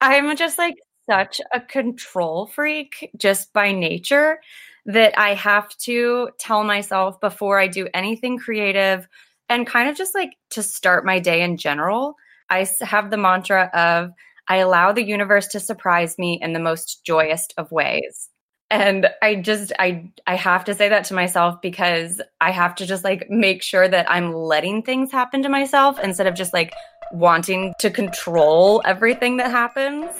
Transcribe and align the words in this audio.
I'm 0.00 0.36
just 0.36 0.58
like 0.58 0.76
such 1.08 1.40
a 1.52 1.60
control 1.60 2.46
freak 2.46 3.10
just 3.16 3.52
by 3.52 3.72
nature 3.72 4.40
that 4.86 5.18
I 5.18 5.34
have 5.34 5.68
to 5.78 6.30
tell 6.38 6.64
myself 6.64 7.20
before 7.20 7.58
I 7.58 7.66
do 7.66 7.88
anything 7.94 8.38
creative 8.38 9.08
and 9.48 9.66
kind 9.66 9.88
of 9.88 9.96
just 9.96 10.14
like 10.14 10.32
to 10.50 10.62
start 10.62 11.04
my 11.04 11.18
day 11.18 11.42
in 11.42 11.56
general. 11.56 12.14
I 12.50 12.66
have 12.80 13.10
the 13.10 13.16
mantra 13.16 13.70
of 13.74 14.10
I 14.48 14.58
allow 14.58 14.92
the 14.92 15.04
universe 15.04 15.48
to 15.48 15.60
surprise 15.60 16.16
me 16.18 16.38
in 16.40 16.52
the 16.52 16.60
most 16.60 17.04
joyous 17.04 17.46
of 17.58 17.70
ways. 17.70 18.30
And 18.70 19.08
I 19.22 19.36
just 19.36 19.72
I 19.78 20.10
I 20.26 20.34
have 20.36 20.64
to 20.64 20.74
say 20.74 20.90
that 20.90 21.04
to 21.06 21.14
myself 21.14 21.62
because 21.62 22.20
I 22.40 22.50
have 22.50 22.74
to 22.76 22.86
just 22.86 23.02
like 23.02 23.30
make 23.30 23.62
sure 23.62 23.88
that 23.88 24.10
I'm 24.10 24.34
letting 24.34 24.82
things 24.82 25.10
happen 25.10 25.42
to 25.42 25.48
myself 25.48 25.98
instead 25.98 26.26
of 26.26 26.34
just 26.34 26.52
like 26.52 26.74
wanting 27.12 27.72
to 27.78 27.90
control 27.90 28.82
everything 28.84 29.38
that 29.38 29.50
happens. 29.50 30.10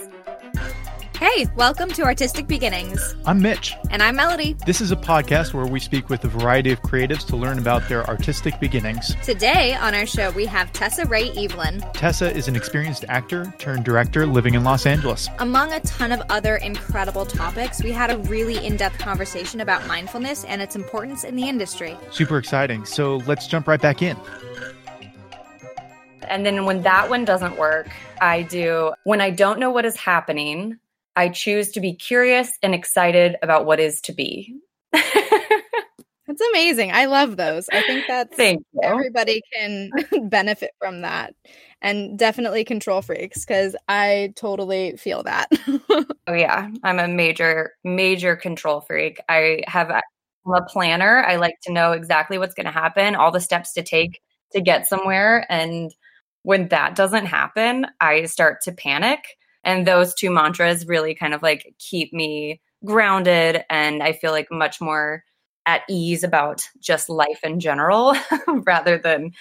Hey, 1.18 1.48
welcome 1.56 1.88
to 1.94 2.02
Artistic 2.02 2.46
Beginnings. 2.46 3.16
I'm 3.26 3.42
Mitch. 3.42 3.74
And 3.90 4.04
I'm 4.04 4.14
Melody. 4.14 4.54
This 4.66 4.80
is 4.80 4.92
a 4.92 4.96
podcast 4.96 5.52
where 5.52 5.66
we 5.66 5.80
speak 5.80 6.08
with 6.08 6.22
a 6.22 6.28
variety 6.28 6.70
of 6.70 6.80
creatives 6.82 7.26
to 7.26 7.36
learn 7.36 7.58
about 7.58 7.88
their 7.88 8.06
artistic 8.06 8.60
beginnings. 8.60 9.16
Today 9.24 9.74
on 9.74 9.96
our 9.96 10.06
show, 10.06 10.30
we 10.30 10.46
have 10.46 10.72
Tessa 10.72 11.06
Rae 11.06 11.30
Evelyn. 11.30 11.80
Tessa 11.92 12.32
is 12.32 12.46
an 12.46 12.54
experienced 12.54 13.04
actor 13.08 13.52
turned 13.58 13.84
director 13.84 14.26
living 14.26 14.54
in 14.54 14.62
Los 14.62 14.86
Angeles. 14.86 15.28
Among 15.40 15.72
a 15.72 15.80
ton 15.80 16.12
of 16.12 16.22
other 16.30 16.58
incredible 16.58 17.26
topics, 17.26 17.82
we 17.82 17.90
had 17.90 18.12
a 18.12 18.18
really 18.18 18.64
in 18.64 18.76
depth 18.76 18.98
conversation 18.98 19.60
about 19.60 19.84
mindfulness 19.88 20.44
and 20.44 20.62
its 20.62 20.76
importance 20.76 21.24
in 21.24 21.34
the 21.34 21.48
industry. 21.48 21.96
Super 22.12 22.38
exciting. 22.38 22.84
So 22.84 23.16
let's 23.26 23.48
jump 23.48 23.66
right 23.66 23.82
back 23.82 24.02
in. 24.02 24.16
And 26.28 26.46
then 26.46 26.64
when 26.64 26.82
that 26.82 27.10
one 27.10 27.24
doesn't 27.24 27.58
work, 27.58 27.88
I 28.20 28.42
do 28.42 28.92
when 29.02 29.20
I 29.20 29.30
don't 29.30 29.58
know 29.58 29.70
what 29.70 29.84
is 29.84 29.96
happening, 29.96 30.78
I 31.18 31.28
choose 31.28 31.72
to 31.72 31.80
be 31.80 31.94
curious 31.94 32.52
and 32.62 32.76
excited 32.76 33.36
about 33.42 33.66
what 33.66 33.80
is 33.80 34.00
to 34.02 34.12
be. 34.12 34.54
That's 34.92 36.40
amazing. 36.50 36.92
I 36.92 37.06
love 37.06 37.36
those. 37.36 37.68
I 37.72 37.82
think 37.82 38.04
that's 38.06 38.36
Thank 38.36 38.62
you. 38.72 38.80
everybody 38.84 39.42
can 39.52 39.90
benefit 40.28 40.70
from 40.78 41.00
that. 41.00 41.34
And 41.82 42.16
definitely 42.16 42.62
control 42.64 43.02
freaks 43.02 43.44
because 43.44 43.74
I 43.88 44.32
totally 44.36 44.96
feel 44.96 45.24
that. 45.24 45.48
oh 45.90 46.32
yeah, 46.32 46.70
I'm 46.84 47.00
a 47.00 47.08
major 47.08 47.72
major 47.82 48.36
control 48.36 48.80
freak. 48.82 49.18
I 49.28 49.64
have 49.66 49.90
a 49.90 50.02
planner. 50.68 51.24
I 51.24 51.34
like 51.34 51.56
to 51.62 51.72
know 51.72 51.92
exactly 51.92 52.38
what's 52.38 52.54
going 52.54 52.66
to 52.66 52.72
happen, 52.72 53.16
all 53.16 53.32
the 53.32 53.40
steps 53.40 53.72
to 53.72 53.82
take 53.82 54.20
to 54.52 54.60
get 54.60 54.86
somewhere 54.86 55.44
and 55.50 55.92
when 56.42 56.68
that 56.68 56.94
doesn't 56.94 57.26
happen, 57.26 57.86
I 58.00 58.24
start 58.26 58.62
to 58.62 58.72
panic 58.72 59.20
and 59.68 59.86
those 59.86 60.14
two 60.14 60.30
mantras 60.30 60.86
really 60.86 61.14
kind 61.14 61.34
of 61.34 61.42
like 61.42 61.74
keep 61.78 62.10
me 62.10 62.58
grounded 62.86 63.64
and 63.68 64.02
I 64.02 64.14
feel 64.14 64.32
like 64.32 64.48
much 64.50 64.80
more 64.80 65.22
at 65.66 65.82
ease 65.90 66.24
about 66.24 66.62
just 66.80 67.10
life 67.10 67.40
in 67.44 67.60
general 67.60 68.16
rather 68.48 68.96
than 68.96 69.32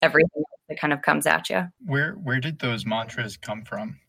everything 0.00 0.44
that 0.70 0.80
kind 0.80 0.94
of 0.94 1.02
comes 1.02 1.26
at 1.26 1.50
you. 1.50 1.68
Where 1.84 2.14
where 2.14 2.40
did 2.40 2.58
those 2.58 2.86
mantras 2.86 3.36
come 3.36 3.62
from? 3.64 4.00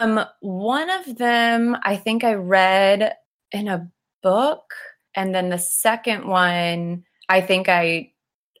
Um 0.00 0.24
one 0.40 0.90
of 0.90 1.16
them 1.18 1.76
I 1.84 1.96
think 1.96 2.24
I 2.24 2.34
read 2.34 3.14
in 3.52 3.68
a 3.68 3.88
book 4.24 4.74
and 5.14 5.32
then 5.32 5.50
the 5.50 5.58
second 5.58 6.26
one 6.26 7.04
I 7.28 7.42
think 7.42 7.68
I 7.68 8.10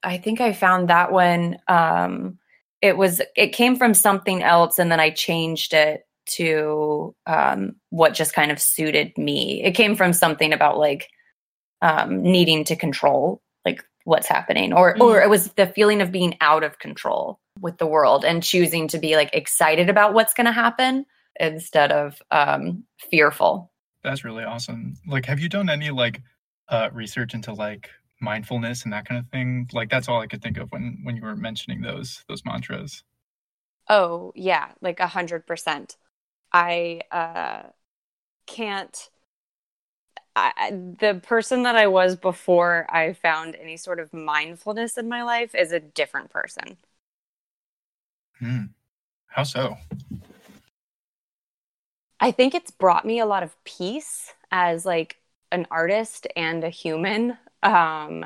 I 0.04 0.18
think 0.18 0.40
I 0.40 0.52
found 0.52 0.90
that 0.90 1.10
one 1.10 1.58
um 1.66 2.38
it 2.82 2.96
was 2.96 3.22
it 3.36 3.48
came 3.48 3.76
from 3.76 3.94
something 3.94 4.42
else 4.42 4.78
and 4.78 4.92
then 4.92 5.00
i 5.00 5.08
changed 5.08 5.72
it 5.72 6.06
to 6.26 7.14
um, 7.26 7.76
what 7.90 8.14
just 8.14 8.34
kind 8.34 8.50
of 8.50 8.60
suited 8.60 9.16
me. 9.18 9.62
It 9.62 9.72
came 9.72 9.96
from 9.96 10.12
something 10.12 10.52
about 10.52 10.78
like 10.78 11.08
um, 11.80 12.22
needing 12.22 12.64
to 12.64 12.76
control 12.76 13.42
like 13.64 13.84
what's 14.04 14.28
happening 14.28 14.72
or 14.72 14.94
mm. 14.94 15.00
or 15.00 15.20
it 15.20 15.30
was 15.30 15.52
the 15.54 15.66
feeling 15.66 16.00
of 16.00 16.12
being 16.12 16.36
out 16.40 16.64
of 16.64 16.78
control 16.78 17.40
with 17.60 17.78
the 17.78 17.86
world 17.86 18.24
and 18.24 18.42
choosing 18.42 18.88
to 18.88 18.98
be 18.98 19.16
like 19.16 19.30
excited 19.32 19.88
about 19.88 20.14
what's 20.14 20.34
going 20.34 20.46
to 20.46 20.52
happen 20.52 21.04
instead 21.40 21.92
of 21.92 22.20
um, 22.30 22.84
fearful. 22.98 23.70
That's 24.02 24.24
really 24.24 24.44
awesome. 24.44 24.94
Like 25.06 25.26
have 25.26 25.40
you 25.40 25.48
done 25.48 25.68
any 25.68 25.90
like 25.90 26.22
uh, 26.68 26.88
research 26.92 27.34
into 27.34 27.52
like 27.52 27.90
mindfulness 28.22 28.84
and 28.84 28.92
that 28.92 29.06
kind 29.06 29.18
of 29.20 29.30
thing. 29.30 29.68
Like 29.72 29.90
that's 29.90 30.08
all 30.08 30.20
i 30.20 30.26
could 30.26 30.42
think 30.42 30.58
of 30.58 30.70
when 30.72 31.00
when 31.04 31.16
you 31.16 31.22
were 31.22 31.36
mentioning 31.36 31.80
those 31.82 32.24
those 32.28 32.44
mantras. 32.44 33.04
Oh 33.88 34.32
yeah 34.34 34.72
like 34.80 35.00
a 35.00 35.06
hundred 35.08 35.46
percent. 35.46 35.96
I 36.52 37.02
uh 37.12 37.64
can't 38.46 39.10
I, 40.34 40.70
the 40.70 41.20
person 41.22 41.62
that 41.64 41.76
i 41.76 41.86
was 41.86 42.16
before 42.16 42.86
i 42.88 43.12
found 43.12 43.54
any 43.54 43.76
sort 43.76 44.00
of 44.00 44.12
mindfulness 44.14 44.96
in 44.96 45.08
my 45.08 45.22
life 45.22 45.54
is 45.54 45.72
a 45.72 45.80
different 45.80 46.30
person. 46.30 46.78
Hmm. 48.38 48.64
how 49.28 49.44
so? 49.44 49.76
I 52.20 52.30
think 52.30 52.54
it's 52.54 52.70
brought 52.70 53.04
me 53.04 53.18
a 53.18 53.26
lot 53.26 53.42
of 53.42 53.62
peace 53.64 54.32
as 54.50 54.86
like 54.86 55.18
an 55.50 55.66
artist 55.70 56.26
and 56.36 56.64
a 56.64 56.70
human 56.70 57.36
um, 57.62 58.24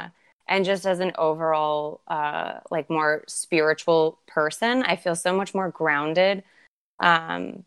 and 0.48 0.64
just 0.64 0.86
as 0.86 1.00
an 1.00 1.12
overall 1.18 2.00
uh, 2.08 2.60
like 2.70 2.88
more 2.90 3.24
spiritual 3.26 4.18
person 4.26 4.82
i 4.84 4.96
feel 4.96 5.14
so 5.14 5.36
much 5.36 5.54
more 5.54 5.70
grounded. 5.70 6.42
Um, 6.98 7.64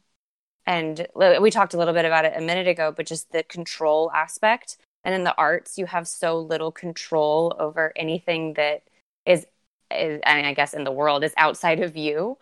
and 0.65 1.07
we 1.15 1.51
talked 1.51 1.73
a 1.73 1.77
little 1.77 1.93
bit 1.93 2.05
about 2.05 2.25
it 2.25 2.33
a 2.35 2.41
minute 2.41 2.67
ago 2.67 2.93
but 2.95 3.05
just 3.05 3.31
the 3.31 3.43
control 3.43 4.11
aspect. 4.11 4.77
And 5.03 5.15
in 5.15 5.23
the 5.23 5.35
arts 5.35 5.77
you 5.77 5.85
have 5.85 6.07
so 6.07 6.39
little 6.39 6.71
control 6.71 7.55
over 7.59 7.93
anything 7.95 8.53
that 8.53 8.83
is, 9.25 9.45
is 9.91 10.21
I, 10.25 10.35
mean, 10.35 10.45
I 10.45 10.53
guess 10.53 10.73
in 10.73 10.83
the 10.83 10.91
world 10.91 11.23
is 11.23 11.33
outside 11.37 11.79
of 11.79 11.95
you 11.95 12.37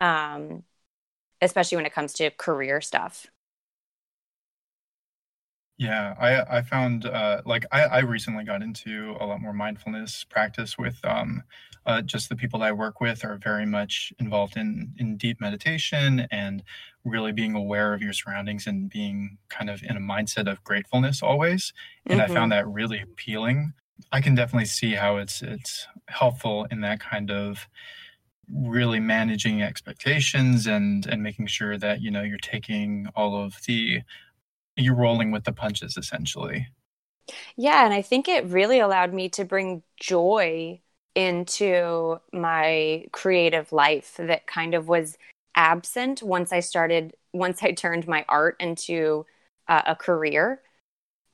um, 0.00 0.64
especially 1.40 1.76
when 1.76 1.86
it 1.86 1.94
comes 1.94 2.12
to 2.14 2.30
career 2.30 2.80
stuff 2.80 3.26
yeah, 5.82 6.14
I 6.18 6.58
I 6.58 6.62
found 6.62 7.06
uh, 7.06 7.42
like 7.44 7.66
I, 7.72 7.82
I 7.82 7.98
recently 8.00 8.44
got 8.44 8.62
into 8.62 9.16
a 9.18 9.26
lot 9.26 9.40
more 9.40 9.52
mindfulness 9.52 10.24
practice 10.24 10.78
with 10.78 11.04
um, 11.04 11.42
uh, 11.86 12.02
just 12.02 12.28
the 12.28 12.36
people 12.36 12.60
that 12.60 12.66
I 12.66 12.72
work 12.72 13.00
with 13.00 13.24
are 13.24 13.36
very 13.36 13.66
much 13.66 14.12
involved 14.20 14.56
in 14.56 14.94
in 14.98 15.16
deep 15.16 15.40
meditation 15.40 16.28
and 16.30 16.62
really 17.04 17.32
being 17.32 17.56
aware 17.56 17.94
of 17.94 18.00
your 18.00 18.12
surroundings 18.12 18.68
and 18.68 18.88
being 18.88 19.38
kind 19.48 19.68
of 19.68 19.82
in 19.82 19.96
a 19.96 20.00
mindset 20.00 20.48
of 20.48 20.62
gratefulness 20.62 21.20
always. 21.20 21.72
And 22.06 22.20
mm-hmm. 22.20 22.30
I 22.30 22.34
found 22.34 22.52
that 22.52 22.68
really 22.68 23.00
appealing. 23.00 23.72
I 24.12 24.20
can 24.20 24.36
definitely 24.36 24.66
see 24.66 24.94
how 24.94 25.16
it's 25.16 25.42
it's 25.42 25.88
helpful 26.06 26.68
in 26.70 26.80
that 26.82 27.00
kind 27.00 27.32
of 27.32 27.66
really 28.54 29.00
managing 29.00 29.62
expectations 29.62 30.68
and 30.68 31.06
and 31.06 31.24
making 31.24 31.48
sure 31.48 31.76
that 31.76 32.02
you 32.02 32.10
know 32.12 32.22
you're 32.22 32.38
taking 32.38 33.08
all 33.16 33.34
of 33.34 33.56
the 33.66 34.02
you're 34.76 34.94
rolling 34.94 35.30
with 35.30 35.44
the 35.44 35.52
punches 35.52 35.96
essentially. 35.96 36.68
Yeah, 37.56 37.84
and 37.84 37.94
I 37.94 38.02
think 38.02 38.28
it 38.28 38.46
really 38.46 38.80
allowed 38.80 39.12
me 39.12 39.28
to 39.30 39.44
bring 39.44 39.82
joy 39.96 40.80
into 41.14 42.18
my 42.32 43.06
creative 43.12 43.72
life 43.72 44.16
that 44.18 44.46
kind 44.46 44.74
of 44.74 44.88
was 44.88 45.18
absent 45.54 46.22
once 46.22 46.52
I 46.52 46.60
started 46.60 47.14
once 47.34 47.62
I 47.62 47.72
turned 47.72 48.06
my 48.08 48.24
art 48.28 48.56
into 48.60 49.26
uh, 49.68 49.82
a 49.86 49.96
career. 49.96 50.60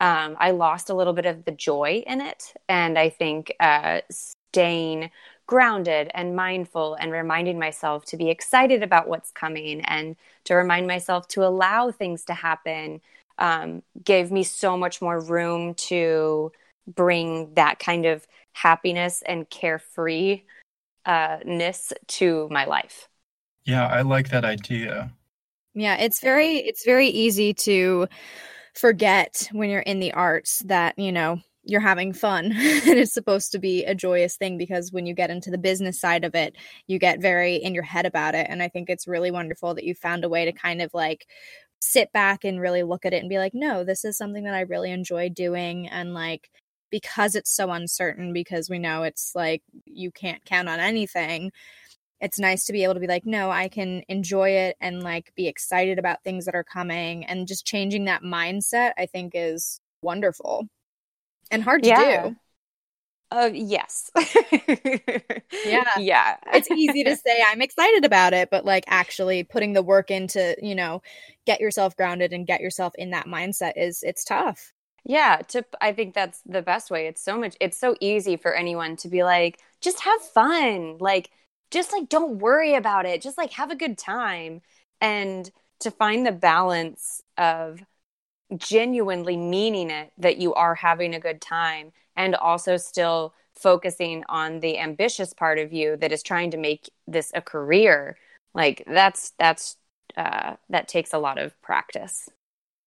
Um, 0.00 0.36
I 0.38 0.52
lost 0.52 0.90
a 0.90 0.94
little 0.94 1.12
bit 1.12 1.26
of 1.26 1.44
the 1.44 1.52
joy 1.52 2.04
in 2.06 2.20
it, 2.20 2.54
and 2.68 2.98
I 2.98 3.08
think 3.10 3.52
uh, 3.58 4.00
staying 4.10 5.10
grounded 5.46 6.10
and 6.14 6.36
mindful 6.36 6.94
and 6.94 7.10
reminding 7.10 7.58
myself 7.58 8.04
to 8.04 8.16
be 8.16 8.30
excited 8.30 8.82
about 8.82 9.08
what's 9.08 9.30
coming 9.32 9.80
and 9.82 10.14
to 10.44 10.54
remind 10.54 10.86
myself 10.86 11.26
to 11.28 11.44
allow 11.44 11.90
things 11.90 12.24
to 12.26 12.34
happen 12.34 13.00
um, 13.38 13.82
gave 14.02 14.30
me 14.30 14.42
so 14.42 14.76
much 14.76 15.00
more 15.00 15.20
room 15.20 15.74
to 15.74 16.52
bring 16.86 17.54
that 17.54 17.78
kind 17.78 18.06
of 18.06 18.26
happiness 18.52 19.22
and 19.26 19.48
carefree 19.48 20.42
uh, 21.04 21.38
ness 21.44 21.92
to 22.06 22.48
my 22.50 22.64
life. 22.64 23.08
Yeah, 23.64 23.86
I 23.86 24.02
like 24.02 24.30
that 24.30 24.44
idea. 24.44 25.12
Yeah, 25.74 25.96
it's 25.96 26.20
very 26.20 26.56
it's 26.56 26.84
very 26.84 27.08
easy 27.08 27.54
to 27.54 28.08
forget 28.74 29.48
when 29.52 29.70
you're 29.70 29.80
in 29.80 30.00
the 30.00 30.12
arts 30.12 30.60
that, 30.66 30.98
you 30.98 31.12
know, 31.12 31.40
you're 31.68 31.80
having 31.80 32.12
fun 32.12 32.46
and 32.52 32.98
it's 32.98 33.12
supposed 33.12 33.52
to 33.52 33.58
be 33.58 33.84
a 33.84 33.94
joyous 33.94 34.36
thing 34.36 34.56
because 34.58 34.90
when 34.90 35.06
you 35.06 35.14
get 35.14 35.30
into 35.30 35.50
the 35.50 35.58
business 35.58 36.00
side 36.00 36.24
of 36.24 36.34
it 36.34 36.56
you 36.86 36.98
get 36.98 37.20
very 37.20 37.56
in 37.56 37.74
your 37.74 37.82
head 37.82 38.06
about 38.06 38.34
it 38.34 38.46
and 38.48 38.62
i 38.62 38.68
think 38.68 38.88
it's 38.88 39.06
really 39.06 39.30
wonderful 39.30 39.74
that 39.74 39.84
you 39.84 39.94
found 39.94 40.24
a 40.24 40.28
way 40.28 40.44
to 40.44 40.52
kind 40.52 40.80
of 40.80 40.92
like 40.94 41.26
sit 41.80 42.12
back 42.12 42.44
and 42.44 42.60
really 42.60 42.82
look 42.82 43.04
at 43.04 43.12
it 43.12 43.18
and 43.18 43.28
be 43.28 43.38
like, 43.38 43.54
no, 43.54 43.84
this 43.84 44.04
is 44.04 44.16
something 44.16 44.44
that 44.44 44.54
I 44.54 44.60
really 44.62 44.90
enjoy 44.90 45.28
doing. 45.28 45.88
And 45.88 46.14
like, 46.14 46.50
because 46.90 47.34
it's 47.34 47.54
so 47.54 47.70
uncertain, 47.70 48.32
because 48.32 48.70
we 48.70 48.78
know 48.78 49.02
it's 49.02 49.32
like 49.34 49.62
you 49.84 50.10
can't 50.10 50.44
count 50.44 50.68
on 50.68 50.80
anything, 50.80 51.52
it's 52.20 52.38
nice 52.38 52.64
to 52.64 52.72
be 52.72 52.82
able 52.82 52.94
to 52.94 53.00
be 53.00 53.06
like, 53.06 53.26
no, 53.26 53.50
I 53.50 53.68
can 53.68 54.02
enjoy 54.08 54.50
it 54.50 54.76
and 54.80 55.02
like 55.02 55.32
be 55.36 55.46
excited 55.46 55.98
about 55.98 56.24
things 56.24 56.46
that 56.46 56.54
are 56.54 56.64
coming. 56.64 57.24
And 57.24 57.46
just 57.46 57.66
changing 57.66 58.06
that 58.06 58.22
mindset, 58.22 58.92
I 58.98 59.06
think, 59.06 59.32
is 59.34 59.80
wonderful 60.02 60.66
and 61.50 61.62
hard 61.62 61.82
to 61.84 61.88
yeah. 61.88 62.28
do. 62.28 62.36
Uh, 63.30 63.50
yes. 63.52 64.10
yeah. 65.64 65.84
Yeah. 65.96 66.36
it's 66.52 66.70
easy 66.70 67.04
to 67.04 67.16
say 67.16 67.42
I'm 67.46 67.60
excited 67.60 68.04
about 68.04 68.32
it, 68.32 68.48
but 68.50 68.64
like 68.64 68.84
actually 68.88 69.44
putting 69.44 69.74
the 69.74 69.82
work 69.82 70.10
into, 70.10 70.56
you 70.62 70.74
know, 70.74 71.02
get 71.46 71.60
yourself 71.60 71.96
grounded 71.96 72.32
and 72.32 72.46
get 72.46 72.60
yourself 72.60 72.94
in 72.96 73.10
that 73.10 73.26
mindset 73.26 73.72
is 73.76 74.02
it's 74.02 74.24
tough. 74.24 74.72
Yeah, 75.04 75.38
to 75.48 75.64
I 75.80 75.92
think 75.92 76.14
that's 76.14 76.42
the 76.44 76.62
best 76.62 76.90
way. 76.90 77.06
It's 77.06 77.22
so 77.22 77.38
much 77.38 77.56
it's 77.60 77.78
so 77.78 77.94
easy 78.00 78.36
for 78.36 78.54
anyone 78.54 78.96
to 78.96 79.08
be 79.08 79.22
like 79.24 79.58
just 79.80 80.00
have 80.00 80.20
fun. 80.22 80.98
Like 80.98 81.30
just 81.70 81.92
like 81.92 82.08
don't 82.08 82.38
worry 82.38 82.74
about 82.74 83.06
it. 83.06 83.22
Just 83.22 83.38
like 83.38 83.52
have 83.52 83.70
a 83.70 83.76
good 83.76 83.98
time 83.98 84.60
and 85.00 85.50
to 85.80 85.90
find 85.90 86.26
the 86.26 86.32
balance 86.32 87.22
of 87.36 87.80
genuinely 88.56 89.36
meaning 89.36 89.90
it 89.90 90.12
that 90.18 90.38
you 90.38 90.54
are 90.54 90.74
having 90.74 91.14
a 91.14 91.20
good 91.20 91.40
time 91.40 91.92
and 92.18 92.34
also 92.34 92.76
still 92.76 93.32
focusing 93.54 94.24
on 94.28 94.60
the 94.60 94.78
ambitious 94.78 95.32
part 95.32 95.58
of 95.58 95.72
you 95.72 95.96
that 95.96 96.12
is 96.12 96.22
trying 96.22 96.50
to 96.50 96.58
make 96.58 96.90
this 97.06 97.32
a 97.34 97.40
career. 97.40 98.18
Like 98.54 98.84
that's 98.86 99.32
that's 99.38 99.76
uh 100.16 100.56
that 100.68 100.88
takes 100.88 101.14
a 101.14 101.18
lot 101.18 101.38
of 101.38 101.60
practice. 101.62 102.28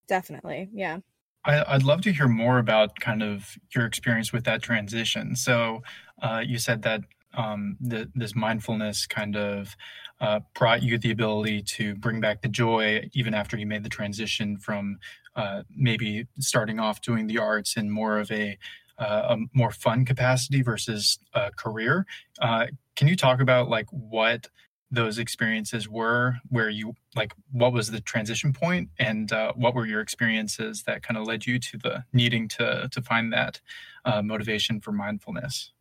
Definitely 0.07 0.69
yeah. 0.74 1.00
I, 1.44 1.74
would 1.74 1.83
love 1.83 2.01
to 2.01 2.13
hear 2.13 2.28
more 2.28 2.60
about 2.60 3.00
kind 3.00 3.24
of 3.24 3.57
your 3.74 3.86
experience 3.88 4.31
with 4.31 4.44
that 4.44 4.62
transition. 4.62 5.36
So, 5.36 5.81
uh, 6.22 6.44
you 6.45 6.60
said 6.60 6.83
that 6.83 7.01
um, 7.33 7.78
the, 7.81 8.12
this 8.13 8.36
mindfulness 8.36 9.07
kind 9.07 9.36
of 9.36 9.75
uh, 10.19 10.42
brought 10.54 10.83
you 10.83 11.00
the 11.00 11.10
ability 11.10 11.63
to 11.63 11.95
bring 11.95 12.22
back 12.22 12.44
the 12.44 12.48
joy 12.48 13.10
even 13.13 13.33
after 13.33 13.57
you 13.57 13.66
made 13.66 13.83
the 13.83 13.89
transition 13.89 14.57
from 14.57 15.00
uh, 15.36 15.63
maybe 15.75 16.28
starting 16.39 16.80
off 16.80 17.01
doing 17.01 17.25
the 17.25 17.38
arts 17.38 17.78
in 17.78 17.89
more 17.89 18.19
of 18.19 18.30
a, 18.31 18.57
uh, 18.98 19.36
a 19.36 19.38
more 19.54 19.72
fun 19.72 20.06
capacity 20.06 20.62
versus 20.62 21.20
a 21.34 21.52
career. 21.52 22.06
Uh, 22.40 22.68
can 22.96 23.08
you 23.08 23.16
talk 23.16 23.42
about 23.42 23.70
like 23.70 23.88
what 23.90 24.48
those 24.94 25.18
experiences 25.18 25.88
were 25.88 26.36
where 26.50 26.70
you 26.70 26.94
like 27.16 27.34
what 27.54 27.72
was 27.72 27.90
the 27.90 28.02
transition 28.02 28.52
point 28.52 28.90
and 29.00 29.32
uh, 29.32 29.54
what 29.56 29.74
were 29.74 29.86
your 29.86 30.02
experiences 30.02 30.84
that 30.84 31.02
kind 31.02 31.18
of 31.18 31.26
led 31.26 31.46
you 31.46 31.58
to 31.58 31.78
the 31.78 32.04
needing 32.12 32.46
to 32.50 32.90
to 32.92 33.02
find 33.02 33.32
that 33.32 33.62
uh, 34.04 34.22
motivation 34.22 34.82
for 34.82 34.92
mindfulness 34.92 35.72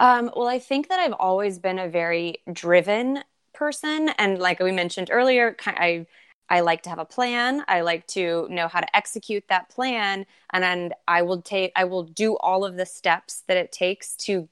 um, 0.00 0.30
well, 0.36 0.46
I 0.46 0.58
think 0.58 0.88
that 0.88 1.00
I've 1.00 1.14
always 1.14 1.58
been 1.58 1.78
a 1.78 1.88
very 1.88 2.42
driven 2.52 3.22
person, 3.52 4.10
and 4.10 4.38
like 4.38 4.60
we 4.60 4.70
mentioned 4.70 5.08
earlier, 5.10 5.56
I 5.66 6.06
I 6.50 6.60
like 6.60 6.82
to 6.84 6.90
have 6.90 6.98
a 6.98 7.04
plan. 7.04 7.64
I 7.68 7.82
like 7.82 8.06
to 8.08 8.46
know 8.50 8.68
how 8.68 8.80
to 8.80 8.96
execute 8.96 9.44
that 9.48 9.68
plan, 9.68 10.26
and 10.52 10.62
then 10.62 10.92
I 11.06 11.22
will 11.22 11.42
take 11.42 11.72
I 11.76 11.84
will 11.84 12.04
do 12.04 12.36
all 12.38 12.64
of 12.64 12.76
the 12.76 12.86
steps 12.86 13.42
that 13.48 13.56
it 13.56 13.72
takes 13.72 14.16
to 14.26 14.48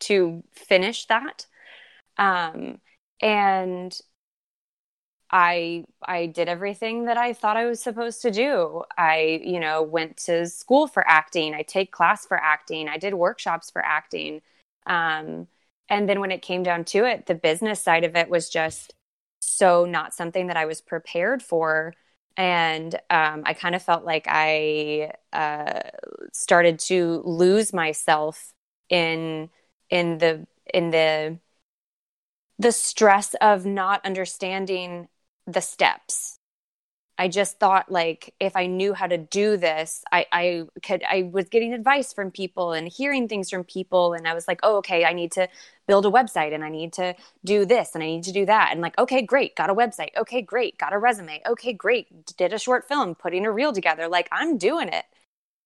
to 0.00 0.42
finish 0.52 1.06
that. 1.06 1.46
Um, 2.18 2.80
and 3.20 3.98
I 5.30 5.84
I 6.02 6.26
did 6.26 6.48
everything 6.48 7.06
that 7.06 7.16
I 7.16 7.32
thought 7.32 7.56
I 7.56 7.66
was 7.66 7.80
supposed 7.82 8.22
to 8.22 8.30
do. 8.30 8.84
I, 8.96 9.40
you 9.44 9.58
know, 9.60 9.82
went 9.82 10.16
to 10.18 10.46
school 10.46 10.86
for 10.86 11.06
acting. 11.08 11.54
I 11.54 11.62
take 11.62 11.90
class 11.92 12.26
for 12.26 12.36
acting. 12.36 12.88
I 12.88 12.98
did 12.98 13.14
workshops 13.14 13.70
for 13.70 13.84
acting. 13.84 14.42
Um, 14.86 15.48
and 15.88 16.08
then 16.08 16.20
when 16.20 16.30
it 16.30 16.42
came 16.42 16.62
down 16.62 16.84
to 16.86 17.04
it, 17.04 17.26
the 17.26 17.34
business 17.34 17.80
side 17.82 18.04
of 18.04 18.16
it 18.16 18.28
was 18.30 18.48
just 18.48 18.94
so 19.44 19.84
not 19.84 20.14
something 20.14 20.48
that 20.48 20.56
I 20.56 20.66
was 20.66 20.80
prepared 20.80 21.42
for. 21.42 21.94
And 22.36 22.94
um, 23.10 23.42
I 23.46 23.54
kind 23.54 23.74
of 23.74 23.82
felt 23.82 24.04
like 24.04 24.26
I 24.28 25.12
uh, 25.32 25.80
started 26.32 26.78
to 26.80 27.22
lose 27.24 27.72
myself 27.72 28.52
in 28.88 29.50
in 29.90 30.18
the 30.18 30.46
in 30.72 30.90
the 30.90 31.38
the 32.58 32.72
stress 32.72 33.34
of 33.40 33.66
not 33.66 34.04
understanding 34.04 35.08
the 35.46 35.60
steps 35.60 36.38
I 37.18 37.28
just 37.28 37.60
thought 37.60 37.90
like 37.92 38.34
if 38.40 38.56
I 38.56 38.66
knew 38.66 38.92
how 38.94 39.06
to 39.06 39.18
do 39.18 39.56
this, 39.56 40.02
I, 40.12 40.26
I 40.32 40.64
could 40.84 41.04
I 41.08 41.30
was 41.32 41.48
getting 41.48 41.72
advice 41.72 42.12
from 42.12 42.30
people 42.32 42.72
and 42.72 42.88
hearing 42.88 43.28
things 43.28 43.50
from 43.50 43.64
people 43.64 44.14
and 44.14 44.26
I 44.26 44.34
was 44.34 44.48
like, 44.48 44.60
oh 44.64 44.78
okay, 44.78 45.04
I 45.04 45.12
need 45.12 45.32
to 45.32 45.48
build 45.86 46.06
a 46.06 46.10
website 46.10 46.54
and 46.54 46.64
I 46.64 46.70
need 46.70 46.92
to 46.94 47.14
do 47.44 47.64
this 47.66 47.94
and 47.94 48.02
I 48.02 48.06
need 48.06 48.24
to 48.24 48.32
do 48.32 48.46
that. 48.46 48.70
And 48.72 48.80
like, 48.80 48.98
okay, 48.98 49.22
great, 49.22 49.56
got 49.56 49.70
a 49.70 49.74
website. 49.74 50.10
Okay, 50.16 50.42
great, 50.42 50.78
got 50.78 50.92
a 50.92 50.98
resume. 50.98 51.40
Okay, 51.46 51.72
great, 51.72 52.36
did 52.36 52.52
a 52.52 52.58
short 52.58 52.88
film, 52.88 53.14
putting 53.14 53.46
a 53.46 53.52
reel 53.52 53.72
together. 53.72 54.08
Like 54.08 54.28
I'm 54.32 54.58
doing 54.58 54.88
it. 54.88 55.04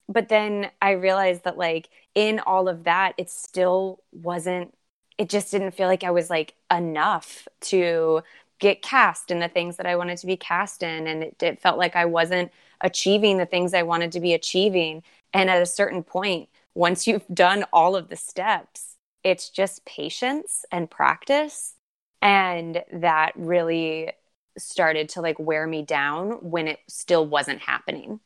But 0.09 0.29
then 0.29 0.71
I 0.83 0.93
realized 0.93 1.45
that 1.45 1.59
like 1.59 1.89
in 2.15 2.41
all 2.41 2.69
of 2.69 2.85
that, 2.85 3.15
it 3.19 3.31
still 3.31 4.03
wasn't 4.13 4.75
it 5.19 5.29
just 5.29 5.51
didn't 5.51 5.73
feel 5.73 5.89
like 5.89 6.05
I 6.05 6.13
was 6.13 6.31
like 6.31 6.55
enough 6.71 7.49
to 7.63 8.23
get 8.59 8.83
cast 8.83 9.31
in 9.31 9.39
the 9.39 9.49
things 9.49 9.77
that 9.77 9.87
I 9.87 9.97
wanted 9.97 10.19
to 10.19 10.27
be 10.27 10.37
cast 10.37 10.83
in. 10.83 11.07
And 11.07 11.23
it, 11.23 11.43
it 11.43 11.61
felt 11.61 11.79
like 11.79 11.97
I 11.97 12.05
wasn't 12.05 12.53
achieving 12.81 13.39
the 13.39 13.47
things 13.47 13.75
I 13.75 13.83
wanted 13.83 14.13
to 14.13 14.21
be 14.21 14.35
achieving. 14.35 15.03
And 15.33 15.51
at 15.51 15.63
a 15.63 15.67
certain 15.67 16.03
point, 16.03 16.49
once 16.75 17.07
you've 17.07 17.27
done 17.33 17.65
all 17.73 17.97
of 17.97 18.09
the 18.09 18.17
steps, 18.17 18.97
it's 19.25 19.51
just 19.51 19.85
patience 19.85 20.65
and 20.71 20.91
practice. 20.91 21.75
And 22.23 22.83
that 22.93 23.33
really 23.37 24.13
started 24.57 25.09
to 25.11 25.21
like 25.21 25.39
wear 25.39 25.67
me 25.67 25.83
down 25.83 26.33
when 26.51 26.69
it 26.69 26.81
still 26.89 27.27
wasn't 27.27 27.61
happening. 27.61 28.21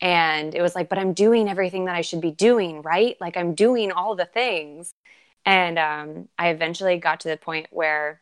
And 0.00 0.54
it 0.54 0.60
was 0.62 0.74
like, 0.74 0.88
but 0.88 0.98
I'm 0.98 1.14
doing 1.14 1.48
everything 1.48 1.86
that 1.86 1.96
I 1.96 2.02
should 2.02 2.20
be 2.20 2.30
doing, 2.32 2.82
right? 2.82 3.16
Like 3.20 3.36
I'm 3.36 3.54
doing 3.54 3.92
all 3.92 4.16
the 4.16 4.26
things. 4.26 4.92
And 5.46 5.78
um, 5.78 6.28
I 6.38 6.48
eventually 6.50 6.98
got 6.98 7.20
to 7.20 7.28
the 7.28 7.36
point 7.36 7.68
where 7.70 8.20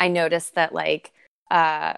I 0.00 0.08
noticed 0.08 0.54
that 0.56 0.74
like 0.74 1.12
uh, 1.50 1.94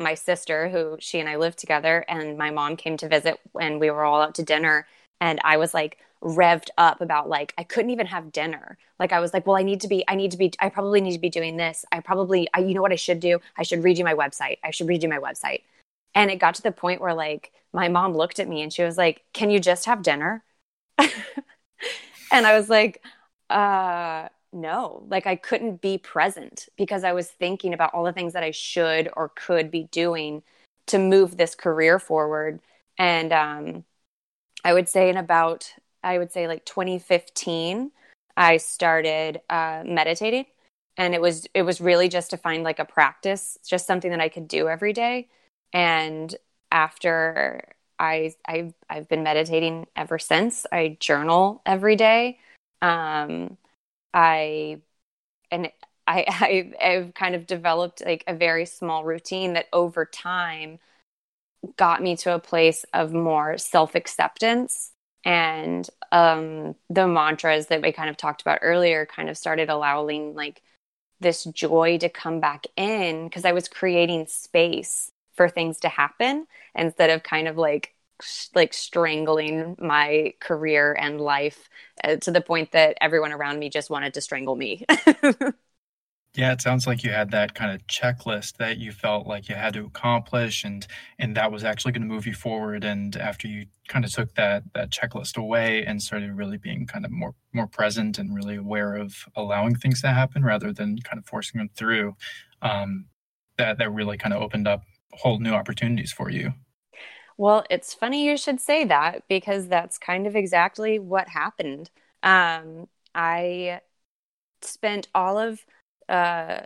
my 0.00 0.14
sister, 0.14 0.68
who 0.68 0.96
she 1.00 1.20
and 1.20 1.28
I 1.28 1.36
lived 1.36 1.58
together, 1.58 2.04
and 2.08 2.36
my 2.36 2.50
mom 2.50 2.76
came 2.76 2.96
to 2.98 3.08
visit, 3.08 3.38
and 3.60 3.80
we 3.80 3.90
were 3.90 4.04
all 4.04 4.20
out 4.20 4.34
to 4.36 4.42
dinner, 4.42 4.86
and 5.20 5.40
I 5.44 5.56
was 5.56 5.72
like 5.72 5.98
revved 6.22 6.70
up 6.78 7.00
about 7.00 7.28
like 7.28 7.54
I 7.58 7.64
couldn't 7.64 7.90
even 7.90 8.06
have 8.06 8.32
dinner. 8.32 8.78
Like 8.98 9.12
I 9.12 9.20
was 9.20 9.32
like, 9.32 9.46
well, 9.46 9.56
I 9.56 9.62
need 9.62 9.80
to 9.82 9.88
be, 9.88 10.04
I 10.08 10.14
need 10.16 10.30
to 10.32 10.38
be, 10.38 10.52
I 10.58 10.68
probably 10.70 11.00
need 11.00 11.12
to 11.12 11.18
be 11.18 11.30
doing 11.30 11.56
this. 11.56 11.84
I 11.92 12.00
probably, 12.00 12.48
I, 12.54 12.60
you 12.60 12.74
know 12.74 12.82
what 12.82 12.92
I 12.92 12.96
should 12.96 13.20
do? 13.20 13.40
I 13.58 13.62
should 13.62 13.82
redo 13.82 14.04
my 14.04 14.14
website. 14.14 14.58
I 14.64 14.70
should 14.70 14.86
redo 14.86 15.08
my 15.08 15.18
website. 15.18 15.62
And 16.14 16.30
it 16.30 16.38
got 16.38 16.54
to 16.56 16.62
the 16.62 16.72
point 16.72 17.00
where 17.00 17.14
like 17.14 17.52
my 17.72 17.88
mom 17.88 18.14
looked 18.14 18.38
at 18.40 18.48
me 18.48 18.62
and 18.62 18.72
she 18.72 18.82
was 18.82 18.96
like, 18.96 19.24
"Can 19.32 19.50
you 19.50 19.60
just 19.60 19.86
have 19.86 20.02
dinner?" 20.02 20.42
and 20.98 22.46
I 22.46 22.56
was 22.56 22.68
like, 22.70 23.02
uh 23.50 24.28
no 24.54 25.04
like 25.08 25.26
i 25.26 25.36
couldn't 25.36 25.80
be 25.80 25.98
present 25.98 26.68
because 26.76 27.04
i 27.04 27.12
was 27.12 27.28
thinking 27.28 27.74
about 27.74 27.92
all 27.92 28.04
the 28.04 28.12
things 28.12 28.32
that 28.32 28.42
i 28.44 28.50
should 28.50 29.08
or 29.16 29.30
could 29.34 29.70
be 29.70 29.84
doing 29.90 30.42
to 30.86 30.98
move 30.98 31.36
this 31.36 31.54
career 31.54 31.98
forward. 31.98 32.60
And 32.98 33.32
um, 33.32 33.84
i 34.64 34.72
would 34.72 34.88
say 34.88 35.08
in 35.10 35.16
about 35.16 35.72
i 36.02 36.18
would 36.18 36.32
say 36.32 36.46
like 36.46 36.64
2015 36.64 37.90
i 38.36 38.56
started 38.56 39.40
uh, 39.50 39.82
meditating. 39.84 40.46
And 40.96 41.12
it 41.14 41.20
was 41.20 41.46
it 41.54 41.62
was 41.62 41.80
really 41.80 42.08
just 42.08 42.30
to 42.30 42.36
find 42.36 42.62
like 42.62 42.78
a 42.78 42.84
practice 42.84 43.58
just 43.66 43.86
something 43.86 44.10
that 44.10 44.20
i 44.20 44.28
could 44.28 44.48
do 44.48 44.68
every 44.68 44.92
day. 44.92 45.28
And 45.72 46.34
after 46.70 47.64
i 47.98 48.34
i've, 48.46 48.74
I've 48.88 49.08
been 49.08 49.22
meditating 49.22 49.86
ever 49.96 50.18
since 50.18 50.66
i 50.72 50.96
journal 51.00 51.62
every 51.66 51.96
day. 51.96 52.38
Um, 52.82 53.56
I 54.14 54.80
and 55.50 55.70
I, 56.06 56.24
I 56.80 56.86
have 56.88 57.14
kind 57.14 57.34
of 57.34 57.46
developed 57.46 58.02
like 58.06 58.24
a 58.26 58.34
very 58.34 58.66
small 58.66 59.04
routine 59.04 59.54
that 59.54 59.66
over 59.72 60.04
time 60.06 60.80
got 61.76 62.02
me 62.02 62.16
to 62.16 62.34
a 62.34 62.38
place 62.38 62.84
of 62.92 63.12
more 63.12 63.58
self 63.58 63.94
acceptance 63.94 64.92
and 65.24 65.88
um, 66.12 66.74
the 66.90 67.08
mantras 67.08 67.68
that 67.68 67.80
we 67.82 67.92
kind 67.92 68.10
of 68.10 68.16
talked 68.16 68.42
about 68.42 68.58
earlier 68.62 69.06
kind 69.06 69.28
of 69.30 69.38
started 69.38 69.70
allowing 69.70 70.34
like 70.34 70.62
this 71.20 71.44
joy 71.44 71.98
to 71.98 72.08
come 72.08 72.40
back 72.40 72.66
in 72.76 73.26
because 73.26 73.44
I 73.44 73.52
was 73.52 73.68
creating 73.68 74.26
space 74.26 75.10
for 75.34 75.48
things 75.48 75.80
to 75.80 75.88
happen 75.88 76.46
instead 76.74 77.10
of 77.10 77.22
kind 77.22 77.48
of 77.48 77.56
like 77.56 77.93
like 78.54 78.72
strangling 78.72 79.76
my 79.78 80.34
career 80.40 80.96
and 80.98 81.20
life 81.20 81.68
uh, 82.02 82.16
to 82.16 82.30
the 82.30 82.40
point 82.40 82.72
that 82.72 82.96
everyone 83.00 83.32
around 83.32 83.58
me 83.58 83.68
just 83.70 83.90
wanted 83.90 84.14
to 84.14 84.20
strangle 84.20 84.56
me. 84.56 84.84
Yeah, 86.36 86.52
it 86.52 86.60
sounds 86.60 86.84
like 86.88 87.04
you 87.04 87.12
had 87.12 87.30
that 87.30 87.54
kind 87.54 87.70
of 87.72 87.86
checklist 87.86 88.56
that 88.56 88.78
you 88.78 88.90
felt 88.90 89.28
like 89.28 89.48
you 89.48 89.54
had 89.54 89.74
to 89.74 89.84
accomplish 89.86 90.64
and 90.64 90.84
and 91.20 91.36
that 91.36 91.52
was 91.52 91.62
actually 91.62 91.92
going 91.92 92.02
to 92.02 92.08
move 92.12 92.26
you 92.26 92.34
forward 92.34 92.82
and 92.82 93.14
after 93.16 93.46
you 93.46 93.66
kind 93.86 94.04
of 94.04 94.12
took 94.12 94.34
that 94.34 94.64
that 94.74 94.90
checklist 94.90 95.36
away 95.36 95.84
and 95.86 96.02
started 96.02 96.32
really 96.36 96.56
being 96.58 96.86
kind 96.88 97.04
of 97.04 97.12
more 97.12 97.34
more 97.52 97.68
present 97.68 98.18
and 98.18 98.34
really 98.34 98.56
aware 98.56 98.96
of 98.96 99.14
allowing 99.36 99.76
things 99.76 100.00
to 100.00 100.08
happen 100.08 100.42
rather 100.44 100.72
than 100.72 100.98
kind 100.98 101.18
of 101.18 101.26
forcing 101.26 101.58
them 101.58 101.70
through 101.76 102.16
um, 102.62 103.06
that 103.56 103.78
that 103.78 103.92
really 103.92 104.18
kind 104.18 104.34
of 104.34 104.42
opened 104.42 104.66
up 104.66 104.82
whole 105.12 105.38
new 105.38 105.52
opportunities 105.52 106.12
for 106.12 106.30
you. 106.30 106.52
Well, 107.36 107.64
it's 107.70 107.94
funny 107.94 108.24
you 108.24 108.36
should 108.36 108.60
say 108.60 108.84
that 108.84 109.26
because 109.28 109.68
that's 109.68 109.98
kind 109.98 110.26
of 110.26 110.36
exactly 110.36 110.98
what 110.98 111.28
happened. 111.28 111.90
Um, 112.22 112.88
I 113.14 113.80
spent 114.62 115.08
all 115.14 115.38
of 115.38 115.64
uh, 116.08 116.60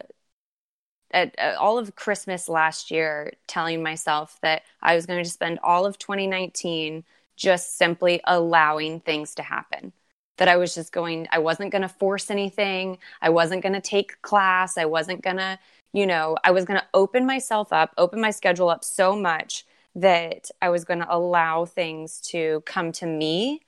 at, 1.10 1.34
uh, 1.38 1.54
all 1.58 1.78
of 1.78 1.96
Christmas 1.96 2.48
last 2.48 2.90
year 2.90 3.32
telling 3.46 3.82
myself 3.82 4.38
that 4.42 4.62
I 4.82 4.94
was 4.94 5.06
going 5.06 5.22
to 5.24 5.30
spend 5.30 5.58
all 5.62 5.86
of 5.86 5.98
2019 5.98 7.04
just 7.36 7.78
simply 7.78 8.20
allowing 8.24 9.00
things 9.00 9.34
to 9.36 9.42
happen. 9.42 9.92
That 10.38 10.48
I 10.48 10.56
was 10.56 10.74
just 10.74 10.92
going, 10.92 11.26
I 11.32 11.38
wasn't 11.38 11.72
going 11.72 11.82
to 11.82 11.88
force 11.88 12.30
anything. 12.30 12.98
I 13.20 13.30
wasn't 13.30 13.62
going 13.62 13.72
to 13.72 13.80
take 13.80 14.20
class. 14.22 14.76
I 14.78 14.84
wasn't 14.84 15.22
going 15.22 15.36
to, 15.38 15.58
you 15.92 16.06
know, 16.06 16.36
I 16.44 16.50
was 16.52 16.64
going 16.64 16.78
to 16.78 16.86
open 16.94 17.26
myself 17.26 17.72
up, 17.72 17.92
open 17.98 18.20
my 18.20 18.30
schedule 18.30 18.68
up 18.68 18.84
so 18.84 19.16
much 19.16 19.64
that 20.00 20.50
I 20.62 20.68
was 20.68 20.84
going 20.84 21.00
to 21.00 21.14
allow 21.14 21.64
things 21.64 22.20
to 22.30 22.62
come 22.66 22.92
to 22.92 23.06
me. 23.06 23.60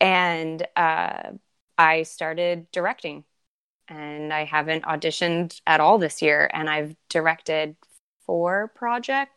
And 0.00 0.66
uh, 0.76 1.30
I 1.78 2.02
started 2.04 2.70
directing 2.72 3.24
and 3.88 4.32
I 4.32 4.44
haven't 4.44 4.84
auditioned 4.84 5.60
at 5.66 5.80
all 5.80 5.98
this 5.98 6.22
year. 6.22 6.50
And 6.52 6.68
I've 6.68 6.96
directed 7.08 7.76
four 8.24 8.72
projects 8.74 9.32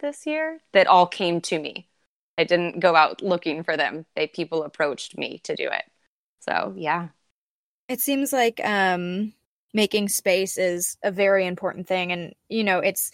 this 0.00 0.26
year 0.26 0.60
that 0.72 0.86
all 0.86 1.06
came 1.06 1.40
to 1.42 1.58
me. 1.58 1.88
I 2.36 2.44
didn't 2.44 2.80
go 2.80 2.96
out 2.96 3.22
looking 3.22 3.62
for 3.62 3.76
them. 3.76 4.06
They 4.16 4.26
people 4.26 4.64
approached 4.64 5.16
me 5.16 5.40
to 5.44 5.54
do 5.54 5.68
it. 5.68 5.84
So 6.40 6.74
yeah. 6.76 7.08
It 7.88 8.00
seems 8.00 8.32
like 8.32 8.60
um 8.64 9.32
making 9.72 10.08
space 10.08 10.58
is 10.58 10.96
a 11.02 11.10
very 11.10 11.46
important 11.46 11.86
thing 11.86 12.12
and 12.12 12.34
you 12.48 12.62
know 12.62 12.78
it's 12.78 13.10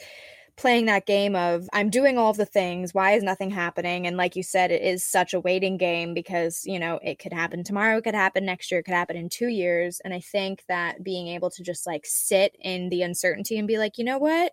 playing 0.61 0.85
that 0.85 1.07
game 1.07 1.35
of 1.35 1.71
I'm 1.73 1.89
doing 1.89 2.19
all 2.19 2.35
the 2.35 2.45
things, 2.45 2.93
why 2.93 3.13
is 3.13 3.23
nothing 3.23 3.49
happening? 3.49 4.07
And 4.07 4.19
like 4.19 4.37
you 4.37 4.43
said, 4.43 4.71
it 4.71 4.83
is 4.83 5.03
such 5.03 5.33
a 5.33 5.41
waiting 5.41 5.79
game 5.79 6.13
because, 6.13 6.65
you 6.67 6.79
know, 6.79 7.01
it 7.03 7.19
could 7.19 7.33
happen 7.33 7.65
tomorrow, 7.65 7.97
it 7.97 8.05
could 8.05 8.15
happen 8.15 8.45
next 8.45 8.71
year, 8.71 8.81
it 8.81 8.83
could 8.83 8.93
happen 8.93 9.17
in 9.17 9.31
two 9.31 9.49
years. 9.49 10.03
And 10.05 10.13
I 10.13 10.21
think 10.21 10.63
that 10.69 11.03
being 11.03 11.29
able 11.29 11.49
to 11.49 11.63
just 11.63 11.87
like 11.87 12.05
sit 12.05 12.55
in 12.61 12.91
the 12.91 13.01
uncertainty 13.01 13.57
and 13.59 13.67
be 13.67 13.79
like, 13.79 13.97
you 13.97 14.05
know 14.05 14.19
what? 14.19 14.53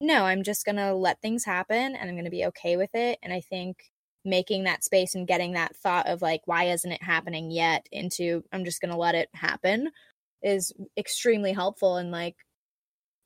No, 0.00 0.24
I'm 0.24 0.42
just 0.42 0.64
going 0.64 0.76
to 0.76 0.92
let 0.92 1.22
things 1.22 1.44
happen 1.44 1.94
and 1.94 2.10
I'm 2.10 2.16
going 2.16 2.24
to 2.24 2.30
be 2.30 2.46
okay 2.46 2.76
with 2.76 2.94
it. 2.94 3.20
And 3.22 3.32
I 3.32 3.40
think 3.40 3.76
making 4.24 4.64
that 4.64 4.82
space 4.82 5.14
and 5.14 5.28
getting 5.28 5.52
that 5.52 5.76
thought 5.76 6.08
of 6.08 6.22
like, 6.22 6.40
why 6.46 6.64
isn't 6.64 6.90
it 6.90 7.04
happening 7.04 7.52
yet 7.52 7.86
into 7.92 8.42
I'm 8.52 8.64
just 8.64 8.80
going 8.80 8.90
to 8.90 8.98
let 8.98 9.14
it 9.14 9.28
happen 9.32 9.90
is 10.42 10.72
extremely 10.98 11.52
helpful 11.52 11.98
and 11.98 12.10
like 12.10 12.34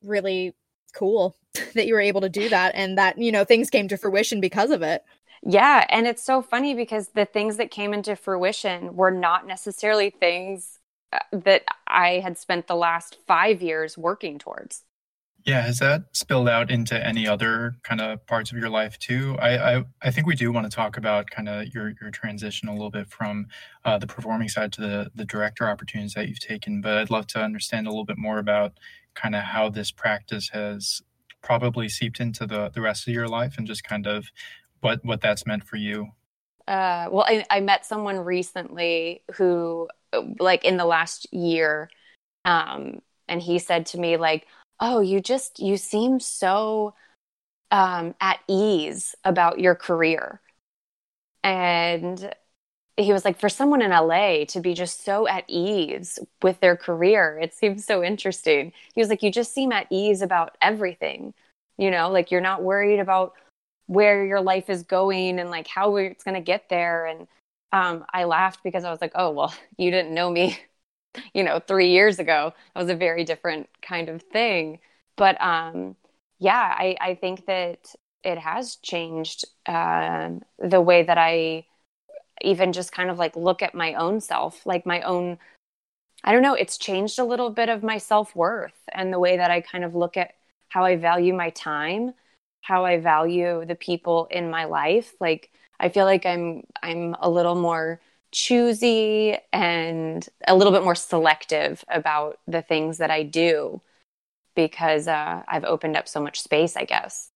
really 0.03 0.55
cool 0.91 1.37
that 1.75 1.87
you 1.87 1.95
were 1.95 2.01
able 2.01 2.21
to 2.21 2.29
do 2.29 2.49
that 2.49 2.73
and 2.75 2.99
that 2.99 3.19
you 3.19 3.33
know 3.33 3.45
things 3.45 3.71
came 3.71 3.89
to 3.89 3.97
fruition 3.97 4.41
because 4.41 4.71
of 4.71 4.83
it. 4.83 5.05
Yeah 5.43 5.87
and 5.89 6.07
it's 6.07 6.23
so 6.23 6.43
funny 6.43 6.75
because 6.75 7.09
the 7.09 7.25
things 7.25 7.57
that 7.57 7.71
came 7.71 7.95
into 7.95 8.17
fruition 8.17 8.95
were 8.97 9.11
not 9.11 9.47
necessarily 9.47 10.11
things 10.11 10.79
uh, 11.13 11.19
that 11.33 11.65
i 11.87 12.21
had 12.21 12.37
spent 12.37 12.67
the 12.67 12.77
last 12.77 13.17
five 13.27 13.63
years 13.63 13.97
working 13.97 14.39
towards 14.39 14.85
yeah 15.45 15.63
has 15.63 15.79
that 15.79 16.05
spilled 16.13 16.49
out 16.49 16.71
into 16.71 16.95
any 17.07 17.27
other 17.27 17.75
kind 17.83 18.01
of 18.01 18.25
parts 18.27 18.53
of 18.53 18.59
your 18.59 18.69
life 18.71 18.99
too? 18.99 19.37
I 19.41 19.77
i, 19.77 19.85
I 20.03 20.11
think 20.11 20.27
we 20.27 20.35
do 20.35 20.53
want 20.53 20.71
to 20.71 20.75
talk 20.75 20.97
about 20.97 21.31
kind 21.31 21.49
of 21.49 21.69
your 21.75 21.93
your 22.01 22.11
transition 22.11 22.69
a 22.69 22.73
little 22.73 22.91
bit 22.91 23.09
from 23.09 23.47
uh, 23.85 23.99
the 23.99 24.07
performing 24.07 24.49
side 24.49 24.73
to 24.75 24.81
the 24.81 25.11
the 25.15 25.25
director 25.25 25.69
opportunities 25.69 26.15
that 26.15 26.29
you've 26.29 26.41
taken 26.41 26.81
but 26.81 26.97
i'd 26.99 27.11
love 27.11 27.27
to 27.29 27.41
understand 27.41 27.87
a 27.87 27.91
little 27.91 28.05
bit 28.05 28.19
more 28.19 28.39
about 28.39 28.73
kind 29.15 29.35
of 29.35 29.43
how 29.43 29.69
this 29.69 29.91
practice 29.91 30.51
has 30.53 31.03
probably 31.43 31.89
seeped 31.89 32.21
into 32.21 32.47
the 32.47 32.71
the 32.71 32.81
rest 32.81 33.09
of 33.09 33.15
your 33.15 33.29
life 33.29 33.57
and 33.59 33.67
just 33.67 33.85
kind 33.85 34.07
of 34.07 34.27
what 34.81 35.05
what 35.05 35.21
that's 35.21 35.47
meant 35.47 35.65
for 35.65 35.77
you. 35.77 36.09
Uh, 36.67 37.09
well 37.11 37.25
I, 37.27 37.45
I 37.51 37.61
met 37.61 37.85
someone 37.85 38.19
recently 38.19 39.23
who 39.35 39.89
like 40.39 40.65
in 40.65 40.77
the 40.77 40.85
last 40.85 41.33
year 41.33 41.91
um, 42.45 43.01
and 43.29 43.41
he 43.41 43.59
said 43.59 43.87
to 43.87 43.99
me 43.99 44.17
like 44.17 44.47
oh 44.81 45.01
you 45.01 45.21
just 45.21 45.59
you 45.59 45.77
seem 45.77 46.21
so 46.21 46.95
um, 47.71 48.15
at 48.21 48.41
ease 48.49 49.15
about 49.25 49.61
your 49.61 49.75
career 49.75 50.41
and 51.43 52.33
he 52.97 53.13
was 53.13 53.25
like, 53.25 53.39
for 53.39 53.49
someone 53.49 53.83
in 53.83 53.91
LA 53.91 54.45
to 54.47 54.61
be 54.61 54.75
just 54.75 55.05
so 55.05 55.27
at 55.27 55.45
ease 55.49 56.19
with 56.43 56.61
their 56.61 56.77
career, 56.77 57.39
it 57.41 57.55
seems 57.55 57.85
so 57.85 58.03
interesting. 58.03 58.73
He 58.95 59.01
was 59.01 59.09
like, 59.09 59.23
you 59.23 59.31
just 59.31 59.55
seem 59.55 59.73
at 59.73 59.87
ease 59.91 60.23
about 60.23 60.57
everything, 60.61 61.35
you 61.79 61.91
know, 61.91 62.11
like 62.11 62.31
you're 62.31 62.41
not 62.41 62.63
worried 62.63 63.01
about 63.01 63.35
where 63.87 64.25
your 64.25 64.41
life 64.41 64.71
is 64.71 64.83
going 64.83 65.41
and 65.41 65.51
like 65.51 65.67
how 65.67 65.97
it's 65.97 66.25
going 66.25 66.35
to 66.35 66.41
get 66.41 66.69
there. 66.69 67.07
And 67.07 67.27
um, 67.73 68.05
I 68.13 68.25
laughed 68.25 68.63
because 68.63 68.85
I 68.85 68.91
was 68.91 69.01
like, 69.01 69.13
oh, 69.15 69.31
well, 69.31 69.55
you 69.79 69.91
didn't 69.91 70.15
know 70.15 70.31
me, 70.31 70.59
you 71.35 71.43
know, 71.43 71.59
three 71.59 71.91
years 71.91 72.19
ago. 72.19 72.53
That 72.75 72.81
was 72.81 72.91
a 72.91 72.97
very 72.97 73.25
different 73.25 73.69
kind 73.83 74.09
of 74.09 74.23
thing. 74.23 74.81
But 75.17 75.41
um, 75.41 75.97
yeah, 76.39 76.75
I, 76.77 76.97
I 77.01 77.15
think 77.15 77.47
that 77.47 77.95
it 78.25 78.39
has 78.39 78.77
changed 78.77 79.45
uh, 79.67 80.31
the 80.59 80.81
way 80.81 81.03
that 81.03 81.19
I 81.19 81.67
even 82.43 82.73
just 82.73 82.93
kind 82.93 83.11
of 83.11 83.19
like 83.19 83.37
look 83.37 83.63
at 83.63 83.75
my 83.75 83.95
own 83.95 84.21
self, 84.21 84.65
like 84.65 84.87
my 84.87 85.03
own 85.03 85.39
I 86.23 86.33
don't 86.33 86.43
know, 86.43 86.55
it's 86.55 86.77
changed 86.77 87.19
a 87.19 87.25
little 87.25 87.51
bit 87.51 87.71
of 87.71 87.83
my 87.83 87.97
self-worth 87.97 88.79
and 88.93 89.13
the 89.13 89.19
way 89.19 89.39
that 89.39 89.51
I 89.51 89.63
kind 89.63 89.85
of 89.85 89.95
look 89.95 90.17
at 90.17 90.35
how 90.69 90.85
I 90.85 90.97
value 90.97 91.35
my 91.35 91.49
time, 91.51 92.13
how 92.61 92.85
I 92.85 92.99
value 92.99 93.65
the 93.65 93.75
people 93.75 94.29
in 94.31 94.51
my 94.51 94.67
life. 94.67 95.15
Like 95.19 95.51
I 95.79 95.89
feel 95.89 96.05
like 96.05 96.27
I'm 96.27 96.65
I'm 96.83 97.17
a 97.21 97.31
little 97.31 97.55
more 97.55 98.01
choosy 98.33 99.37
and 99.53 100.29
a 100.47 100.55
little 100.55 100.73
bit 100.73 100.85
more 100.85 100.95
selective 100.95 101.85
about 101.89 102.39
the 102.47 102.63
things 102.63 102.99
that 102.99 103.11
I 103.11 103.23
do 103.23 103.81
because 104.55 105.09
uh, 105.09 105.43
I've 105.49 105.65
opened 105.65 105.97
up 105.97 106.09
so 106.09 106.21
much 106.21 106.41
space, 106.41 106.77
I 106.77 106.85
guess. 106.85 107.31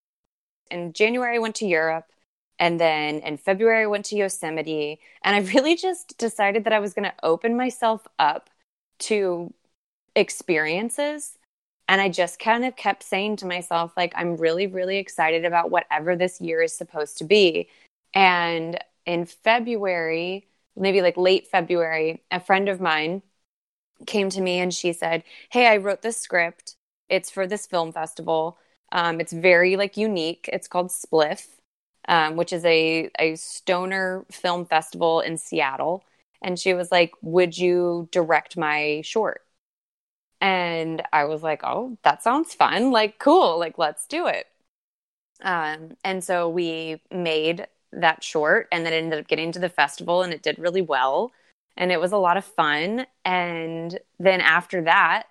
In 0.71 0.93
January, 0.93 1.37
I 1.37 1.41
went 1.41 1.57
to 1.57 1.67
Europe 1.67 2.07
and 2.59 2.79
then 2.79 3.19
in 3.21 3.37
February, 3.37 3.83
I 3.83 3.87
went 3.87 4.05
to 4.07 4.17
Yosemite. 4.17 5.01
And 5.23 5.37
I 5.37 5.41
really 5.53 5.77
just 5.77 6.17
decided 6.19 6.65
that 6.65 6.73
I 6.73 6.79
was 6.79 6.95
going 6.95 7.05
to 7.05 7.15
open 7.23 7.57
myself 7.57 8.07
up 8.19 8.51
to 9.01 9.53
experiences. 10.15 11.39
And 11.89 12.01
I 12.01 12.09
just 12.09 12.39
kind 12.39 12.65
of 12.65 12.77
kept 12.77 13.03
saying 13.03 13.37
to 13.37 13.47
myself, 13.47 13.93
like, 13.97 14.13
I'm 14.17 14.37
really, 14.37 14.67
really 14.67 14.99
excited 14.99 15.45
about 15.45 15.71
whatever 15.71 16.17
this 16.17 16.41
year 16.41 16.63
is 16.63 16.73
supposed 16.73 17.19
to 17.19 17.25
be. 17.25 17.69
And 18.15 18.79
in 19.05 19.27
February, 19.27 20.47
maybe 20.77 21.03
like 21.03 21.17
late 21.17 21.49
February, 21.49 22.23
a 22.31 22.41
friend 22.41 22.69
of 22.69 22.81
mine 22.81 23.23
came 24.07 24.31
to 24.31 24.41
me 24.41 24.59
and 24.61 24.73
she 24.75 24.93
said, 24.93 25.25
Hey, 25.51 25.67
I 25.67 25.79
wrote 25.79 26.03
this 26.03 26.19
script. 26.19 26.77
It's 27.09 27.31
for 27.31 27.47
this 27.47 27.67
film 27.67 27.93
festival. 27.93 28.59
Um, 28.93 29.21
it's 29.21 29.33
very 29.33 29.77
like 29.77 29.97
unique. 29.97 30.49
It's 30.53 30.69
called 30.69 30.89
Spliff 30.91 31.47
um, 32.09 32.37
which 32.37 32.53
is 32.53 32.65
a, 32.65 33.11
a 33.19 33.35
stoner 33.37 34.25
film 34.31 34.67
festival 34.67 35.21
in 35.21 35.39
Seattle. 35.39 36.05
And 36.43 36.59
she 36.59 36.75
was 36.75 36.93
like, 36.93 37.13
Would 37.23 37.57
you 37.57 38.09
direct 38.13 38.57
my 38.57 39.01
short? 39.05 39.43
And 40.41 41.03
I 41.13 41.25
was 41.25 41.43
like, 41.43 41.63
Oh, 41.65 41.99
that 42.03 42.23
sounds 42.23 42.55
fun. 42.55 42.91
Like, 42.91 43.19
cool. 43.19 43.59
Like, 43.59 43.79
let's 43.79 44.07
do 44.07 44.27
it. 44.27 44.47
Um, 45.43 45.97
and 46.05 46.23
so 46.23 46.49
we 46.49 47.01
made 47.11 47.67
that 48.01 48.25
short 48.25 48.69
and 48.73 48.85
then 48.85 48.93
it 48.93 48.97
ended 48.99 49.21
up 49.21 49.29
getting 49.29 49.53
to 49.53 49.59
the 49.59 49.69
festival 49.69 50.23
and 50.23 50.33
it 50.33 50.43
did 50.43 50.59
really 50.59 50.83
well. 50.83 51.33
And 51.77 51.91
it 51.91 52.01
was 52.01 52.13
a 52.13 52.17
lot 52.19 52.37
of 52.37 52.45
fun. 52.45 53.07
And 53.25 53.99
then 54.19 54.41
after 54.41 54.83
that, 54.83 55.25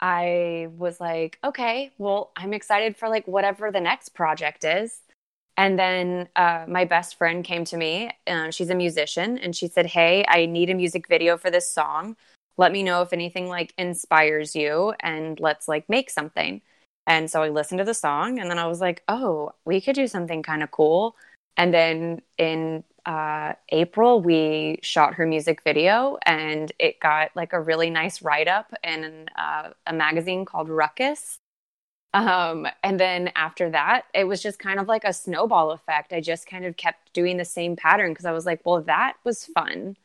I 0.00 0.68
was 0.76 1.00
like, 1.00 1.38
okay, 1.44 1.92
well, 1.98 2.32
I'm 2.36 2.52
excited 2.52 2.96
for 2.96 3.08
like 3.08 3.26
whatever 3.28 3.70
the 3.70 3.80
next 3.80 4.10
project 4.10 4.64
is. 4.64 5.00
And 5.56 5.78
then 5.78 6.28
uh, 6.34 6.64
my 6.66 6.84
best 6.84 7.16
friend 7.16 7.44
came 7.44 7.64
to 7.66 7.76
me. 7.76 8.10
Uh, 8.26 8.50
she's 8.50 8.70
a 8.70 8.74
musician, 8.74 9.38
and 9.38 9.54
she 9.54 9.68
said, 9.68 9.86
"Hey, 9.86 10.24
I 10.26 10.46
need 10.46 10.70
a 10.70 10.74
music 10.74 11.06
video 11.08 11.36
for 11.36 11.50
this 11.50 11.68
song. 11.70 12.16
Let 12.56 12.72
me 12.72 12.82
know 12.82 13.02
if 13.02 13.12
anything 13.12 13.48
like 13.48 13.74
inspires 13.78 14.56
you, 14.56 14.94
and 15.00 15.38
let's 15.40 15.68
like 15.68 15.88
make 15.88 16.10
something." 16.10 16.62
And 17.06 17.30
so 17.30 17.42
I 17.42 17.48
listened 17.50 17.78
to 17.78 17.84
the 17.84 17.94
song, 17.94 18.38
and 18.38 18.50
then 18.50 18.58
I 18.58 18.66
was 18.66 18.80
like, 18.80 19.02
"Oh, 19.08 19.52
we 19.64 19.80
could 19.80 19.94
do 19.94 20.06
something 20.06 20.42
kind 20.42 20.62
of 20.62 20.70
cool." 20.70 21.16
And 21.56 21.72
then 21.72 22.22
in 22.38 22.84
uh, 23.04 23.54
April, 23.70 24.20
we 24.20 24.78
shot 24.82 25.14
her 25.14 25.26
music 25.26 25.62
video 25.62 26.18
and 26.24 26.72
it 26.78 27.00
got 27.00 27.30
like 27.34 27.52
a 27.52 27.60
really 27.60 27.90
nice 27.90 28.22
write 28.22 28.48
up 28.48 28.72
in 28.84 29.28
uh, 29.36 29.70
a 29.86 29.92
magazine 29.92 30.44
called 30.44 30.68
Ruckus. 30.68 31.38
Um, 32.14 32.66
and 32.82 33.00
then 33.00 33.32
after 33.34 33.70
that, 33.70 34.02
it 34.14 34.24
was 34.24 34.42
just 34.42 34.58
kind 34.58 34.78
of 34.78 34.86
like 34.86 35.04
a 35.04 35.12
snowball 35.12 35.70
effect. 35.70 36.12
I 36.12 36.20
just 36.20 36.46
kind 36.46 36.64
of 36.64 36.76
kept 36.76 37.12
doing 37.12 37.38
the 37.38 37.44
same 37.44 37.74
pattern 37.74 38.12
because 38.12 38.26
I 38.26 38.32
was 38.32 38.46
like, 38.46 38.60
well, 38.64 38.82
that 38.82 39.14
was 39.24 39.46
fun. 39.46 39.96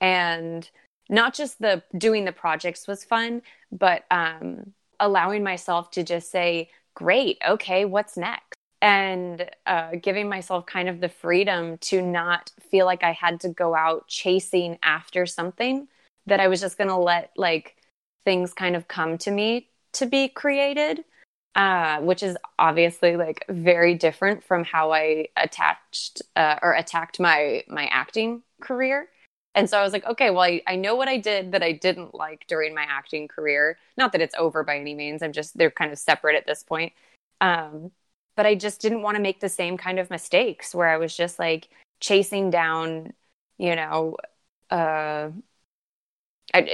And 0.00 0.68
not 1.08 1.34
just 1.34 1.60
the 1.60 1.82
doing 1.96 2.24
the 2.24 2.32
projects 2.32 2.86
was 2.86 3.04
fun, 3.04 3.42
but 3.70 4.04
um, 4.10 4.72
allowing 5.00 5.42
myself 5.42 5.90
to 5.92 6.04
just 6.04 6.30
say, 6.30 6.70
great, 6.94 7.38
okay, 7.46 7.84
what's 7.84 8.16
next? 8.16 8.56
And 8.82 9.48
uh, 9.66 9.92
giving 10.02 10.28
myself 10.28 10.66
kind 10.66 10.90
of 10.90 11.00
the 11.00 11.08
freedom 11.08 11.78
to 11.78 12.02
not 12.02 12.50
feel 12.60 12.84
like 12.84 13.04
I 13.04 13.12
had 13.12 13.40
to 13.42 13.48
go 13.48 13.74
out 13.76 14.08
chasing 14.08 14.78
after 14.82 15.24
something, 15.24 15.88
that 16.26 16.40
I 16.40 16.48
was 16.48 16.60
just 16.60 16.78
going 16.78 16.88
to 16.88 16.96
let 16.96 17.30
like 17.36 17.76
things 18.24 18.52
kind 18.52 18.76
of 18.76 18.88
come 18.88 19.18
to 19.18 19.30
me 19.30 19.68
to 19.94 20.06
be 20.06 20.28
created 20.28 21.04
uh, 21.54 22.00
which 22.00 22.22
is 22.22 22.36
obviously 22.58 23.16
like 23.16 23.44
very 23.48 23.94
different 23.94 24.42
from 24.42 24.64
how 24.64 24.92
I 24.92 25.28
attached 25.36 26.22
uh, 26.36 26.58
or 26.62 26.74
attacked 26.74 27.20
my 27.20 27.62
my 27.68 27.86
acting 27.86 28.42
career. 28.60 29.08
And 29.54 29.68
so 29.68 29.78
I 29.78 29.82
was 29.82 29.92
like, 29.92 30.06
okay, 30.06 30.30
well, 30.30 30.42
I, 30.42 30.62
I 30.66 30.76
know 30.76 30.96
what 30.96 31.08
I 31.08 31.18
did 31.18 31.52
that 31.52 31.62
I 31.62 31.72
didn't 31.72 32.14
like 32.14 32.46
during 32.48 32.74
my 32.74 32.86
acting 32.88 33.28
career. 33.28 33.76
Not 33.98 34.12
that 34.12 34.22
it's 34.22 34.34
over 34.38 34.64
by 34.64 34.78
any 34.78 34.94
means. 34.94 35.22
I'm 35.22 35.32
just 35.32 35.56
they're 35.58 35.70
kind 35.70 35.92
of 35.92 35.98
separate 35.98 36.36
at 36.36 36.46
this 36.46 36.62
point. 36.62 36.94
Um, 37.42 37.90
but 38.36 38.46
I 38.46 38.54
just 38.54 38.80
didn't 38.80 39.02
want 39.02 39.16
to 39.16 39.22
make 39.22 39.40
the 39.40 39.48
same 39.48 39.76
kind 39.76 39.98
of 39.98 40.10
mistakes 40.10 40.74
where 40.74 40.88
I 40.88 40.96
was 40.96 41.16
just 41.16 41.38
like 41.38 41.68
chasing 42.00 42.50
down, 42.50 43.12
you 43.58 43.76
know, 43.76 44.16
uh, 44.70 45.30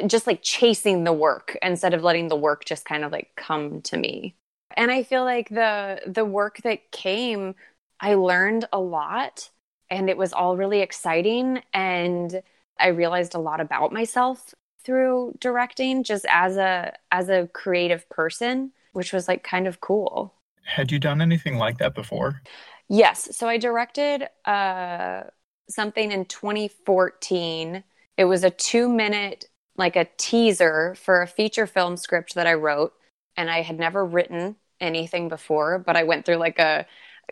just 0.06 0.26
like 0.26 0.42
chasing 0.42 1.04
the 1.04 1.12
work 1.12 1.56
instead 1.62 1.94
of 1.94 2.02
letting 2.02 2.28
the 2.28 2.36
work 2.36 2.64
just 2.64 2.84
kind 2.84 3.04
of 3.04 3.12
like 3.12 3.30
come 3.36 3.80
to 3.82 3.96
me. 3.96 4.34
And 4.76 4.90
i 4.90 5.02
feel 5.02 5.24
like 5.24 5.48
the 5.48 6.00
the 6.06 6.24
work 6.24 6.58
that 6.58 6.90
came 6.92 7.54
i 8.00 8.14
learned 8.14 8.66
a 8.72 8.78
lot 8.78 9.50
and 9.90 10.08
it 10.10 10.16
was 10.16 10.32
all 10.32 10.56
really 10.56 10.80
exciting 10.80 11.62
and 11.72 12.42
i 12.78 12.88
realized 12.88 13.34
a 13.34 13.40
lot 13.40 13.60
about 13.60 13.92
myself 13.92 14.54
through 14.84 15.34
directing 15.40 16.04
just 16.04 16.26
as 16.28 16.56
a 16.56 16.94
as 17.10 17.28
a 17.28 17.48
creative 17.48 18.08
person 18.08 18.72
which 18.92 19.12
was 19.12 19.26
like 19.26 19.42
kind 19.42 19.66
of 19.66 19.80
cool 19.80 20.34
had 20.68 20.92
you 20.92 20.98
done 20.98 21.20
anything 21.20 21.56
like 21.56 21.78
that 21.78 21.94
before 21.94 22.42
yes 22.88 23.36
so 23.36 23.48
i 23.48 23.56
directed 23.56 24.28
uh 24.44 25.22
something 25.68 26.12
in 26.12 26.24
2014 26.24 27.84
it 28.16 28.24
was 28.24 28.44
a 28.44 28.50
2 28.50 28.88
minute 28.88 29.46
like 29.76 29.96
a 29.96 30.08
teaser 30.16 30.94
for 30.96 31.22
a 31.22 31.26
feature 31.26 31.66
film 31.66 31.96
script 31.96 32.34
that 32.34 32.46
i 32.46 32.54
wrote 32.54 32.92
and 33.38 33.48
I 33.48 33.62
had 33.62 33.78
never 33.78 34.04
written 34.04 34.56
anything 34.80 35.28
before, 35.28 35.78
but 35.78 35.96
I 35.96 36.02
went 36.02 36.26
through 36.26 36.36
like 36.36 36.58
a 36.58 36.86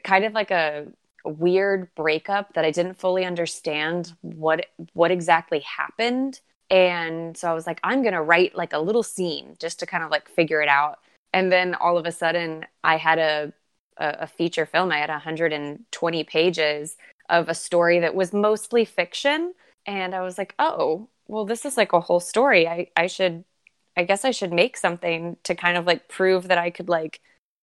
kind 0.05 0.25
of 0.25 0.33
like 0.33 0.52
a 0.52 0.87
weird 1.25 1.93
breakup 1.97 2.55
that 2.55 2.64
I 2.64 2.71
didn't 2.71 2.95
fully 2.99 3.25
understand 3.25 4.14
what 4.23 4.66
what 4.95 5.11
exactly 5.11 5.61
happened. 5.61 6.40
And 6.71 7.37
so 7.37 7.50
I 7.50 7.55
was 7.55 7.66
like, 7.66 7.81
I'm 7.83 8.02
gonna 8.05 8.23
write 8.23 8.57
like 8.57 8.73
a 8.73 8.78
little 8.78 9.02
scene 9.02 9.57
just 9.59 9.81
to 9.81 9.87
kind 9.87 10.05
of 10.05 10.11
like 10.11 10.28
figure 10.28 10.62
it 10.62 10.69
out. 10.69 11.00
And 11.37 11.52
then 11.52 11.75
all 11.75 11.99
of 11.99 12.07
a 12.07 12.12
sudden, 12.12 12.64
I 12.83 12.97
had 12.97 13.19
a 13.19 13.52
a, 13.99 14.26
feature 14.26 14.66
film. 14.66 14.90
I 14.93 14.99
had 14.99 15.11
120 15.11 16.25
pages 16.25 16.97
of 17.28 17.49
a 17.49 17.55
story 17.55 17.99
that 18.00 18.14
was 18.14 18.33
mostly 18.33 18.85
fiction, 18.87 19.55
and 19.87 20.14
I 20.14 20.23
was 20.23 20.38
like, 20.38 20.55
oh, 20.59 21.09
well, 21.28 21.45
this 21.45 21.64
is 21.66 21.76
like 21.76 21.93
a 21.93 22.00
whole 22.00 22.21
story. 22.21 22.66
I 22.66 22.88
I 22.97 23.07
should 23.07 23.45
I 23.97 24.05
guess 24.05 24.25
I 24.25 24.31
should 24.31 24.52
make 24.52 24.76
something 24.78 25.37
to 25.45 25.55
kind 25.55 25.76
of 25.76 25.87
like 25.87 26.09
prove 26.09 26.49
that 26.49 26.59
I 26.59 26.71
could 26.71 26.88
like 26.88 27.21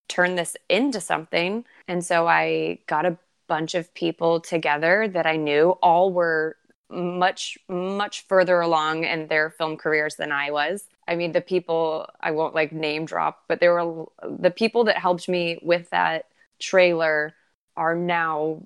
turn 0.07 0.35
this 0.35 0.55
into 0.69 1.01
something. 1.01 1.65
And 1.87 2.05
so 2.05 2.27
I 2.27 2.79
got 2.87 3.05
a 3.07 3.17
bunch 3.47 3.73
of 3.75 3.93
people 3.95 4.39
together 4.39 5.07
that 5.07 5.25
I 5.25 5.35
knew 5.37 5.71
all 5.81 6.13
were 6.13 6.57
much 6.91 7.57
much 7.67 8.21
further 8.27 8.61
along 8.61 9.03
in 9.05 9.27
their 9.27 9.49
film 9.49 9.77
careers 9.77 10.15
than 10.15 10.31
I 10.31 10.51
was. 10.51 10.87
I 11.07 11.15
mean 11.15 11.31
the 11.31 11.41
people 11.41 12.07
I 12.19 12.31
won't 12.31 12.55
like 12.55 12.71
name 12.71 13.05
drop, 13.05 13.43
but 13.47 13.59
there 13.59 13.73
were 13.73 14.05
the 14.23 14.51
people 14.51 14.85
that 14.85 14.97
helped 14.97 15.27
me 15.29 15.59
with 15.61 15.89
that 15.91 16.25
trailer 16.59 17.33
are 17.75 17.95
now 17.95 18.63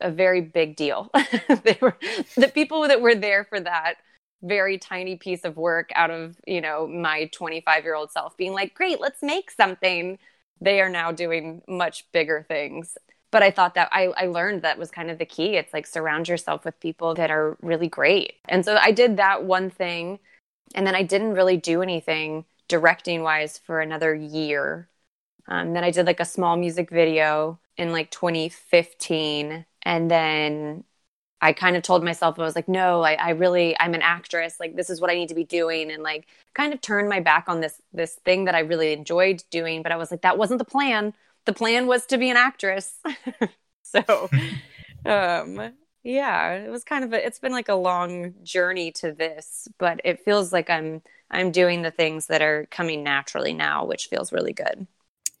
a 0.00 0.10
very 0.10 0.40
big 0.40 0.76
deal. 0.76 1.10
they 1.64 1.78
were 1.80 1.96
the 2.36 2.50
people 2.52 2.88
that 2.88 3.00
were 3.00 3.14
there 3.14 3.44
for 3.44 3.60
that 3.60 3.94
very 4.42 4.78
tiny 4.78 5.16
piece 5.16 5.44
of 5.44 5.56
work 5.56 5.90
out 5.94 6.10
of, 6.10 6.36
you 6.46 6.60
know, 6.60 6.86
my 6.86 7.26
25 7.32 7.84
year 7.84 7.94
old 7.94 8.12
self 8.12 8.36
being 8.36 8.52
like, 8.52 8.74
great, 8.74 9.00
let's 9.00 9.22
make 9.22 9.50
something. 9.50 10.18
They 10.60 10.80
are 10.80 10.88
now 10.90 11.12
doing 11.12 11.62
much 11.66 12.10
bigger 12.12 12.44
things. 12.46 12.96
But 13.30 13.42
I 13.42 13.50
thought 13.50 13.74
that 13.74 13.88
I, 13.90 14.08
I 14.16 14.26
learned 14.26 14.62
that 14.62 14.78
was 14.78 14.90
kind 14.90 15.10
of 15.10 15.18
the 15.18 15.24
key. 15.24 15.56
It's 15.56 15.72
like 15.72 15.86
surround 15.86 16.28
yourself 16.28 16.64
with 16.64 16.78
people 16.78 17.14
that 17.14 17.30
are 17.30 17.56
really 17.62 17.88
great. 17.88 18.34
And 18.48 18.64
so 18.64 18.76
I 18.80 18.92
did 18.92 19.16
that 19.16 19.44
one 19.44 19.70
thing. 19.70 20.20
And 20.74 20.86
then 20.86 20.94
I 20.94 21.02
didn't 21.02 21.34
really 21.34 21.56
do 21.56 21.82
anything 21.82 22.44
directing 22.68 23.22
wise 23.22 23.58
for 23.58 23.80
another 23.80 24.14
year. 24.14 24.88
Um, 25.46 25.74
then 25.74 25.84
I 25.84 25.90
did 25.90 26.06
like 26.06 26.20
a 26.20 26.24
small 26.24 26.56
music 26.56 26.90
video 26.90 27.58
in 27.76 27.92
like 27.92 28.10
2015. 28.10 29.66
And 29.82 30.10
then 30.10 30.84
I 31.40 31.52
kind 31.52 31.76
of 31.76 31.82
told 31.82 32.02
myself, 32.02 32.38
I 32.38 32.42
was 32.42 32.56
like, 32.56 32.68
no, 32.68 33.02
I, 33.02 33.14
I 33.14 33.30
really, 33.30 33.76
I'm 33.78 33.94
an 33.94 34.02
actress. 34.02 34.58
Like, 34.58 34.76
this 34.76 34.88
is 34.88 35.00
what 35.00 35.10
I 35.10 35.14
need 35.14 35.28
to 35.28 35.34
be 35.34 35.44
doing. 35.44 35.90
And 35.90 36.02
like, 36.02 36.26
kind 36.54 36.72
of 36.72 36.80
turned 36.80 37.08
my 37.08 37.20
back 37.20 37.44
on 37.48 37.60
this, 37.60 37.82
this 37.92 38.14
thing 38.14 38.46
that 38.46 38.54
I 38.54 38.60
really 38.60 38.92
enjoyed 38.92 39.42
doing. 39.50 39.82
But 39.82 39.92
I 39.92 39.96
was 39.96 40.10
like, 40.10 40.22
that 40.22 40.38
wasn't 40.38 40.58
the 40.58 40.64
plan. 40.64 41.12
The 41.44 41.52
plan 41.52 41.86
was 41.86 42.06
to 42.06 42.16
be 42.18 42.30
an 42.30 42.38
actress. 42.38 42.98
so, 43.82 44.30
um, 45.04 45.72
yeah, 46.04 46.52
it 46.52 46.70
was 46.70 46.84
kind 46.84 47.02
of 47.02 47.12
a, 47.12 47.26
it's 47.26 47.38
been 47.38 47.52
like 47.52 47.70
a 47.70 47.74
long 47.74 48.34
journey 48.42 48.92
to 48.92 49.12
this, 49.12 49.66
but 49.78 50.00
it 50.04 50.24
feels 50.24 50.52
like 50.52 50.68
I'm, 50.68 51.02
I'm 51.30 51.50
doing 51.50 51.80
the 51.80 51.90
things 51.90 52.26
that 52.26 52.42
are 52.42 52.66
coming 52.70 53.02
naturally 53.02 53.54
now, 53.54 53.86
which 53.86 54.06
feels 54.06 54.30
really 54.30 54.52
good. 54.52 54.86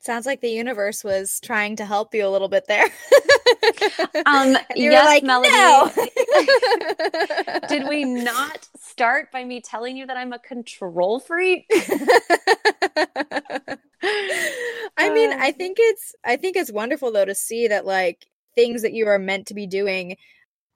Sounds 0.00 0.26
like 0.26 0.40
the 0.40 0.50
universe 0.50 1.04
was 1.04 1.38
trying 1.40 1.76
to 1.76 1.84
help 1.84 2.14
you 2.14 2.26
a 2.26 2.28
little 2.28 2.48
bit 2.48 2.66
there. 2.66 2.84
um, 4.26 4.56
you 4.74 4.90
yes, 4.90 5.06
like, 5.06 5.22
Melody. 5.22 5.50
No. 5.50 5.90
Did 7.68 7.88
we 7.88 8.04
not 8.04 8.66
start 8.78 9.30
by 9.32 9.44
me 9.44 9.60
telling 9.60 9.96
you 9.96 10.06
that 10.06 10.16
I'm 10.16 10.32
a 10.32 10.38
control 10.38 11.20
freak? 11.20 11.66
I 14.96 15.10
mean, 15.10 15.32
I 15.32 15.48
uh. 15.48 15.52
think 15.52 15.78
it's 15.80 16.14
I 16.24 16.36
think 16.36 16.56
it's 16.56 16.72
wonderful 16.72 17.12
though 17.12 17.24
to 17.24 17.34
see 17.34 17.68
that 17.68 17.86
like 17.86 18.26
things 18.54 18.82
that 18.82 18.92
you 18.92 19.06
are 19.08 19.18
meant 19.18 19.46
to 19.48 19.54
be 19.54 19.66
doing 19.66 20.16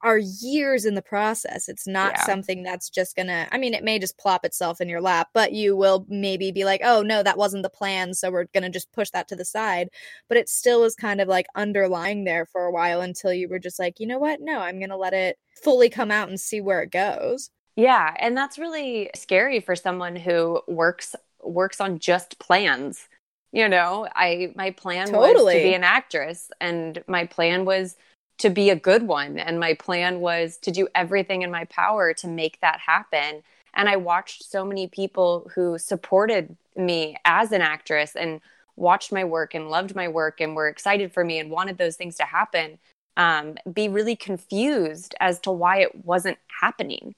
are 0.01 0.17
years 0.17 0.85
in 0.85 0.95
the 0.95 1.01
process. 1.01 1.67
It's 1.67 1.87
not 1.87 2.13
yeah. 2.15 2.25
something 2.25 2.63
that's 2.63 2.89
just 2.89 3.15
gonna, 3.15 3.47
I 3.51 3.57
mean, 3.57 3.73
it 3.73 3.83
may 3.83 3.99
just 3.99 4.17
plop 4.17 4.45
itself 4.45 4.79
in 4.79 4.87
your 4.89 5.01
lap, 5.01 5.29
but 5.33 5.51
you 5.51 5.75
will 5.75 6.05
maybe 6.07 6.51
be 6.51 6.63
like, 6.63 6.81
oh, 6.83 7.01
no, 7.01 7.21
that 7.21 7.37
wasn't 7.37 7.63
the 7.63 7.69
plan. 7.69 8.13
So 8.13 8.31
we're 8.31 8.45
gonna 8.53 8.69
just 8.69 8.91
push 8.91 9.09
that 9.11 9.27
to 9.29 9.35
the 9.35 9.45
side. 9.45 9.89
But 10.27 10.37
it 10.37 10.49
still 10.49 10.83
is 10.83 10.95
kind 10.95 11.19
of 11.19 11.27
like 11.27 11.47
underlying 11.55 12.23
there 12.23 12.45
for 12.45 12.65
a 12.65 12.71
while 12.71 13.01
until 13.01 13.33
you 13.33 13.49
were 13.49 13.59
just 13.59 13.79
like, 13.79 13.99
you 13.99 14.07
know 14.07 14.19
what? 14.19 14.39
No, 14.41 14.59
I'm 14.59 14.79
gonna 14.79 14.97
let 14.97 15.13
it 15.13 15.37
fully 15.61 15.89
come 15.89 16.11
out 16.11 16.29
and 16.29 16.39
see 16.39 16.61
where 16.61 16.81
it 16.81 16.91
goes. 16.91 17.49
Yeah. 17.75 18.13
And 18.19 18.35
that's 18.35 18.59
really 18.59 19.09
scary 19.15 19.59
for 19.59 19.75
someone 19.75 20.15
who 20.15 20.61
works 20.67 21.15
works 21.41 21.79
on 21.81 21.99
just 21.99 22.39
plans. 22.39 23.07
You 23.51 23.67
know, 23.67 24.07
I 24.15 24.53
my 24.55 24.71
plan 24.71 25.07
totally. 25.07 25.43
was 25.43 25.53
to 25.55 25.69
be 25.69 25.73
an 25.73 25.83
actress 25.83 26.51
and 26.61 27.03
my 27.07 27.25
plan 27.25 27.65
was 27.65 27.95
to 28.39 28.49
be 28.49 28.69
a 28.69 28.75
good 28.75 29.03
one. 29.03 29.37
And 29.37 29.59
my 29.59 29.73
plan 29.73 30.19
was 30.19 30.57
to 30.57 30.71
do 30.71 30.87
everything 30.95 31.41
in 31.43 31.51
my 31.51 31.65
power 31.65 32.13
to 32.15 32.27
make 32.27 32.59
that 32.61 32.79
happen. 32.79 33.43
And 33.73 33.87
I 33.87 33.97
watched 33.97 34.43
so 34.43 34.65
many 34.65 34.87
people 34.87 35.51
who 35.55 35.77
supported 35.77 36.57
me 36.75 37.17
as 37.25 37.51
an 37.51 37.61
actress 37.61 38.15
and 38.15 38.41
watched 38.75 39.11
my 39.11 39.23
work 39.23 39.53
and 39.53 39.69
loved 39.69 39.95
my 39.95 40.07
work 40.07 40.41
and 40.41 40.55
were 40.55 40.67
excited 40.67 41.13
for 41.13 41.23
me 41.23 41.39
and 41.39 41.51
wanted 41.51 41.77
those 41.77 41.97
things 41.97 42.15
to 42.17 42.23
happen 42.23 42.79
um, 43.17 43.57
be 43.71 43.89
really 43.89 44.15
confused 44.15 45.13
as 45.19 45.39
to 45.41 45.51
why 45.51 45.79
it 45.79 46.05
wasn't 46.05 46.37
happening 46.61 47.15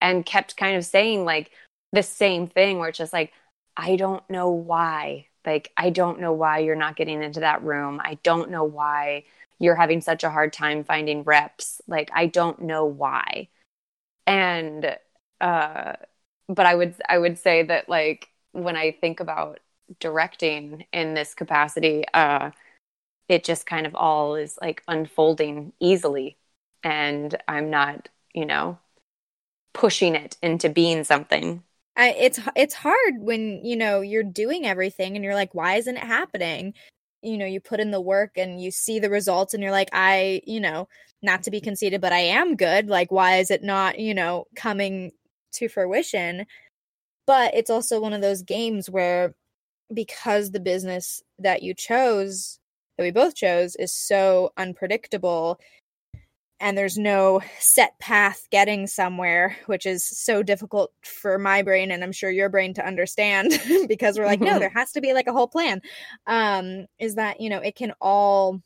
and 0.00 0.26
kept 0.26 0.56
kind 0.56 0.76
of 0.76 0.84
saying 0.84 1.24
like 1.24 1.52
the 1.92 2.02
same 2.02 2.48
thing 2.48 2.78
where 2.78 2.88
it's 2.88 2.98
just 2.98 3.12
like, 3.12 3.32
I 3.76 3.94
don't 3.94 4.28
know 4.28 4.50
why. 4.50 5.28
Like, 5.46 5.70
I 5.76 5.90
don't 5.90 6.20
know 6.20 6.32
why 6.32 6.58
you're 6.58 6.74
not 6.74 6.96
getting 6.96 7.22
into 7.22 7.40
that 7.40 7.62
room. 7.62 8.00
I 8.02 8.18
don't 8.24 8.50
know 8.50 8.64
why 8.64 9.24
you're 9.58 9.74
having 9.74 10.00
such 10.00 10.24
a 10.24 10.30
hard 10.30 10.52
time 10.52 10.84
finding 10.84 11.22
reps 11.22 11.80
like 11.86 12.10
i 12.14 12.26
don't 12.26 12.60
know 12.62 12.84
why. 12.84 13.48
And 14.26 14.96
uh 15.40 15.94
but 16.48 16.66
i 16.66 16.74
would 16.74 16.94
i 17.08 17.18
would 17.18 17.38
say 17.38 17.62
that 17.62 17.88
like 17.88 18.28
when 18.52 18.76
i 18.76 18.90
think 18.92 19.20
about 19.20 19.60
directing 20.00 20.86
in 20.92 21.14
this 21.14 21.34
capacity 21.34 22.04
uh 22.14 22.50
it 23.28 23.44
just 23.44 23.66
kind 23.66 23.86
of 23.86 23.94
all 23.94 24.34
is 24.34 24.58
like 24.60 24.82
unfolding 24.88 25.72
easily. 25.80 26.36
And 26.82 27.34
I'm 27.48 27.70
not, 27.70 28.08
you 28.34 28.44
know, 28.44 28.78
pushing 29.72 30.14
it 30.14 30.36
into 30.42 30.68
being 30.68 31.04
something. 31.04 31.62
I, 31.96 32.10
it's 32.10 32.40
it's 32.56 32.74
hard 32.74 33.14
when 33.18 33.64
you 33.64 33.76
know 33.76 34.00
you're 34.00 34.24
doing 34.24 34.66
everything 34.66 35.14
and 35.14 35.24
you're 35.24 35.36
like 35.36 35.54
why 35.54 35.76
isn't 35.76 35.96
it 35.96 36.02
happening 36.02 36.74
you 37.24 37.38
know 37.38 37.46
you 37.46 37.60
put 37.60 37.80
in 37.80 37.90
the 37.90 38.00
work 38.00 38.32
and 38.36 38.60
you 38.62 38.70
see 38.70 38.98
the 38.98 39.10
results 39.10 39.54
and 39.54 39.62
you're 39.62 39.72
like 39.72 39.88
i 39.92 40.40
you 40.46 40.60
know 40.60 40.86
not 41.22 41.42
to 41.42 41.50
be 41.50 41.58
mm-hmm. 41.58 41.64
conceited 41.64 42.00
but 42.00 42.12
i 42.12 42.18
am 42.18 42.54
good 42.54 42.88
like 42.88 43.10
why 43.10 43.38
is 43.38 43.50
it 43.50 43.62
not 43.62 43.98
you 43.98 44.14
know 44.14 44.46
coming 44.54 45.10
to 45.54 45.68
fruition? 45.68 46.46
But 47.26 47.54
it's 47.54 47.70
also 47.70 48.00
one 48.00 48.12
of 48.12 48.20
those 48.20 48.42
games 48.42 48.90
where 48.90 49.34
because 49.92 50.50
the 50.50 50.60
business 50.60 51.22
that 51.38 51.62
you 51.62 51.74
chose 51.74 52.58
that 52.96 53.04
we 53.04 53.10
both 53.10 53.34
chose 53.34 53.76
is 53.76 53.96
so 53.96 54.52
unpredictable 54.56 55.58
and 56.64 56.78
there's 56.78 56.96
no 56.96 57.42
set 57.58 57.98
path 57.98 58.48
getting 58.50 58.86
somewhere, 58.86 59.54
which 59.66 59.84
is 59.84 60.02
so 60.02 60.42
difficult 60.42 60.92
for 61.02 61.38
my 61.38 61.60
brain 61.60 61.90
and 61.90 62.02
I'm 62.02 62.10
sure 62.10 62.30
your 62.30 62.48
brain 62.48 62.72
to 62.74 62.86
understand 62.86 63.52
because 63.86 64.18
we're 64.18 64.24
like, 64.24 64.40
no, 64.40 64.58
there 64.58 64.70
has 64.70 64.90
to 64.92 65.02
be 65.02 65.12
like 65.12 65.26
a 65.26 65.32
whole 65.32 65.46
plan. 65.46 65.82
Um, 66.26 66.86
is 66.98 67.16
that, 67.16 67.42
you 67.42 67.50
know, 67.50 67.58
it 67.58 67.76
can 67.76 67.92
all 68.00 68.62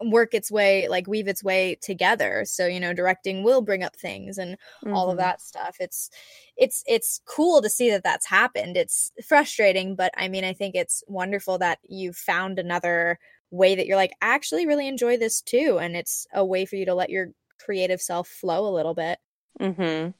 work 0.00 0.32
its 0.32 0.48
way, 0.48 0.86
like 0.86 1.08
weave 1.08 1.26
its 1.26 1.42
way 1.42 1.76
together. 1.82 2.44
So, 2.46 2.68
you 2.68 2.78
know, 2.78 2.92
directing 2.92 3.42
will 3.42 3.62
bring 3.62 3.82
up 3.82 3.96
things 3.96 4.38
and 4.38 4.52
mm-hmm. 4.52 4.94
all 4.94 5.10
of 5.10 5.18
mm-hmm. 5.18 5.22
that 5.22 5.40
stuff. 5.40 5.76
It's, 5.80 6.08
it's, 6.56 6.84
it's 6.86 7.20
cool 7.24 7.62
to 7.62 7.68
see 7.68 7.90
that 7.90 8.04
that's 8.04 8.26
happened. 8.26 8.76
It's 8.76 9.10
frustrating, 9.26 9.96
but 9.96 10.12
I 10.16 10.28
mean, 10.28 10.44
I 10.44 10.52
think 10.52 10.76
it's 10.76 11.02
wonderful 11.08 11.58
that 11.58 11.80
you 11.88 12.12
found 12.12 12.60
another 12.60 13.18
way 13.50 13.74
that 13.74 13.86
you're 13.86 13.96
like 13.96 14.12
actually 14.20 14.66
really 14.66 14.86
enjoy 14.88 15.16
this 15.16 15.40
too 15.40 15.78
and 15.80 15.96
it's 15.96 16.26
a 16.32 16.44
way 16.44 16.64
for 16.64 16.76
you 16.76 16.86
to 16.86 16.94
let 16.94 17.10
your 17.10 17.28
creative 17.64 18.00
self 18.00 18.28
flow 18.28 18.66
a 18.68 18.74
little 18.74 18.94
bit. 18.94 19.18
Mhm 19.60 20.14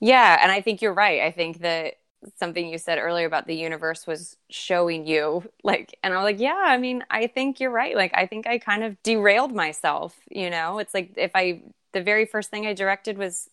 yeah 0.00 0.38
and 0.42 0.52
i 0.52 0.60
think 0.60 0.82
you're 0.82 0.94
right. 0.94 1.20
I 1.22 1.30
think 1.30 1.60
that 1.60 1.94
something 2.38 2.68
you 2.68 2.78
said 2.78 2.98
earlier 2.98 3.26
about 3.26 3.46
the 3.46 3.54
universe 3.54 4.06
was 4.06 4.36
showing 4.50 5.06
you 5.06 5.44
like 5.62 5.96
and 6.02 6.12
i'm 6.12 6.22
like 6.24 6.40
yeah 6.40 6.60
i 6.66 6.76
mean 6.76 7.04
i 7.10 7.26
think 7.28 7.60
you're 7.60 7.70
right. 7.70 7.94
Like 7.96 8.12
i 8.14 8.26
think 8.26 8.46
i 8.46 8.58
kind 8.58 8.82
of 8.84 9.00
derailed 9.02 9.54
myself 9.54 10.16
you 10.30 10.50
know? 10.50 10.78
It's 10.78 10.94
like 10.94 11.12
if 11.16 11.30
i 11.34 11.62
the 11.92 12.02
very 12.02 12.26
first 12.26 12.50
thing 12.50 12.66
i 12.66 12.74
directed 12.74 13.18
was 13.18 13.48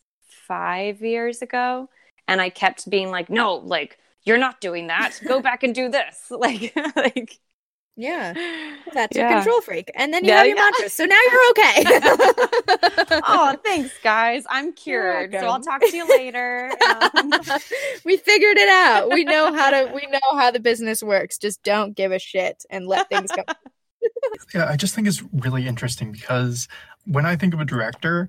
five 0.48 1.02
years 1.02 1.42
ago 1.42 1.90
and 2.28 2.42
i 2.42 2.50
kept 2.50 2.90
being 2.90 3.12
like 3.12 3.30
no 3.30 3.56
like 3.56 3.98
you're 4.24 4.38
not 4.40 4.60
doing 4.60 4.88
that. 4.88 5.20
Go 5.28 5.40
back 5.40 5.62
and 5.64 5.74
do 5.76 5.90
this. 5.90 6.26
Like 6.32 6.76
like 6.96 7.40
yeah. 7.96 8.34
That's 8.94 9.16
yeah. 9.16 9.30
your 9.30 9.38
control 9.40 9.62
freak. 9.62 9.92
And 9.96 10.14
then 10.14 10.24
you 10.24 10.32
yeah, 10.32 10.38
have 10.38 10.48
your 10.48 10.58
yeah. 10.58 10.64
mantras. 10.64 10.94
So 10.94 11.06
now 11.06 11.18
you're 11.32 11.50
okay. 11.52 11.84
oh, 13.26 13.56
thanks, 13.66 13.92
guys. 14.04 14.46
I'm 14.50 14.74
cured. 14.74 15.32
So 15.32 15.40
I'll 15.40 15.62
talk 15.62 15.82
to 15.82 15.96
you 15.96 16.08
later. 16.08 16.72
Um... 16.90 17.32
we 18.04 18.18
figured 18.18 18.58
it 18.58 18.70
out. 18.70 19.10
We 19.10 19.24
know 19.24 19.54
how 19.54 19.70
to 19.72 19.92
we 19.94 20.08
know 20.08 20.38
how 20.38 20.52
the 20.52 20.60
business 20.60 21.02
works. 21.02 21.38
Just 21.38 21.64
don't 21.64 21.96
give 21.96 22.12
a 22.12 22.20
shit 22.20 22.66
and 22.70 22.88
let 22.88 23.10
things 23.10 23.32
go. 23.32 23.44
yeah, 24.54 24.70
I 24.70 24.76
just 24.76 24.96
think 24.96 25.08
it's 25.08 25.24
really 25.34 25.68
interesting 25.68 26.12
because 26.12 26.68
when 27.06 27.26
I 27.26 27.36
think 27.36 27.54
of 27.54 27.60
a 27.60 27.66
director, 27.66 28.28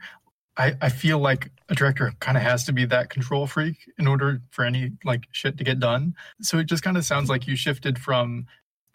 I, 0.57 0.75
I 0.81 0.89
feel 0.89 1.19
like 1.19 1.51
a 1.69 1.75
director 1.75 2.13
kind 2.21 2.37
of 2.37 2.43
has 2.43 2.65
to 2.65 2.73
be 2.73 2.87
that 2.87 3.11
control 3.11 3.47
freak 3.47 3.77
in 3.99 4.07
order 4.07 4.41
for 4.51 4.65
any 4.65 4.93
like 5.05 5.25
shit 5.33 5.59
to 5.59 5.65
get 5.65 5.81
done. 5.81 6.15
So 6.41 6.59
it 6.59 6.65
just 6.65 6.83
kind 6.83 6.97
of 6.97 7.05
sounds 7.05 7.29
like 7.29 7.47
you 7.47 7.57
shifted 7.57 7.99
from 7.99 8.47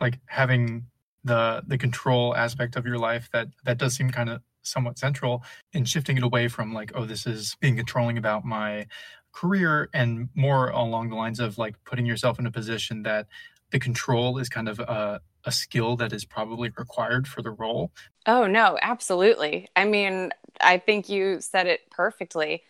like 0.01 0.19
having 0.25 0.87
the 1.23 1.63
the 1.67 1.77
control 1.77 2.35
aspect 2.35 2.75
of 2.75 2.85
your 2.85 2.97
life 2.97 3.29
that 3.31 3.47
that 3.63 3.77
does 3.77 3.95
seem 3.95 4.09
kind 4.09 4.29
of 4.29 4.41
somewhat 4.63 4.97
central 4.97 5.43
in 5.73 5.85
shifting 5.85 6.17
it 6.17 6.23
away 6.23 6.47
from 6.47 6.73
like 6.73 6.91
oh 6.95 7.05
this 7.05 7.25
is 7.25 7.55
being 7.61 7.75
controlling 7.75 8.17
about 8.17 8.43
my 8.43 8.85
career 9.31 9.89
and 9.93 10.29
more 10.35 10.69
along 10.69 11.09
the 11.09 11.15
lines 11.15 11.39
of 11.39 11.57
like 11.57 11.75
putting 11.85 12.05
yourself 12.05 12.39
in 12.39 12.45
a 12.45 12.51
position 12.51 13.03
that 13.03 13.27
the 13.71 13.79
control 13.79 14.37
is 14.37 14.49
kind 14.49 14.67
of 14.67 14.79
a, 14.79 15.21
a 15.45 15.51
skill 15.51 15.95
that 15.95 16.11
is 16.11 16.25
probably 16.25 16.69
required 16.77 17.25
for 17.25 17.41
the 17.41 17.51
role. 17.51 17.91
Oh 18.25 18.45
no 18.45 18.77
absolutely. 18.81 19.69
I 19.75 19.85
mean 19.85 20.31
i 20.59 20.77
think 20.77 21.07
you 21.09 21.39
said 21.39 21.67
it 21.67 21.89
perfectly. 21.91 22.63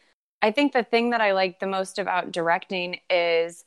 I 0.43 0.51
think 0.51 0.73
the 0.73 0.83
thing 0.83 1.11
that 1.11 1.21
i 1.21 1.33
like 1.33 1.59
the 1.59 1.67
most 1.67 1.99
about 1.99 2.31
directing 2.31 2.99
is 3.09 3.63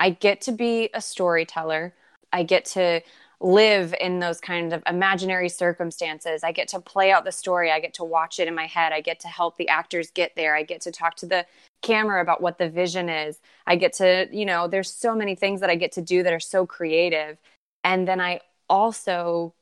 i 0.00 0.10
get 0.10 0.42
to 0.42 0.52
be 0.52 0.90
a 0.94 1.00
storyteller 1.00 1.94
I 2.32 2.42
get 2.42 2.64
to 2.66 3.00
live 3.40 3.94
in 4.00 4.18
those 4.18 4.40
kind 4.40 4.72
of 4.72 4.82
imaginary 4.86 5.48
circumstances. 5.48 6.42
I 6.42 6.50
get 6.52 6.68
to 6.68 6.80
play 6.80 7.12
out 7.12 7.24
the 7.24 7.32
story. 7.32 7.70
I 7.70 7.78
get 7.78 7.94
to 7.94 8.04
watch 8.04 8.40
it 8.40 8.48
in 8.48 8.54
my 8.54 8.66
head. 8.66 8.92
I 8.92 9.00
get 9.00 9.20
to 9.20 9.28
help 9.28 9.56
the 9.56 9.68
actors 9.68 10.10
get 10.10 10.34
there. 10.34 10.56
I 10.56 10.64
get 10.64 10.80
to 10.82 10.90
talk 10.90 11.14
to 11.16 11.26
the 11.26 11.46
camera 11.82 12.20
about 12.20 12.40
what 12.40 12.58
the 12.58 12.68
vision 12.68 13.08
is. 13.08 13.38
I 13.66 13.76
get 13.76 13.92
to, 13.94 14.28
you 14.32 14.44
know, 14.44 14.66
there's 14.66 14.92
so 14.92 15.14
many 15.14 15.36
things 15.36 15.60
that 15.60 15.70
I 15.70 15.76
get 15.76 15.92
to 15.92 16.02
do 16.02 16.24
that 16.24 16.32
are 16.32 16.40
so 16.40 16.66
creative. 16.66 17.38
And 17.84 18.08
then 18.08 18.20
I 18.20 18.40
also 18.68 19.54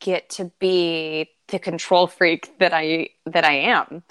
get 0.00 0.28
to 0.30 0.46
be 0.58 1.30
the 1.48 1.60
control 1.60 2.08
freak 2.08 2.58
that 2.58 2.72
I 2.74 3.10
that 3.26 3.44
I 3.44 3.52
am. 3.52 4.02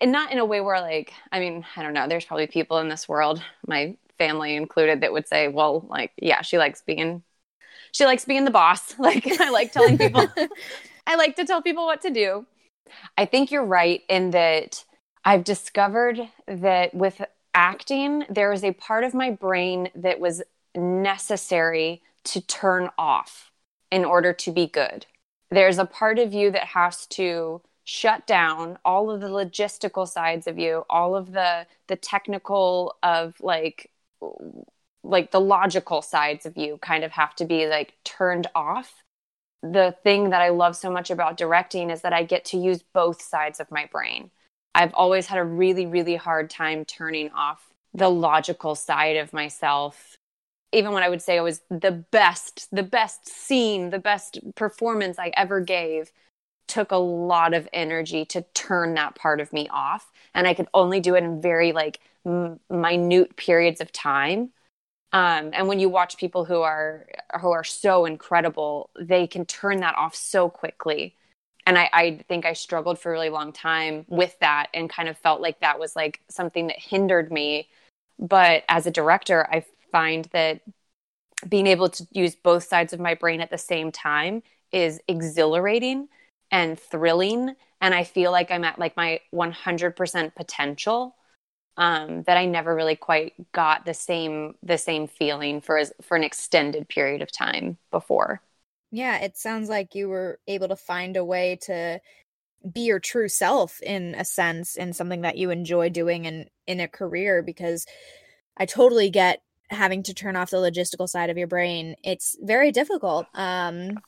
And 0.00 0.12
not 0.12 0.32
in 0.32 0.38
a 0.38 0.44
way 0.44 0.60
where 0.60 0.80
like, 0.80 1.12
I 1.30 1.40
mean, 1.40 1.64
I 1.76 1.82
don't 1.82 1.92
know, 1.92 2.08
there's 2.08 2.24
probably 2.24 2.46
people 2.46 2.78
in 2.78 2.88
this 2.88 3.08
world, 3.08 3.42
my 3.66 3.96
family 4.20 4.54
included 4.54 5.00
that 5.00 5.14
would 5.14 5.26
say, 5.26 5.48
well, 5.48 5.86
like, 5.88 6.12
yeah, 6.20 6.42
she 6.42 6.58
likes 6.58 6.82
being 6.82 7.22
she 7.92 8.04
likes 8.04 8.24
being 8.24 8.44
the 8.44 8.50
boss. 8.50 8.94
Like 8.98 9.26
I 9.40 9.50
like 9.50 9.72
telling 9.72 9.96
people 9.98 10.26
I 11.06 11.16
like 11.16 11.36
to 11.36 11.44
tell 11.46 11.62
people 11.62 11.86
what 11.86 12.02
to 12.02 12.10
do. 12.10 12.46
I 13.16 13.24
think 13.24 13.50
you're 13.50 13.64
right 13.64 14.02
in 14.08 14.30
that 14.30 14.84
I've 15.24 15.44
discovered 15.44 16.20
that 16.46 16.92
with 16.94 17.22
acting 17.54 18.24
there 18.28 18.52
is 18.52 18.62
a 18.62 18.72
part 18.72 19.04
of 19.04 19.14
my 19.14 19.30
brain 19.30 19.88
that 19.94 20.20
was 20.20 20.42
necessary 20.76 22.02
to 22.24 22.40
turn 22.40 22.90
off 22.98 23.50
in 23.90 24.04
order 24.04 24.32
to 24.34 24.52
be 24.52 24.66
good. 24.66 25.06
There's 25.50 25.78
a 25.78 25.84
part 25.86 26.18
of 26.18 26.32
you 26.32 26.50
that 26.52 26.66
has 26.66 27.06
to 27.18 27.62
shut 27.84 28.26
down 28.26 28.78
all 28.84 29.10
of 29.10 29.20
the 29.20 29.28
logistical 29.28 30.06
sides 30.06 30.46
of 30.46 30.58
you 30.58 30.84
all 30.88 31.16
of 31.16 31.32
the 31.32 31.66
the 31.88 31.96
technical 31.96 32.94
of 33.02 33.34
like 33.40 33.90
like 35.02 35.30
the 35.30 35.40
logical 35.40 36.02
sides 36.02 36.46
of 36.46 36.56
you 36.56 36.78
kind 36.78 37.04
of 37.04 37.12
have 37.12 37.34
to 37.36 37.44
be 37.44 37.66
like 37.66 37.94
turned 38.04 38.46
off. 38.54 39.02
The 39.62 39.94
thing 40.02 40.30
that 40.30 40.40
i 40.40 40.48
love 40.48 40.74
so 40.76 40.90
much 40.90 41.10
about 41.10 41.36
directing 41.36 41.90
is 41.90 42.00
that 42.02 42.12
i 42.12 42.22
get 42.22 42.46
to 42.46 42.58
use 42.58 42.82
both 42.82 43.20
sides 43.22 43.60
of 43.60 43.70
my 43.70 43.86
brain. 43.92 44.30
I've 44.74 44.94
always 44.94 45.26
had 45.26 45.38
a 45.38 45.44
really 45.44 45.86
really 45.86 46.16
hard 46.16 46.50
time 46.50 46.84
turning 46.84 47.30
off 47.32 47.68
the 47.92 48.08
logical 48.08 48.74
side 48.74 49.16
of 49.16 49.32
myself. 49.32 50.16
Even 50.72 50.92
when 50.92 51.02
i 51.02 51.08
would 51.08 51.22
say 51.22 51.38
i 51.38 51.42
was 51.42 51.60
the 51.68 51.90
best 51.90 52.68
the 52.70 52.82
best 52.82 53.28
scene 53.28 53.90
the 53.90 53.98
best 53.98 54.38
performance 54.54 55.18
i 55.18 55.32
ever 55.36 55.60
gave 55.60 56.12
took 56.70 56.92
a 56.92 56.96
lot 56.96 57.52
of 57.52 57.68
energy 57.72 58.24
to 58.26 58.42
turn 58.54 58.94
that 58.94 59.14
part 59.16 59.40
of 59.40 59.52
me 59.52 59.68
off. 59.70 60.10
And 60.34 60.46
i 60.46 60.54
could 60.54 60.68
only 60.72 61.00
do 61.00 61.14
it 61.16 61.24
in 61.24 61.40
very 61.42 61.72
like 61.72 62.00
m- 62.24 62.60
minute 62.70 63.36
periods 63.36 63.80
of 63.80 63.92
time. 63.92 64.50
Um, 65.12 65.50
and 65.52 65.66
when 65.66 65.80
you 65.80 65.88
watch 65.88 66.16
people 66.16 66.44
who 66.44 66.62
are 66.62 67.06
who 67.40 67.50
are 67.50 67.64
so 67.64 68.06
incredible 68.06 68.90
they 68.98 69.26
can 69.26 69.44
turn 69.44 69.80
that 69.80 69.96
off 69.96 70.14
so 70.14 70.48
quickly. 70.48 71.16
And 71.66 71.76
I, 71.76 71.90
I 71.92 72.20
think 72.28 72.46
i 72.46 72.52
struggled 72.54 72.98
for 72.98 73.10
a 73.10 73.12
really 73.12 73.30
long 73.30 73.52
time 73.52 74.06
with 74.08 74.38
that 74.40 74.68
and 74.72 74.88
kind 74.88 75.08
of 75.08 75.18
felt 75.18 75.40
like 75.40 75.60
that 75.60 75.78
was 75.80 75.96
like 75.96 76.20
something 76.28 76.68
that 76.68 76.78
hindered 76.78 77.32
me. 77.32 77.68
But 78.18 78.64
as 78.68 78.86
a 78.86 78.90
director 78.90 79.46
i 79.50 79.64
find 79.92 80.26
that 80.32 80.60
being 81.48 81.66
able 81.66 81.88
to 81.88 82.06
use 82.12 82.34
both 82.34 82.64
sides 82.64 82.92
of 82.92 83.00
my 83.00 83.14
brain 83.14 83.40
at 83.40 83.50
the 83.50 83.58
same 83.58 83.90
time 83.90 84.42
is 84.72 85.00
exhilarating 85.08 86.08
and 86.50 86.78
thrilling 86.78 87.54
and 87.80 87.94
i 87.94 88.04
feel 88.04 88.30
like 88.30 88.50
i'm 88.50 88.64
at 88.64 88.78
like 88.78 88.96
my 88.96 89.20
100% 89.34 90.34
potential 90.34 91.16
um, 91.76 92.22
that 92.24 92.36
i 92.36 92.44
never 92.44 92.74
really 92.74 92.96
quite 92.96 93.34
got 93.52 93.84
the 93.84 93.94
same 93.94 94.54
the 94.62 94.78
same 94.78 95.06
feeling 95.06 95.60
for 95.60 95.78
as 95.78 95.92
for 96.02 96.16
an 96.16 96.24
extended 96.24 96.88
period 96.88 97.22
of 97.22 97.32
time 97.32 97.78
before. 97.90 98.42
Yeah 98.90 99.18
it 99.18 99.36
sounds 99.36 99.68
like 99.68 99.94
you 99.94 100.08
were 100.08 100.40
able 100.46 100.68
to 100.68 100.76
find 100.76 101.16
a 101.16 101.24
way 101.24 101.58
to 101.62 102.00
be 102.70 102.82
your 102.82 102.98
true 102.98 103.28
self 103.28 103.80
in 103.82 104.14
a 104.16 104.24
sense 104.24 104.76
in 104.76 104.92
something 104.92 105.22
that 105.22 105.38
you 105.38 105.50
enjoy 105.50 105.88
doing 105.88 106.26
and 106.26 106.50
in 106.66 106.80
a 106.80 106.88
career 106.88 107.42
because 107.42 107.86
i 108.58 108.66
totally 108.66 109.08
get 109.08 109.40
having 109.70 110.02
to 110.02 110.14
turn 110.14 110.36
off 110.36 110.50
the 110.50 110.56
logistical 110.56 111.08
side 111.08 111.30
of 111.30 111.38
your 111.38 111.46
brain. 111.46 111.94
It's 112.02 112.36
very 112.40 112.72
difficult 112.72 113.26
um 113.34 113.98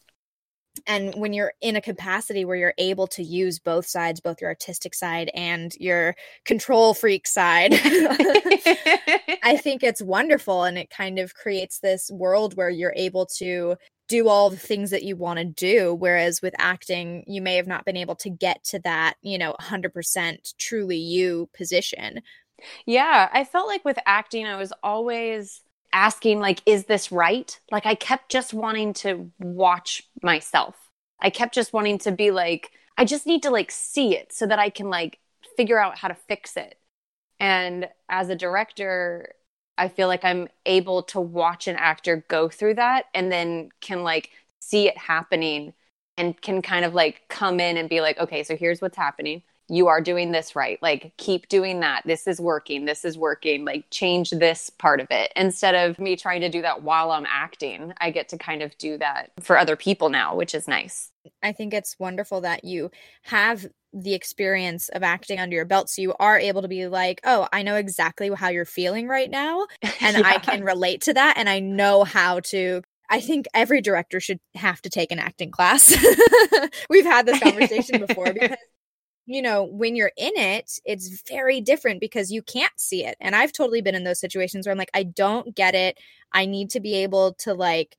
and 0.86 1.14
when 1.14 1.32
you're 1.32 1.52
in 1.60 1.76
a 1.76 1.80
capacity 1.80 2.44
where 2.44 2.56
you're 2.56 2.74
able 2.78 3.06
to 3.06 3.22
use 3.22 3.58
both 3.58 3.86
sides 3.86 4.20
both 4.20 4.40
your 4.40 4.50
artistic 4.50 4.94
side 4.94 5.30
and 5.34 5.74
your 5.78 6.14
control 6.44 6.94
freak 6.94 7.26
side 7.26 7.72
i 9.42 9.58
think 9.62 9.82
it's 9.82 10.02
wonderful 10.02 10.64
and 10.64 10.78
it 10.78 10.90
kind 10.90 11.18
of 11.18 11.34
creates 11.34 11.78
this 11.80 12.10
world 12.10 12.56
where 12.56 12.70
you're 12.70 12.94
able 12.96 13.26
to 13.26 13.76
do 14.08 14.28
all 14.28 14.50
the 14.50 14.56
things 14.56 14.90
that 14.90 15.04
you 15.04 15.16
want 15.16 15.38
to 15.38 15.44
do 15.44 15.94
whereas 15.94 16.40
with 16.42 16.54
acting 16.58 17.22
you 17.26 17.42
may 17.42 17.56
have 17.56 17.66
not 17.66 17.84
been 17.84 17.96
able 17.96 18.16
to 18.16 18.30
get 18.30 18.62
to 18.64 18.78
that 18.80 19.14
you 19.22 19.38
know 19.38 19.54
100% 19.60 20.54
truly 20.58 20.96
you 20.96 21.48
position. 21.54 22.20
Yeah 22.86 23.28
i 23.32 23.44
felt 23.44 23.66
like 23.66 23.84
with 23.84 23.98
acting 24.06 24.46
i 24.46 24.56
was 24.56 24.72
always 24.82 25.62
asking 25.92 26.40
like 26.40 26.62
is 26.66 26.86
this 26.86 27.12
right? 27.12 27.58
Like 27.70 27.86
i 27.86 27.94
kept 27.94 28.30
just 28.30 28.54
wanting 28.54 28.92
to 28.94 29.30
watch 29.38 30.02
myself. 30.22 30.90
I 31.20 31.30
kept 31.30 31.54
just 31.54 31.72
wanting 31.72 31.98
to 31.98 32.12
be 32.12 32.30
like 32.30 32.72
i 32.98 33.04
just 33.04 33.26
need 33.26 33.42
to 33.44 33.50
like 33.50 33.70
see 33.70 34.16
it 34.16 34.32
so 34.32 34.46
that 34.46 34.58
i 34.58 34.68
can 34.70 34.90
like 34.90 35.18
figure 35.56 35.78
out 35.78 35.98
how 35.98 36.08
to 36.08 36.14
fix 36.14 36.56
it. 36.56 36.78
And 37.40 37.88
as 38.08 38.28
a 38.28 38.36
director 38.36 39.34
I 39.78 39.88
feel 39.88 40.08
like 40.08 40.24
I'm 40.24 40.48
able 40.66 41.02
to 41.04 41.20
watch 41.20 41.66
an 41.66 41.76
actor 41.76 42.24
go 42.28 42.48
through 42.48 42.74
that 42.74 43.06
and 43.14 43.32
then 43.32 43.70
can 43.80 44.02
like 44.02 44.30
see 44.60 44.86
it 44.88 44.96
happening 44.96 45.72
and 46.16 46.40
can 46.40 46.62
kind 46.62 46.84
of 46.84 46.94
like 46.94 47.22
come 47.28 47.58
in 47.58 47.76
and 47.76 47.88
be 47.88 48.00
like, 48.00 48.18
okay, 48.18 48.44
so 48.44 48.56
here's 48.56 48.80
what's 48.80 48.96
happening. 48.96 49.42
You 49.72 49.88
are 49.88 50.02
doing 50.02 50.32
this 50.32 50.54
right. 50.54 50.78
Like, 50.82 51.14
keep 51.16 51.48
doing 51.48 51.80
that. 51.80 52.02
This 52.04 52.26
is 52.26 52.38
working. 52.38 52.84
This 52.84 53.06
is 53.06 53.16
working. 53.16 53.64
Like, 53.64 53.86
change 53.90 54.28
this 54.28 54.68
part 54.68 55.00
of 55.00 55.06
it. 55.10 55.32
Instead 55.34 55.74
of 55.74 55.98
me 55.98 56.14
trying 56.14 56.42
to 56.42 56.50
do 56.50 56.60
that 56.60 56.82
while 56.82 57.10
I'm 57.10 57.24
acting, 57.26 57.94
I 57.98 58.10
get 58.10 58.28
to 58.28 58.38
kind 58.38 58.60
of 58.60 58.76
do 58.76 58.98
that 58.98 59.30
for 59.40 59.56
other 59.56 59.74
people 59.74 60.10
now, 60.10 60.36
which 60.36 60.54
is 60.54 60.68
nice. 60.68 61.10
I 61.42 61.52
think 61.52 61.72
it's 61.72 61.98
wonderful 61.98 62.42
that 62.42 62.64
you 62.64 62.90
have 63.22 63.66
the 63.94 64.12
experience 64.12 64.90
of 64.90 65.02
acting 65.02 65.38
under 65.38 65.56
your 65.56 65.64
belt 65.64 65.88
so 65.88 66.00
you 66.00 66.14
are 66.18 66.38
able 66.38 66.62
to 66.62 66.68
be 66.68 66.86
like 66.86 67.20
oh 67.24 67.46
i 67.52 67.62
know 67.62 67.74
exactly 67.74 68.30
how 68.34 68.48
you're 68.48 68.64
feeling 68.64 69.06
right 69.06 69.30
now 69.30 69.66
and 70.00 70.16
yeah. 70.16 70.22
i 70.24 70.38
can 70.38 70.64
relate 70.64 71.02
to 71.02 71.12
that 71.12 71.34
and 71.36 71.46
i 71.46 71.58
know 71.58 72.02
how 72.02 72.40
to 72.40 72.80
i 73.10 73.20
think 73.20 73.44
every 73.52 73.82
director 73.82 74.18
should 74.18 74.40
have 74.54 74.80
to 74.80 74.88
take 74.88 75.12
an 75.12 75.18
acting 75.18 75.50
class 75.50 75.94
we've 76.88 77.04
had 77.04 77.26
this 77.26 77.38
conversation 77.42 78.04
before 78.06 78.32
because 78.32 78.56
you 79.26 79.40
know 79.42 79.64
when 79.64 79.94
you're 79.96 80.12
in 80.16 80.32
it 80.36 80.78
it's 80.84 81.22
very 81.28 81.60
different 81.60 82.00
because 82.00 82.30
you 82.30 82.42
can't 82.42 82.72
see 82.76 83.04
it 83.04 83.16
and 83.20 83.36
i've 83.36 83.52
totally 83.52 83.80
been 83.80 83.94
in 83.94 84.04
those 84.04 84.20
situations 84.20 84.66
where 84.66 84.72
i'm 84.72 84.78
like 84.78 84.90
i 84.94 85.02
don't 85.02 85.54
get 85.54 85.74
it. 85.74 85.98
I 86.34 86.46
need 86.46 86.70
to 86.70 86.80
be 86.80 86.94
able 86.94 87.34
to 87.40 87.52
like 87.54 87.96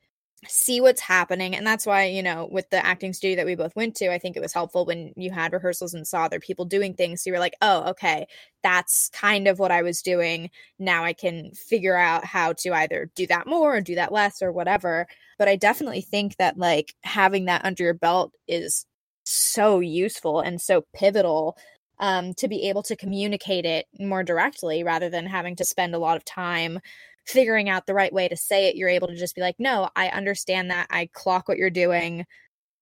see 0.47 0.81
what's 0.81 0.99
happening 0.99 1.55
and 1.55 1.65
that's 1.65 1.85
why 1.85 2.05
you 2.05 2.21
know 2.21 2.49
with 2.51 2.69
the 2.69 2.85
acting 2.85 3.13
studio 3.13 3.37
that 3.37 3.45
we 3.45 3.55
both 3.55 3.75
went 3.75 3.95
to 3.95 4.11
i 4.11 4.17
think 4.17 4.35
it 4.35 4.41
was 4.41 4.53
helpful 4.53 4.85
when 4.85 5.13
you 5.15 5.31
had 5.31 5.53
rehearsals 5.53 5.93
and 5.93 6.05
saw 6.05 6.23
other 6.23 6.39
people 6.39 6.65
doing 6.65 6.93
things 6.93 7.23
so 7.23 7.29
you 7.29 7.33
were 7.33 7.39
like 7.39 7.55
oh 7.61 7.89
okay 7.89 8.25
that's 8.63 9.09
kind 9.13 9.47
of 9.47 9.59
what 9.59 9.71
i 9.71 9.81
was 9.81 10.01
doing. 10.01 10.49
Now 10.79 11.03
i 11.03 11.13
can 11.13 11.51
figure 11.53 11.95
out 11.97 12.25
how 12.25 12.53
to 12.53 12.73
either 12.73 13.09
do 13.15 13.27
that 13.27 13.47
more 13.47 13.77
or 13.77 13.81
do 13.81 13.95
that 13.95 14.11
less 14.11 14.41
or 14.41 14.51
whatever. 14.51 15.07
But 15.37 15.47
i 15.47 15.55
definitely 15.55 16.01
think 16.01 16.37
that 16.37 16.57
like 16.57 16.93
having 17.03 17.45
that 17.45 17.65
under 17.65 17.83
your 17.83 17.93
belt 17.93 18.33
is 18.47 18.85
so 19.23 19.79
useful 19.79 20.39
and 20.39 20.61
so 20.61 20.85
pivotal 20.93 21.57
um, 21.99 22.33
to 22.35 22.47
be 22.47 22.69
able 22.69 22.83
to 22.83 22.95
communicate 22.95 23.65
it 23.65 23.85
more 23.99 24.23
directly 24.23 24.83
rather 24.83 25.09
than 25.09 25.25
having 25.25 25.55
to 25.55 25.65
spend 25.65 25.95
a 25.95 25.99
lot 25.99 26.17
of 26.17 26.25
time 26.25 26.79
figuring 27.25 27.69
out 27.69 27.85
the 27.85 27.93
right 27.93 28.13
way 28.13 28.27
to 28.27 28.35
say 28.35 28.67
it, 28.67 28.75
you're 28.75 28.89
able 28.89 29.07
to 29.07 29.15
just 29.15 29.35
be 29.35 29.41
like, 29.41 29.55
no, 29.59 29.89
I 29.95 30.09
understand 30.09 30.71
that. 30.71 30.87
I 30.89 31.09
clock 31.13 31.47
what 31.47 31.57
you're 31.57 31.69
doing. 31.69 32.25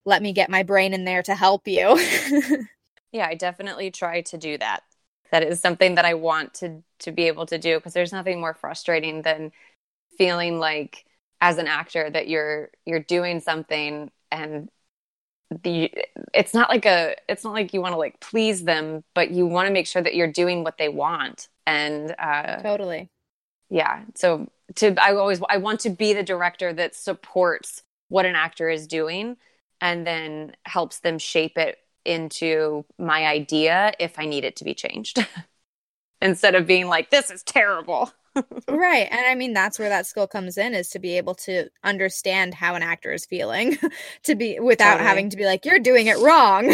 Let 0.06 0.21
me 0.21 0.34
get 0.34 0.49
my 0.49 0.63
brain 0.63 0.93
in 0.93 1.06
there 1.06 1.21
to 1.23 1.36
help 1.36 1.67
you. 1.67 1.99
yeah, 3.12 3.27
I 3.27 3.36
definitely 3.36 3.91
try 3.91 4.21
to 4.21 4.38
do 4.38 4.58
that. 4.58 4.82
That 5.32 5.43
is 5.43 5.62
something 5.62 5.95
that 5.95 6.06
I 6.06 6.15
want 6.15 6.56
to 6.56 6.84
to 6.99 7.12
be 7.12 7.27
able 7.27 7.45
to 7.47 7.58
do 7.58 7.77
because 7.77 7.93
there's 7.93 8.12
nothing 8.12 8.39
more 8.39 8.54
frustrating 8.54 9.21
than 9.21 9.51
feeling 10.17 10.60
like 10.60 11.06
as 11.39 11.58
an 11.58 11.67
actor 11.67 12.10
that 12.10 12.27
you're 12.27 12.69
you're 12.86 12.99
doing 12.99 13.39
something 13.39 14.12
and 14.30 14.69
the 15.63 15.93
it's 16.33 16.53
not 16.53 16.69
like 16.69 16.85
a 16.85 17.15
it's 17.27 17.43
not 17.43 17.53
like 17.53 17.73
you 17.73 17.81
want 17.81 17.93
to 17.93 17.97
like 17.97 18.19
please 18.21 18.63
them 18.63 19.03
but 19.13 19.31
you 19.31 19.45
want 19.45 19.67
to 19.67 19.73
make 19.73 19.85
sure 19.87 20.01
that 20.01 20.15
you're 20.15 20.31
doing 20.31 20.63
what 20.63 20.77
they 20.77 20.89
want. 20.89 21.49
And 21.67 22.15
uh 22.17 22.61
totally. 22.61 23.09
yeah. 23.69 24.03
So 24.15 24.47
to 24.75 24.95
i 25.03 25.13
always 25.15 25.41
i 25.49 25.57
want 25.57 25.81
to 25.81 25.89
be 25.89 26.13
the 26.13 26.23
director 26.23 26.71
that 26.73 26.95
supports 26.95 27.83
what 28.07 28.25
an 28.25 28.35
actor 28.35 28.69
is 28.69 28.87
doing 28.87 29.37
and 29.81 30.07
then 30.07 30.55
helps 30.65 30.99
them 30.99 31.19
shape 31.19 31.57
it 31.57 31.77
into 32.05 32.85
my 32.97 33.25
idea 33.27 33.93
if 33.99 34.17
i 34.17 34.25
need 34.25 34.45
it 34.45 34.55
to 34.57 34.63
be 34.63 34.73
changed. 34.73 35.25
Instead 36.21 36.55
of 36.55 36.67
being 36.67 36.87
like 36.87 37.09
this 37.09 37.29
is 37.31 37.43
terrible 37.43 38.11
right 38.69 39.07
and 39.11 39.25
i 39.27 39.35
mean 39.35 39.53
that's 39.53 39.77
where 39.77 39.89
that 39.89 40.05
skill 40.05 40.27
comes 40.27 40.57
in 40.57 40.73
is 40.73 40.89
to 40.89 40.99
be 40.99 41.17
able 41.17 41.35
to 41.35 41.67
understand 41.83 42.53
how 42.53 42.75
an 42.75 42.81
actor 42.81 43.11
is 43.11 43.25
feeling 43.25 43.77
to 44.23 44.35
be 44.35 44.59
without 44.59 44.93
totally. 44.93 45.07
having 45.07 45.29
to 45.29 45.37
be 45.37 45.45
like 45.45 45.65
you're 45.65 45.79
doing 45.79 46.07
it 46.07 46.17
wrong 46.19 46.71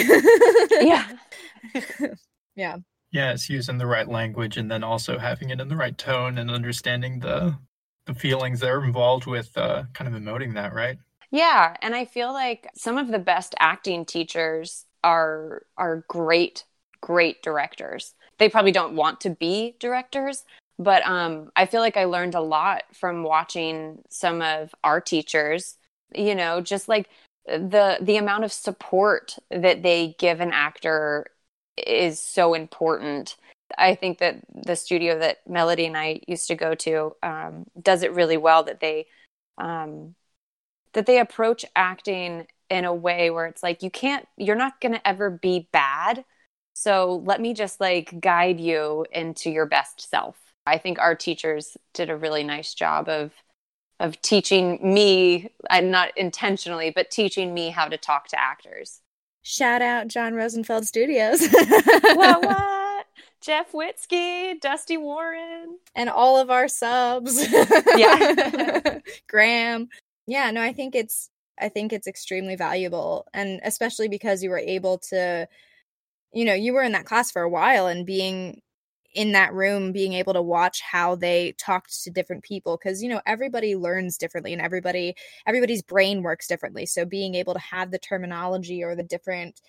yeah 0.82 1.08
yeah 2.56 2.78
Yes, 3.12 3.50
using 3.50 3.78
the 3.78 3.88
right 3.88 4.08
language 4.08 4.58
and 4.58 4.70
then 4.70 4.84
also 4.84 5.18
having 5.18 5.50
it 5.50 5.62
in 5.62 5.70
the 5.70 5.76
right 5.76 5.98
tone 5.98 6.38
and 6.38 6.52
understanding 6.52 7.20
the 7.20 7.58
the 8.06 8.14
feelings 8.14 8.60
that 8.62 8.70
are 8.70 8.84
involved 8.84 9.26
with 9.26 9.58
uh, 9.58 9.84
kind 9.94 10.14
of 10.14 10.22
emoting 10.22 10.54
that, 10.54 10.74
right? 10.74 10.98
Yeah, 11.32 11.76
and 11.82 11.94
I 11.94 12.06
feel 12.06 12.32
like 12.32 12.70
some 12.76 12.98
of 12.98 13.10
the 13.10 13.20
best 13.20 13.54
acting 13.60 14.06
teachers 14.06 14.86
are 15.04 15.64
are 15.78 16.04
great 16.08 16.66
great 17.02 17.42
directors. 17.44 18.14
They 18.40 18.50
probably 18.50 18.72
don't 18.72 18.96
want 18.96 19.22
to 19.22 19.30
be 19.30 19.76
directors, 19.80 20.44
but 20.80 21.06
um, 21.06 21.52
I 21.56 21.66
feel 21.66 21.82
like 21.82 21.98
I 21.98 22.06
learned 22.06 22.36
a 22.36 22.42
lot 22.42 22.84
from 22.94 23.24
watching 23.24 24.04
some 24.10 24.42
of 24.42 24.74
our 24.84 25.02
teachers. 25.02 25.78
You 26.16 26.36
know, 26.36 26.62
just 26.62 26.88
like 26.88 27.10
the 27.46 27.98
the 28.02 28.18
amount 28.18 28.44
of 28.44 28.52
support 28.54 29.36
that 29.52 29.84
they 29.84 30.16
give 30.20 30.40
an 30.40 30.52
actor 30.54 31.28
is 31.78 32.20
so 32.20 32.54
important. 32.54 33.36
I 33.78 33.96
think 33.96 34.20
that 34.20 34.38
the 34.54 34.76
studio 34.76 35.20
that 35.20 35.40
Melody 35.48 35.86
and 35.86 35.98
I 35.98 36.22
used 36.28 36.48
to 36.48 36.56
go 36.56 36.74
to 36.76 37.16
um, 37.24 37.66
does 37.82 38.04
it 38.04 38.14
really 38.14 38.38
well. 38.38 38.64
That 38.64 38.80
they 38.80 39.08
um, 39.58 40.16
that 40.94 41.06
they 41.06 41.20
approach 41.20 41.66
acting 41.76 42.48
in 42.70 42.86
a 42.86 42.94
way 42.94 43.30
where 43.30 43.46
it's 43.46 43.64
like 43.64 43.84
you 43.84 43.90
can't, 43.90 44.28
you're 44.36 44.56
not 44.56 44.82
going 44.82 44.94
to 44.94 45.08
ever 45.08 45.30
be 45.30 45.70
bad. 45.72 46.26
So 46.74 47.22
let 47.26 47.42
me 47.42 47.54
just 47.54 47.80
like 47.80 48.20
guide 48.20 48.60
you 48.60 49.06
into 49.12 49.50
your 49.50 49.66
best 49.66 50.10
self. 50.10 50.36
I 50.68 50.78
think 50.78 51.00
our 51.00 51.16
teachers 51.16 51.78
did 51.94 52.10
a 52.10 52.18
really 52.18 52.44
nice 52.44 52.74
job 52.74 53.10
of 53.10 53.32
of 54.00 54.22
teaching 54.22 54.94
me, 54.94 55.50
and 55.72 55.90
not 55.90 56.16
intentionally, 56.16 56.92
but 56.92 57.10
teaching 57.10 57.54
me 57.54 57.72
how 57.72 57.88
to 57.88 57.98
talk 57.98 58.28
to 58.28 58.40
actors. 58.40 59.02
Shout 59.42 59.82
out 59.82 60.08
John 60.08 60.36
Rosenfeld 60.36 60.86
Studios. 60.86 61.48
what 61.52 62.42
what? 62.46 63.06
Jeff 63.42 63.72
Witzke, 63.72 64.60
Dusty 64.60 64.98
Warren, 64.98 65.80
and 65.96 66.10
all 66.10 66.38
of 66.38 66.52
our 66.52 66.68
subs. 66.68 67.48
yeah. 67.96 69.00
Graham. 69.30 69.90
Yeah, 70.28 70.52
no, 70.52 70.62
I 70.62 70.74
think 70.74 70.94
it's 70.96 71.30
I 71.60 71.70
think 71.70 71.94
it's 71.94 72.08
extremely 72.08 72.56
valuable 72.56 73.26
and 73.34 73.62
especially 73.64 74.10
because 74.10 74.44
you 74.44 74.50
were 74.50 74.60
able 74.60 75.00
to 75.10 75.48
you 76.34 76.46
know, 76.46 76.54
you 76.54 76.74
were 76.74 76.84
in 76.84 76.92
that 76.92 77.06
class 77.06 77.32
for 77.32 77.42
a 77.42 77.50
while 77.50 77.88
and 77.88 78.06
being 78.06 78.62
in 79.18 79.32
that 79.32 79.52
room 79.52 79.92
being 79.92 80.14
able 80.14 80.32
to 80.32 80.42
watch 80.44 80.80
how 80.80 81.16
they 81.16 81.52
talked 81.54 82.04
to 82.04 82.12
different 82.12 82.44
people 82.44 82.78
because 82.78 83.02
you 83.02 83.10
know 83.10 83.20
everybody 83.26 83.76
learns 83.76 84.16
differently 84.16 84.54
and 84.54 84.62
everybody 84.62 85.16
everybody's 85.48 85.82
brain 85.82 86.22
works 86.22 86.48
differently 86.48 86.86
so 86.86 87.04
being 87.04 87.34
able 87.34 87.52
to 87.52 87.60
have 87.60 87.90
the 87.90 87.98
terminology 87.98 88.84
or 88.84 88.96
the 88.96 89.02
different 89.02 89.60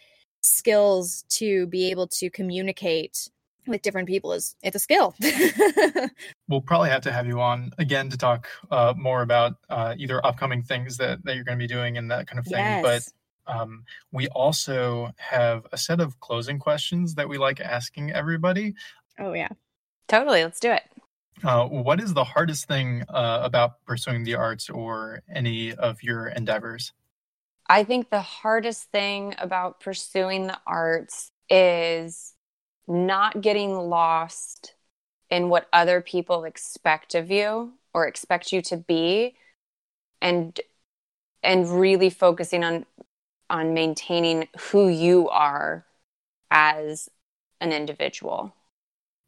skills 0.42 1.24
to 1.30 1.66
be 1.68 1.90
able 1.90 2.06
to 2.06 2.28
communicate 2.28 3.30
with 3.66 3.80
different 3.80 4.06
people 4.06 4.34
is 4.34 4.54
it's 4.62 4.76
a 4.76 4.78
skill 4.78 5.14
we'll 6.48 6.60
probably 6.60 6.90
have 6.90 7.02
to 7.02 7.10
have 7.10 7.26
you 7.26 7.40
on 7.40 7.70
again 7.78 8.10
to 8.10 8.18
talk 8.18 8.48
uh, 8.70 8.92
more 8.98 9.22
about 9.22 9.54
uh, 9.70 9.94
either 9.96 10.24
upcoming 10.26 10.62
things 10.62 10.98
that, 10.98 11.24
that 11.24 11.36
you're 11.36 11.44
going 11.44 11.58
to 11.58 11.62
be 11.62 11.66
doing 11.66 11.96
and 11.96 12.10
that 12.10 12.26
kind 12.26 12.38
of 12.38 12.44
thing 12.44 12.58
yes. 12.58 12.82
but 12.82 13.12
um, 13.48 13.84
we 14.12 14.28
also 14.28 15.10
have 15.16 15.66
a 15.72 15.78
set 15.78 16.00
of 16.00 16.20
closing 16.20 16.58
questions 16.58 17.14
that 17.14 17.28
we 17.28 17.38
like 17.38 17.60
asking 17.60 18.12
everybody. 18.12 18.74
Oh, 19.18 19.32
yeah. 19.32 19.48
Totally. 20.08 20.42
Let's 20.42 20.60
do 20.60 20.72
it. 20.72 20.82
Uh, 21.44 21.66
what 21.66 22.00
is 22.00 22.14
the 22.14 22.24
hardest 22.24 22.66
thing 22.66 23.04
uh, 23.08 23.40
about 23.42 23.84
pursuing 23.86 24.24
the 24.24 24.34
arts 24.34 24.68
or 24.68 25.22
any 25.32 25.72
of 25.74 26.02
your 26.02 26.28
endeavors? 26.28 26.92
I 27.68 27.84
think 27.84 28.10
the 28.10 28.22
hardest 28.22 28.90
thing 28.90 29.34
about 29.38 29.80
pursuing 29.80 30.46
the 30.46 30.58
arts 30.66 31.30
is 31.50 32.34
not 32.86 33.40
getting 33.40 33.74
lost 33.76 34.74
in 35.30 35.48
what 35.48 35.68
other 35.72 36.00
people 36.00 36.44
expect 36.44 37.14
of 37.14 37.30
you 37.30 37.74
or 37.92 38.06
expect 38.06 38.52
you 38.52 38.62
to 38.62 38.76
be 38.76 39.36
and 40.22 40.60
and 41.42 41.80
really 41.80 42.10
focusing 42.10 42.64
on 42.64 42.86
on 43.50 43.74
maintaining 43.74 44.48
who 44.58 44.88
you 44.88 45.28
are 45.28 45.84
as 46.50 47.08
an 47.60 47.72
individual 47.72 48.54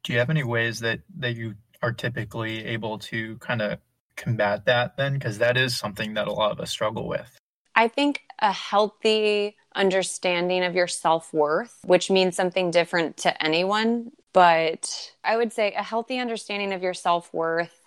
do 0.04 0.12
you 0.12 0.18
have 0.18 0.30
any 0.30 0.44
ways 0.44 0.80
that 0.80 1.00
that 1.18 1.36
you 1.36 1.54
are 1.82 1.92
typically 1.92 2.64
able 2.64 2.98
to 2.98 3.36
kind 3.38 3.62
of 3.62 3.78
combat 4.16 4.66
that 4.66 4.96
then 4.96 5.14
because 5.14 5.38
that 5.38 5.56
is 5.56 5.76
something 5.76 6.14
that 6.14 6.28
a 6.28 6.32
lot 6.32 6.52
of 6.52 6.60
us 6.60 6.70
struggle 6.70 7.08
with 7.08 7.40
I 7.74 7.88
think 7.88 8.22
a 8.38 8.52
healthy 8.52 9.56
understanding 9.74 10.64
of 10.64 10.74
your 10.74 10.86
self 10.86 11.32
worth, 11.32 11.78
which 11.84 12.10
means 12.10 12.36
something 12.36 12.70
different 12.70 13.16
to 13.18 13.42
anyone. 13.42 14.12
But 14.32 15.12
I 15.24 15.36
would 15.36 15.52
say 15.52 15.72
a 15.72 15.82
healthy 15.82 16.18
understanding 16.18 16.72
of 16.72 16.82
your 16.82 16.94
self 16.94 17.32
worth. 17.32 17.82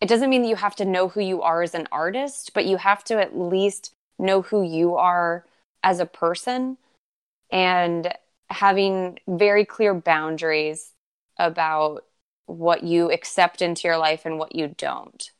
It 0.00 0.08
doesn't 0.08 0.30
mean 0.30 0.42
that 0.42 0.48
you 0.48 0.56
have 0.56 0.76
to 0.76 0.84
know 0.84 1.08
who 1.08 1.20
you 1.20 1.42
are 1.42 1.62
as 1.62 1.74
an 1.74 1.88
artist, 1.90 2.52
but 2.54 2.66
you 2.66 2.76
have 2.76 3.02
to 3.04 3.20
at 3.20 3.36
least 3.36 3.94
know 4.18 4.42
who 4.42 4.62
you 4.62 4.96
are 4.96 5.44
as 5.82 6.00
a 6.00 6.06
person 6.06 6.76
and 7.50 8.12
having 8.50 9.18
very 9.26 9.64
clear 9.64 9.94
boundaries 9.94 10.92
about 11.38 12.04
what 12.46 12.82
you 12.82 13.10
accept 13.10 13.62
into 13.62 13.88
your 13.88 13.98
life 13.98 14.24
and 14.24 14.38
what 14.38 14.54
you 14.54 14.68
don't. 14.76 15.30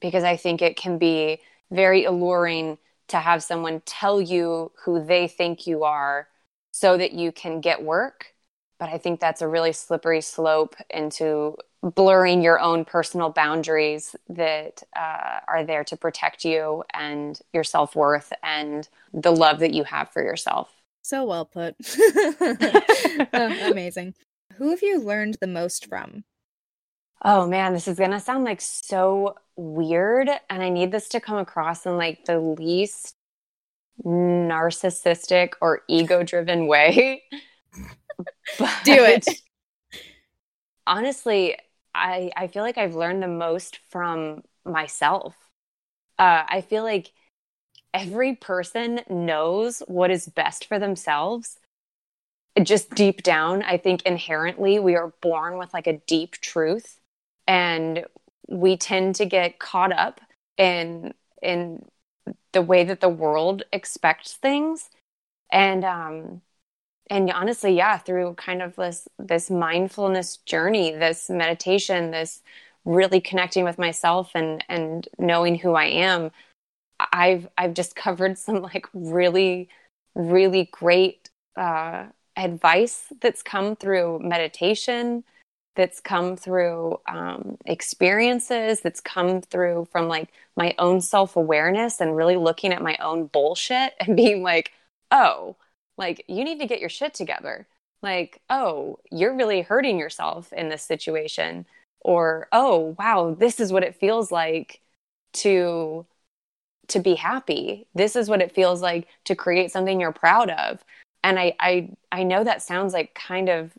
Because 0.00 0.24
I 0.24 0.36
think 0.36 0.60
it 0.60 0.76
can 0.76 0.98
be 0.98 1.40
very 1.70 2.04
alluring 2.04 2.78
to 3.08 3.18
have 3.18 3.42
someone 3.42 3.82
tell 3.84 4.20
you 4.20 4.72
who 4.84 5.04
they 5.04 5.28
think 5.28 5.66
you 5.66 5.84
are 5.84 6.28
so 6.70 6.96
that 6.96 7.12
you 7.12 7.32
can 7.32 7.60
get 7.60 7.82
work. 7.82 8.34
But 8.78 8.88
I 8.88 8.98
think 8.98 9.20
that's 9.20 9.42
a 9.42 9.48
really 9.48 9.72
slippery 9.72 10.20
slope 10.20 10.74
into 10.90 11.56
blurring 11.82 12.42
your 12.42 12.58
own 12.58 12.84
personal 12.84 13.30
boundaries 13.30 14.16
that 14.28 14.82
uh, 14.96 15.40
are 15.46 15.64
there 15.64 15.84
to 15.84 15.96
protect 15.96 16.44
you 16.44 16.82
and 16.92 17.38
your 17.52 17.64
self 17.64 17.94
worth 17.94 18.32
and 18.42 18.88
the 19.12 19.30
love 19.30 19.60
that 19.60 19.72
you 19.74 19.84
have 19.84 20.10
for 20.10 20.22
yourself. 20.22 20.70
So 21.02 21.24
well 21.24 21.44
put. 21.44 21.76
oh, 22.40 23.26
amazing. 23.70 24.14
Who 24.56 24.70
have 24.70 24.82
you 24.82 24.98
learned 25.00 25.38
the 25.40 25.46
most 25.46 25.86
from? 25.86 26.24
Oh 27.24 27.46
man, 27.46 27.72
this 27.72 27.88
is 27.88 27.98
going 27.98 28.10
to 28.10 28.20
sound 28.20 28.44
like 28.44 28.60
so 28.60 29.36
weird. 29.56 30.28
And 30.50 30.62
I 30.62 30.68
need 30.68 30.92
this 30.92 31.08
to 31.10 31.20
come 31.20 31.38
across 31.38 31.86
in 31.86 31.96
like 31.96 32.24
the 32.26 32.38
least 32.38 33.16
narcissistic 34.04 35.54
or 35.60 35.82
ego 35.88 36.22
driven 36.22 36.66
way. 36.68 37.22
Do 38.84 39.04
it. 39.04 39.26
Honestly, 40.86 41.56
I, 41.94 42.30
I 42.36 42.46
feel 42.48 42.62
like 42.62 42.78
I've 42.78 42.94
learned 42.94 43.22
the 43.22 43.28
most 43.28 43.78
from 43.90 44.42
myself. 44.64 45.34
Uh, 46.18 46.44
I 46.48 46.60
feel 46.60 46.82
like 46.82 47.12
every 47.94 48.36
person 48.36 49.00
knows 49.08 49.82
what 49.86 50.10
is 50.10 50.26
best 50.28 50.66
for 50.66 50.78
themselves. 50.78 51.58
Just 52.62 52.90
deep 52.90 53.22
down, 53.22 53.62
I 53.62 53.78
think 53.78 54.02
inherently 54.02 54.78
we 54.78 54.94
are 54.94 55.12
born 55.20 55.58
with 55.58 55.74
like 55.74 55.86
a 55.86 55.98
deep 56.06 56.32
truth 56.32 57.00
and 57.46 58.06
we 58.48 58.76
tend 58.76 59.16
to 59.16 59.26
get 59.26 59.58
caught 59.58 59.92
up 59.92 60.20
in 60.56 61.14
in 61.42 61.84
the 62.52 62.62
way 62.62 62.84
that 62.84 63.00
the 63.00 63.08
world 63.08 63.64
expects 63.72 64.34
things. 64.34 64.90
And 65.50 65.84
um 65.84 66.42
and 67.10 67.30
honestly 67.30 67.76
yeah 67.76 67.98
through 67.98 68.34
kind 68.34 68.62
of 68.62 68.76
this 68.76 69.08
this 69.18 69.50
mindfulness 69.50 70.38
journey 70.38 70.92
this 70.92 71.28
meditation 71.28 72.10
this 72.10 72.42
really 72.84 73.20
connecting 73.20 73.64
with 73.64 73.78
myself 73.78 74.30
and 74.34 74.64
and 74.68 75.08
knowing 75.18 75.56
who 75.56 75.74
i 75.74 75.84
am 75.84 76.30
i've 77.12 77.48
i've 77.58 77.74
discovered 77.74 78.38
some 78.38 78.62
like 78.62 78.86
really 78.94 79.68
really 80.14 80.68
great 80.72 81.30
uh 81.56 82.04
advice 82.36 83.12
that's 83.20 83.42
come 83.42 83.76
through 83.76 84.18
meditation 84.20 85.24
that's 85.76 86.00
come 86.00 86.36
through 86.36 87.00
um, 87.08 87.56
experiences 87.66 88.80
that's 88.80 89.00
come 89.00 89.40
through 89.40 89.86
from 89.90 90.08
like 90.08 90.28
my 90.56 90.74
own 90.78 91.00
self-awareness 91.00 92.00
and 92.00 92.16
really 92.16 92.36
looking 92.36 92.72
at 92.72 92.82
my 92.82 92.96
own 93.00 93.26
bullshit 93.26 93.94
and 94.00 94.16
being 94.16 94.42
like 94.42 94.72
oh 95.10 95.56
like 95.96 96.24
you 96.28 96.44
need 96.44 96.58
to 96.58 96.66
get 96.66 96.80
your 96.80 96.88
shit 96.88 97.14
together. 97.14 97.66
Like 98.02 98.40
oh 98.50 98.98
you're 99.10 99.36
really 99.36 99.62
hurting 99.62 99.98
yourself 99.98 100.52
in 100.52 100.68
this 100.68 100.82
situation. 100.82 101.66
Or 102.00 102.48
oh 102.52 102.96
wow 102.98 103.34
this 103.38 103.60
is 103.60 103.72
what 103.72 103.84
it 103.84 103.96
feels 103.96 104.30
like 104.30 104.80
to 105.34 106.06
to 106.88 107.00
be 107.00 107.14
happy. 107.14 107.86
This 107.94 108.14
is 108.16 108.28
what 108.28 108.42
it 108.42 108.52
feels 108.52 108.82
like 108.82 109.08
to 109.24 109.34
create 109.34 109.70
something 109.70 110.00
you're 110.00 110.12
proud 110.12 110.50
of 110.50 110.84
and 111.24 111.40
i 111.40 111.54
i 111.58 111.90
i 112.12 112.22
know 112.22 112.44
that 112.44 112.62
sounds 112.62 112.92
like 112.92 113.14
kind 113.14 113.48
of 113.48 113.72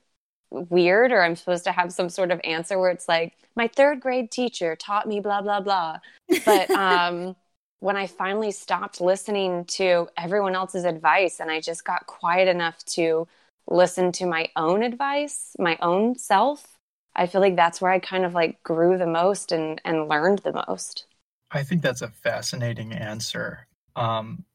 weird 0.51 1.12
or 1.12 1.23
I'm 1.23 1.36
supposed 1.36 1.63
to 1.65 1.71
have 1.71 1.91
some 1.91 2.10
sort 2.10 2.31
of 2.31 2.39
answer 2.43 2.79
where 2.79 2.91
it's 2.91 3.08
like 3.08 3.34
my 3.55 3.67
third 3.67 3.99
grade 3.99 4.31
teacher 4.31 4.75
taught 4.75 5.08
me 5.08 5.19
blah 5.19 5.41
blah 5.41 5.62
blah. 5.62 5.99
But 6.45 6.69
um 6.75 7.36
when 7.79 7.97
I 7.97 8.08
finally 8.08 8.51
stopped 8.51 9.01
listening 9.01 9.65
to 9.65 10.08
everyone 10.17 10.55
else's 10.55 10.86
advice 10.86 11.39
and 11.39 11.51
I 11.51 11.60
just 11.62 11.86
got 11.86 12.08
quiet 12.08 12.47
enough 12.47 12.84
to 12.86 13.27
listen 13.67 14.12
to 14.13 14.25
my 14.25 14.49
own 14.55 14.81
advice, 14.81 15.55
my 15.60 15.77
own 15.81 16.17
self, 16.17 16.77
I 17.15 17.27
feel 17.27 17.41
like 17.41 17.55
that's 17.55 17.81
where 17.81 17.91
I 17.91 17.99
kind 17.99 18.25
of 18.25 18.34
like 18.34 18.62
grew 18.63 18.97
the 18.97 19.08
most 19.08 19.51
and 19.51 19.81
and 19.86 20.08
learned 20.08 20.39
the 20.39 20.53
most. 20.67 21.05
I 21.51 21.63
think 21.63 21.81
that's 21.81 22.01
a 22.01 22.10
fascinating 22.10 22.93
answer. 22.93 23.67
Um 23.95 24.45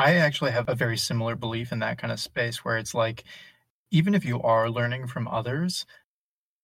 I 0.00 0.14
actually 0.14 0.52
have 0.52 0.68
a 0.68 0.74
very 0.74 0.96
similar 0.96 1.36
belief 1.36 1.72
in 1.72 1.80
that 1.80 1.98
kind 1.98 2.10
of 2.10 2.18
space 2.18 2.64
where 2.64 2.78
it's 2.78 2.94
like 2.94 3.24
even 3.90 4.14
if 4.14 4.24
you 4.24 4.40
are 4.40 4.70
learning 4.70 5.08
from 5.08 5.28
others, 5.28 5.84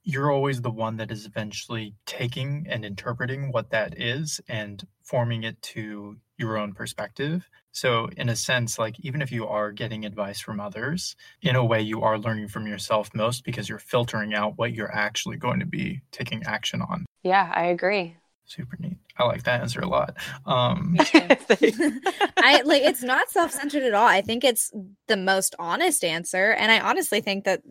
you're 0.05 0.33
always 0.33 0.63
the 0.63 0.71
one 0.71 0.97
that 0.97 1.11
is 1.11 1.27
eventually 1.27 1.95
taking 2.07 2.67
and 2.71 2.83
interpreting 2.83 3.53
what 3.53 3.71
that 3.71 4.01
is 4.01 4.41
and 4.49 4.87
forming 5.03 5.43
it 5.43 5.61
to 5.61 6.17
your 6.39 6.57
own 6.57 6.73
perspective. 6.73 7.51
So, 7.73 8.09
in 8.17 8.31
a 8.31 8.37
sense, 8.37 8.79
like 8.79 8.99
even 9.01 9.21
if 9.21 9.31
you 9.31 9.47
are 9.47 9.71
getting 9.71 10.07
advice 10.07 10.41
from 10.41 10.59
others, 10.59 11.15
in 11.43 11.57
a 11.57 11.65
way, 11.65 11.83
you 11.83 12.03
are 12.03 12.19
learning 12.19 12.49
from 12.49 12.67
yourself 12.67 13.11
most 13.15 13.45
because 13.45 13.69
you're 13.69 13.79
filtering 13.79 14.33
out 14.33 14.57
what 14.57 14.73
you're 14.73 14.95
actually 14.95 15.37
going 15.37 15.61
to 15.61 15.67
be 15.67 16.01
taking 16.11 16.43
action 16.45 16.81
on. 16.81 17.05
Yeah, 17.23 17.53
I 17.55 17.67
agree. 17.67 18.17
Super 18.47 18.77
neat. 18.79 18.97
I 19.19 19.25
like 19.25 19.45
that 19.45 19.61
answer 19.61 19.81
a 19.81 19.89
lot. 19.89 20.17
Um, 20.45 20.97
I 22.37 22.63
like 22.65 22.83
it's 22.83 23.03
not 23.03 23.31
self-centered 23.31 23.83
at 23.83 23.95
all. 23.95 24.07
I 24.07 24.21
think 24.21 24.45
it's 24.45 24.71
the 25.09 25.17
most 25.17 25.55
honest 25.59 26.05
answer, 26.05 26.53
and 26.53 26.71
I 26.71 26.81
honestly 26.81 27.21
think 27.21 27.45
that 27.45 27.63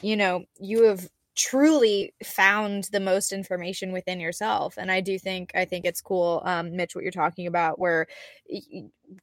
you 0.00 0.16
know 0.16 0.44
you 0.60 0.84
have 0.84 1.08
truly 1.36 2.14
found 2.24 2.84
the 2.92 3.00
most 3.00 3.30
information 3.30 3.92
within 3.92 4.18
yourself 4.18 4.78
and 4.78 4.90
i 4.90 5.02
do 5.02 5.18
think 5.18 5.50
i 5.54 5.66
think 5.66 5.84
it's 5.84 6.00
cool 6.00 6.40
um 6.46 6.74
mitch 6.74 6.94
what 6.94 7.02
you're 7.04 7.10
talking 7.10 7.46
about 7.46 7.78
where 7.78 8.06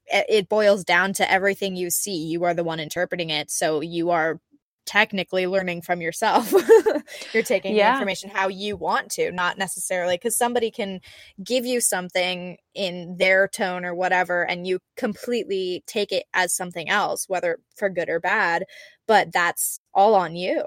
it 0.05 0.47
boils 0.47 0.83
down 0.83 1.11
to 1.11 1.29
everything 1.29 1.75
you 1.75 1.89
see 1.89 2.15
you 2.15 2.43
are 2.43 2.53
the 2.53 2.63
one 2.63 2.79
interpreting 2.79 3.31
it 3.31 3.49
so 3.49 3.81
you 3.81 4.11
are 4.11 4.39
technically 4.85 5.47
learning 5.47 5.81
from 5.81 6.01
yourself. 6.01 6.51
You're 7.33 7.43
taking 7.43 7.75
yeah. 7.75 7.93
information 7.93 8.29
how 8.29 8.47
you 8.47 8.75
want 8.75 9.09
to, 9.11 9.31
not 9.31 9.57
necessarily 9.57 10.15
because 10.15 10.37
somebody 10.37 10.71
can 10.71 10.99
give 11.43 11.65
you 11.65 11.81
something 11.81 12.57
in 12.73 13.17
their 13.17 13.47
tone 13.47 13.85
or 13.85 13.95
whatever, 13.95 14.43
and 14.43 14.67
you 14.67 14.79
completely 14.97 15.83
take 15.87 16.11
it 16.11 16.25
as 16.33 16.53
something 16.53 16.89
else, 16.89 17.27
whether 17.27 17.59
for 17.75 17.89
good 17.89 18.09
or 18.09 18.19
bad. 18.19 18.65
But 19.07 19.31
that's 19.31 19.79
all 19.93 20.15
on 20.15 20.35
you. 20.35 20.63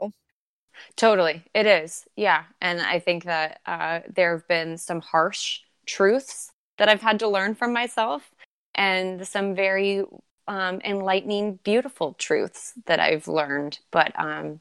Totally. 0.96 1.42
It 1.54 1.66
is. 1.66 2.04
Yeah. 2.16 2.44
And 2.60 2.80
I 2.80 2.98
think 2.98 3.24
that 3.24 3.60
uh, 3.66 4.00
there 4.14 4.32
have 4.32 4.46
been 4.48 4.78
some 4.78 5.00
harsh 5.00 5.60
truths 5.86 6.50
that 6.78 6.88
I've 6.88 7.00
had 7.00 7.20
to 7.20 7.28
learn 7.28 7.54
from 7.54 7.72
myself 7.72 8.30
and 8.74 9.26
some 9.26 9.54
very 9.54 10.04
um, 10.48 10.80
enlightening, 10.84 11.58
beautiful 11.64 12.14
truths 12.14 12.72
that 12.86 13.00
I've 13.00 13.28
learned. 13.28 13.78
But 13.90 14.12
um, 14.18 14.60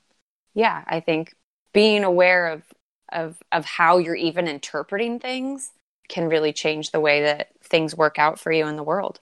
yeah, 0.54 0.84
I 0.88 1.00
think 1.00 1.36
being 1.74 2.04
aware 2.04 2.48
of 2.48 2.63
of 3.12 3.41
of 3.52 3.65
how 3.65 3.98
you're 3.98 4.15
even 4.15 4.48
interpreting 4.48 5.19
things 5.19 5.71
can 6.10 6.28
really 6.30 6.54
change 6.54 6.91
the 6.91 7.00
way 7.00 7.24
that 7.24 7.50
things 7.63 7.95
work 7.95 8.19
out 8.19 8.39
for 8.39 8.52
you 8.52 8.67
in 8.67 8.76
the 8.76 8.84
world. 8.84 9.19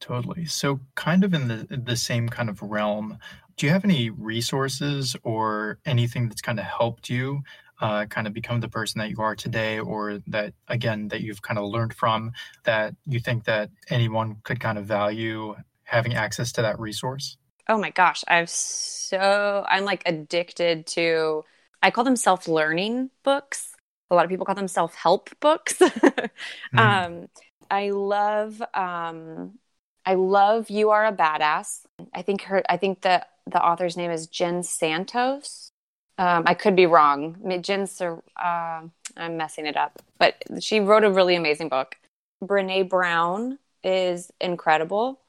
Totally. 0.00 0.46
So, 0.46 0.80
kind 0.94 1.24
of 1.24 1.34
in 1.34 1.48
the 1.48 1.66
the 1.70 1.96
same 1.96 2.28
kind 2.28 2.48
of 2.48 2.62
realm, 2.62 3.18
do 3.56 3.66
you 3.66 3.72
have 3.72 3.84
any 3.84 4.10
resources 4.10 5.16
or 5.24 5.78
anything 5.84 6.28
that's 6.28 6.40
kind 6.40 6.58
of 6.60 6.64
helped 6.66 7.10
you 7.10 7.42
uh, 7.80 8.06
kind 8.06 8.26
of 8.26 8.32
become 8.32 8.60
the 8.60 8.68
person 8.68 9.00
that 9.00 9.10
you 9.10 9.20
are 9.20 9.34
today, 9.34 9.78
or 9.80 10.20
that 10.28 10.54
again 10.68 11.08
that 11.08 11.22
you've 11.22 11.42
kind 11.42 11.58
of 11.58 11.64
learned 11.66 11.94
from 11.94 12.32
that 12.64 12.94
you 13.06 13.18
think 13.20 13.44
that 13.44 13.70
anyone 13.90 14.36
could 14.44 14.60
kind 14.60 14.78
of 14.78 14.86
value 14.86 15.54
having 15.88 16.14
access 16.14 16.52
to 16.52 16.62
that 16.62 16.78
resource? 16.78 17.36
Oh 17.68 17.78
my 17.78 17.90
gosh, 17.90 18.24
I've 18.28 18.50
so 18.50 19.64
I'm 19.68 19.84
like 19.84 20.02
addicted 20.06 20.86
to 20.88 21.44
I 21.82 21.90
call 21.90 22.04
them 22.04 22.16
self-learning 22.16 23.10
books. 23.24 23.74
A 24.10 24.14
lot 24.14 24.24
of 24.24 24.30
people 24.30 24.46
call 24.46 24.54
them 24.54 24.68
self-help 24.68 25.30
books. 25.40 25.74
mm. 25.78 26.28
um, 26.74 27.28
I 27.70 27.90
love 27.90 28.62
um, 28.74 29.58
I 30.04 30.14
love 30.14 30.70
You 30.70 30.90
Are 30.90 31.06
a 31.06 31.12
Badass. 31.12 31.82
I 32.14 32.22
think 32.22 32.42
her 32.42 32.62
I 32.68 32.76
think 32.76 33.02
the 33.02 33.24
the 33.46 33.62
author's 33.62 33.96
name 33.96 34.10
is 34.10 34.26
Jen 34.26 34.62
Santos. 34.62 35.72
Um, 36.18 36.44
I 36.46 36.54
could 36.54 36.74
be 36.74 36.86
wrong. 36.86 37.36
Jen, 37.62 37.86
uh, 38.00 38.82
I'm 39.16 39.36
messing 39.36 39.66
it 39.66 39.76
up, 39.76 40.02
but 40.18 40.42
she 40.60 40.80
wrote 40.80 41.04
a 41.04 41.10
really 41.10 41.36
amazing 41.36 41.68
book. 41.68 41.96
Brene 42.42 42.88
Brown 42.88 43.58
is 43.84 44.30
incredible. 44.40 45.20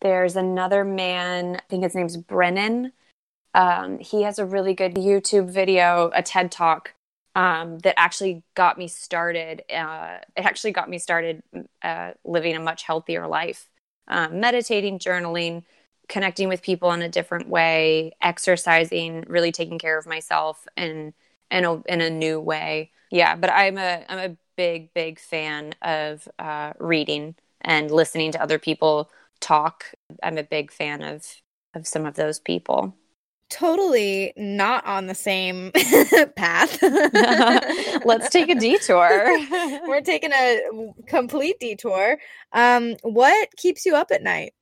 There's 0.00 0.36
another 0.36 0.84
man, 0.84 1.56
I 1.56 1.62
think 1.68 1.82
his 1.82 1.94
name's 1.94 2.16
Brennan. 2.16 2.92
Um, 3.54 3.98
he 3.98 4.22
has 4.22 4.38
a 4.38 4.44
really 4.44 4.74
good 4.74 4.94
YouTube 4.94 5.50
video, 5.50 6.10
a 6.14 6.22
TED 6.22 6.52
talk 6.52 6.94
um, 7.34 7.78
that 7.80 7.98
actually 7.98 8.42
got 8.54 8.78
me 8.78 8.88
started. 8.88 9.62
Uh, 9.72 10.18
it 10.36 10.44
actually 10.44 10.72
got 10.72 10.90
me 10.90 10.98
started 10.98 11.42
uh, 11.82 12.12
living 12.24 12.54
a 12.54 12.60
much 12.60 12.82
healthier 12.82 13.26
life, 13.26 13.68
um, 14.08 14.40
meditating, 14.40 14.98
journaling, 14.98 15.64
connecting 16.08 16.48
with 16.48 16.62
people 16.62 16.92
in 16.92 17.02
a 17.02 17.08
different 17.08 17.48
way, 17.48 18.12
exercising, 18.20 19.24
really 19.26 19.52
taking 19.52 19.78
care 19.78 19.98
of 19.98 20.06
myself 20.06 20.66
in 20.76 21.14
in 21.50 21.64
a, 21.64 21.82
in 21.82 22.00
a 22.00 22.10
new 22.10 22.40
way. 22.40 22.90
Yeah, 23.10 23.36
but 23.36 23.50
I'm 23.50 23.78
a 23.78 24.04
I'm 24.08 24.30
a 24.32 24.36
big 24.56 24.92
big 24.94 25.18
fan 25.18 25.74
of 25.82 26.28
uh, 26.38 26.72
reading 26.78 27.34
and 27.60 27.90
listening 27.90 28.32
to 28.32 28.42
other 28.42 28.58
people 28.58 29.10
talk. 29.40 29.84
I'm 30.22 30.38
a 30.38 30.44
big 30.44 30.70
fan 30.70 31.02
of 31.02 31.26
of 31.74 31.86
some 31.86 32.06
of 32.06 32.14
those 32.14 32.38
people 32.38 32.94
totally 33.48 34.32
not 34.36 34.84
on 34.86 35.06
the 35.06 35.14
same 35.14 35.72
path. 36.36 36.78
Let's 38.04 38.30
take 38.30 38.48
a 38.48 38.54
detour. 38.54 39.08
We're 39.86 40.00
taking 40.00 40.32
a 40.32 40.60
complete 41.06 41.58
detour. 41.60 42.18
Um, 42.52 42.96
what 43.02 43.48
keeps 43.56 43.86
you 43.86 43.94
up 43.94 44.10
at 44.10 44.22
night? 44.22 44.54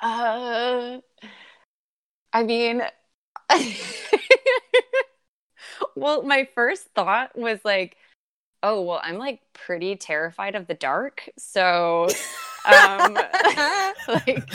Uh, 0.00 0.98
I 2.32 2.42
mean, 2.44 2.82
well, 5.96 6.22
my 6.22 6.48
first 6.54 6.86
thought 6.94 7.36
was 7.36 7.58
like, 7.64 7.96
oh, 8.62 8.82
well, 8.82 9.00
I'm 9.02 9.18
like 9.18 9.40
pretty 9.52 9.96
terrified 9.96 10.54
of 10.54 10.66
the 10.66 10.74
dark. 10.74 11.28
So, 11.36 12.08
um, 12.68 13.18
like, 14.08 14.48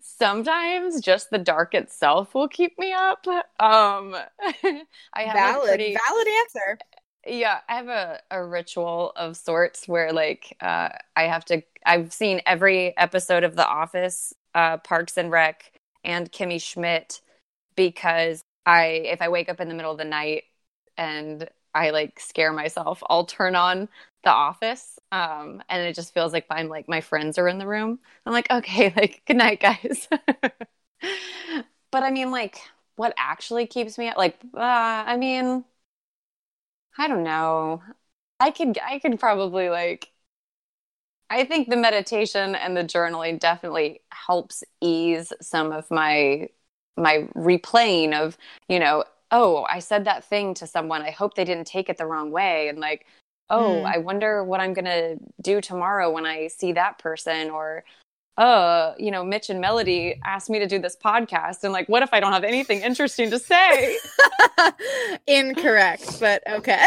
sometimes 0.00 1.00
just 1.00 1.30
the 1.30 1.38
dark 1.38 1.74
itself 1.74 2.34
will 2.34 2.48
keep 2.48 2.78
me 2.78 2.92
up. 2.92 3.26
Um, 3.26 3.44
I 3.58 5.22
have 5.22 5.34
valid, 5.34 5.68
pretty, 5.68 5.96
valid 6.08 6.28
answer. 6.40 6.78
Yeah, 7.26 7.58
I 7.68 7.74
have 7.74 7.88
a, 7.88 8.20
a 8.30 8.44
ritual 8.44 9.12
of 9.16 9.36
sorts 9.36 9.86
where 9.88 10.12
like 10.12 10.56
uh, 10.60 10.90
I 11.16 11.24
have 11.24 11.44
to. 11.46 11.62
I've 11.84 12.12
seen 12.12 12.40
every 12.46 12.96
episode 12.96 13.44
of 13.44 13.56
The 13.56 13.66
Office, 13.66 14.34
uh, 14.54 14.78
Parks 14.78 15.16
and 15.16 15.30
Rec, 15.30 15.72
and 16.04 16.30
Kimmy 16.30 16.62
Schmidt 16.62 17.20
because 17.76 18.42
I 18.66 18.84
if 18.84 19.22
I 19.22 19.28
wake 19.28 19.48
up 19.48 19.60
in 19.60 19.68
the 19.68 19.74
middle 19.74 19.92
of 19.92 19.98
the 19.98 20.04
night 20.04 20.44
and 20.96 21.48
I 21.74 21.90
like 21.90 22.20
scare 22.20 22.52
myself, 22.52 23.02
I'll 23.08 23.26
turn 23.26 23.54
on 23.54 23.88
The 24.22 24.30
Office, 24.30 24.98
um, 25.12 25.62
and 25.70 25.82
it 25.86 25.94
just 25.94 26.12
feels 26.14 26.32
like 26.32 26.46
I'm 26.50 26.68
like 26.68 26.88
my 26.88 27.00
friends 27.00 27.38
are 27.38 27.48
in 27.48 27.58
the 27.58 27.66
room. 27.66 28.00
I'm 28.26 28.32
like, 28.34 28.50
okay, 28.50 28.92
like 28.96 29.22
good 29.26 29.36
night, 29.36 29.60
guys. 29.60 30.08
but 31.90 32.02
I 32.02 32.10
mean, 32.10 32.30
like, 32.30 32.58
what 32.96 33.14
actually 33.16 33.66
keeps 33.66 33.98
me 33.98 34.12
like? 34.16 34.38
Uh, 34.54 34.60
I 34.60 35.16
mean, 35.16 35.64
I 36.98 37.08
don't 37.08 37.22
know. 37.24 37.82
I 38.38 38.50
could 38.50 38.78
I 38.78 38.98
could 38.98 39.18
probably 39.20 39.68
like. 39.70 40.12
I 41.28 41.44
think 41.44 41.68
the 41.68 41.76
meditation 41.76 42.54
and 42.54 42.76
the 42.76 42.82
journaling 42.84 43.38
definitely 43.38 44.00
helps 44.10 44.64
ease 44.80 45.32
some 45.40 45.72
of 45.72 45.90
my 45.90 46.48
my 46.96 47.28
replaying 47.36 48.12
of 48.14 48.36
you 48.68 48.78
know 48.78 49.04
oh 49.30 49.64
i 49.70 49.78
said 49.78 50.04
that 50.04 50.24
thing 50.24 50.52
to 50.54 50.66
someone 50.66 51.02
i 51.02 51.10
hope 51.10 51.34
they 51.34 51.44
didn't 51.44 51.66
take 51.66 51.88
it 51.88 51.96
the 51.96 52.04
wrong 52.04 52.30
way 52.32 52.68
and 52.68 52.78
like 52.80 53.06
oh, 53.50 53.82
mm. 53.82 53.84
I 53.84 53.98
wonder 53.98 54.42
what 54.44 54.60
I'm 54.60 54.72
going 54.72 54.84
to 54.86 55.18
do 55.42 55.60
tomorrow 55.60 56.10
when 56.10 56.26
I 56.26 56.48
see 56.48 56.72
that 56.72 56.98
person 56.98 57.50
or 57.50 57.84
uh, 58.38 58.94
you 58.98 59.10
know, 59.10 59.22
Mitch 59.22 59.50
and 59.50 59.60
Melody 59.60 60.18
asked 60.24 60.48
me 60.48 60.58
to 60.60 60.66
do 60.66 60.78
this 60.78 60.96
podcast 60.96 61.62
and 61.62 61.74
like 61.74 61.88
what 61.88 62.02
if 62.02 62.14
I 62.14 62.20
don't 62.20 62.32
have 62.32 62.44
anything 62.44 62.80
interesting 62.80 63.28
to 63.30 63.38
say? 63.38 63.98
Incorrect, 65.26 66.18
but 66.20 66.42
okay. 66.48 66.86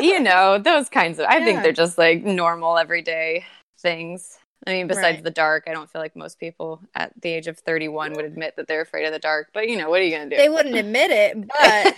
you 0.00 0.20
know, 0.20 0.58
those 0.58 0.90
kinds 0.90 1.18
of 1.18 1.26
I 1.26 1.38
yeah. 1.38 1.44
think 1.44 1.62
they're 1.62 1.72
just 1.72 1.96
like 1.96 2.24
normal 2.24 2.76
everyday 2.76 3.46
things. 3.78 4.38
I 4.66 4.72
mean, 4.72 4.86
besides 4.86 5.16
right. 5.16 5.24
the 5.24 5.30
dark, 5.30 5.64
I 5.66 5.72
don't 5.72 5.90
feel 5.90 6.00
like 6.00 6.16
most 6.16 6.40
people 6.40 6.80
at 6.94 7.12
the 7.20 7.30
age 7.30 7.46
of 7.46 7.58
31 7.58 8.14
would 8.14 8.24
admit 8.24 8.56
that 8.56 8.66
they're 8.66 8.80
afraid 8.80 9.04
of 9.04 9.12
the 9.12 9.18
dark. 9.18 9.50
But 9.52 9.68
you 9.68 9.76
know, 9.76 9.90
what 9.90 10.00
are 10.00 10.04
you 10.04 10.16
going 10.16 10.30
to 10.30 10.36
do? 10.36 10.40
They 10.40 10.48
wouldn't 10.48 10.74
admit 10.74 11.10
it, 11.10 11.46
but, 11.60 11.94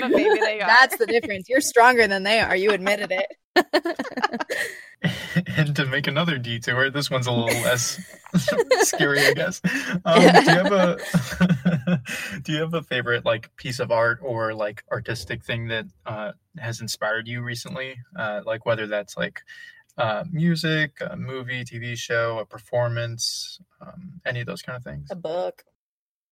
but 0.00 0.10
maybe 0.10 0.38
they 0.40 0.60
are. 0.60 0.66
That's 0.66 0.96
the 0.96 1.06
difference. 1.06 1.48
You're 1.48 1.60
stronger 1.60 2.06
than 2.06 2.22
they 2.22 2.40
are. 2.40 2.56
You 2.56 2.70
admitted 2.70 3.12
it. 3.12 3.36
and 5.56 5.76
to 5.76 5.86
make 5.86 6.06
another 6.06 6.38
detour, 6.38 6.90
this 6.90 7.10
one's 7.10 7.26
a 7.26 7.32
little 7.32 7.62
less 7.62 8.00
scary, 8.80 9.20
I 9.20 9.34
guess. 9.34 9.60
Um, 10.04 10.20
do 10.20 10.22
you 10.22 10.58
have 10.58 10.72
a 10.72 10.98
do 12.42 12.52
you 12.52 12.60
have 12.60 12.74
a 12.74 12.82
favorite 12.82 13.24
like 13.24 13.54
piece 13.56 13.78
of 13.78 13.92
art 13.92 14.18
or 14.22 14.54
like 14.54 14.84
artistic 14.90 15.44
thing 15.44 15.68
that 15.68 15.86
uh, 16.06 16.32
has 16.58 16.80
inspired 16.80 17.28
you 17.28 17.42
recently? 17.42 17.96
Uh, 18.16 18.40
like 18.44 18.66
whether 18.66 18.86
that's 18.86 19.16
like 19.16 19.42
uh, 19.98 20.24
music, 20.30 20.98
a 21.00 21.16
movie, 21.16 21.64
TV 21.64 21.96
show, 21.96 22.38
a 22.38 22.46
performance, 22.46 23.60
um, 23.80 24.20
any 24.26 24.40
of 24.40 24.46
those 24.46 24.62
kind 24.62 24.76
of 24.76 24.82
things. 24.82 25.08
A 25.10 25.16
book. 25.16 25.64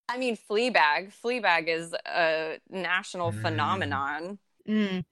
I 0.08 0.18
mean, 0.18 0.36
Fleabag. 0.36 1.12
Fleabag 1.24 1.68
is 1.68 1.94
a 2.06 2.58
national 2.68 3.32
mm. 3.32 3.40
phenomenon. 3.40 4.38
Mm. 4.68 5.04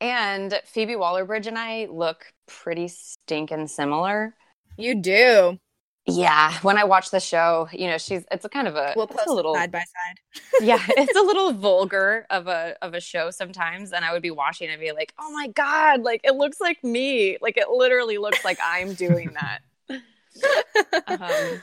And 0.00 0.60
Phoebe 0.64 0.96
Waller 0.96 1.24
Bridge 1.24 1.46
and 1.46 1.58
I 1.58 1.86
look 1.90 2.32
pretty 2.46 2.88
stinking 2.88 3.68
similar. 3.68 4.34
You 4.76 4.94
do. 4.94 5.58
Yeah, 6.06 6.58
when 6.62 6.78
I 6.78 6.84
watch 6.84 7.10
the 7.10 7.20
show, 7.20 7.68
you 7.72 7.86
know, 7.86 7.98
she's 7.98 8.24
it's 8.30 8.44
a 8.44 8.48
kind 8.48 8.66
of 8.66 8.74
a 8.74 8.94
we'll 8.96 9.06
post 9.06 9.26
a 9.28 9.32
little 9.32 9.54
side 9.54 9.70
by 9.70 9.80
side. 9.80 10.20
yeah, 10.60 10.82
it's 10.88 11.16
a 11.16 11.22
little 11.22 11.52
vulgar 11.52 12.26
of 12.30 12.46
a 12.46 12.74
of 12.82 12.94
a 12.94 13.00
show 13.00 13.30
sometimes, 13.30 13.92
and 13.92 14.04
I 14.04 14.12
would 14.12 14.22
be 14.22 14.30
watching 14.30 14.70
and 14.70 14.80
be 14.80 14.92
like, 14.92 15.12
"Oh 15.18 15.30
my 15.32 15.48
god, 15.48 16.02
like 16.02 16.22
it 16.24 16.34
looks 16.34 16.60
like 16.60 16.82
me. 16.82 17.36
Like 17.40 17.56
it 17.56 17.68
literally 17.68 18.18
looks 18.18 18.44
like 18.44 18.58
I'm 18.62 18.94
doing 18.94 19.34
that." 19.34 19.60
um, 21.06 21.62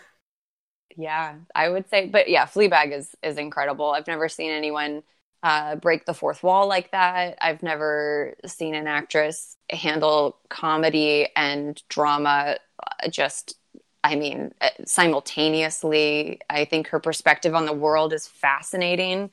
yeah, 0.96 1.36
I 1.54 1.70
would 1.70 1.90
say, 1.90 2.08
but 2.08 2.30
yeah, 2.30 2.46
Fleabag 2.46 2.94
is 2.94 3.16
is 3.24 3.38
incredible. 3.38 3.92
I've 3.92 4.08
never 4.08 4.30
seen 4.30 4.52
anyone 4.52 5.04
uh, 5.44 5.76
break 5.76 6.06
the 6.06 6.14
fourth 6.14 6.44
wall 6.44 6.68
like 6.68 6.92
that. 6.92 7.38
I've 7.42 7.64
never 7.64 8.36
seen 8.46 8.76
an 8.76 8.88
actress 8.88 9.58
handle 9.70 10.38
comedy 10.50 11.30
and 11.36 11.82
drama 11.90 12.58
uh, 12.84 13.10
just 13.10 13.56
I 14.04 14.16
mean, 14.16 14.54
uh, 14.62 14.70
simultaneously, 14.86 16.40
I 16.50 16.66
think 16.66 16.88
her 16.88 17.00
perspective 17.00 17.56
on 17.56 17.66
the 17.66 17.74
world 17.74 18.14
is 18.14 18.28
fascinating. 18.28 19.32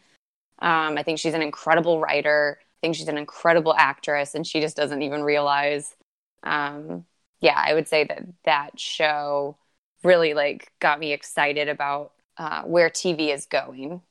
Um, 0.60 0.98
I 0.98 1.02
think 1.02 1.18
she's 1.18 1.34
an 1.34 1.42
incredible 1.42 2.00
writer. 2.00 2.58
I 2.60 2.64
think 2.80 2.96
she's 2.96 3.08
an 3.08 3.18
incredible 3.18 3.74
actress, 3.74 4.34
and 4.34 4.46
she 4.46 4.60
just 4.60 4.76
doesn't 4.76 5.02
even 5.02 5.22
realize. 5.22 5.94
Um, 6.42 7.04
yeah, 7.40 7.62
I 7.62 7.74
would 7.74 7.88
say 7.88 8.04
that 8.04 8.24
that 8.44 8.78
show 8.78 9.56
really 10.02 10.34
like 10.34 10.72
got 10.80 11.00
me 11.00 11.12
excited 11.12 11.68
about 11.68 12.12
uh, 12.36 12.62
where 12.62 12.90
TV 12.90 13.32
is 13.32 13.46
going. 13.46 14.02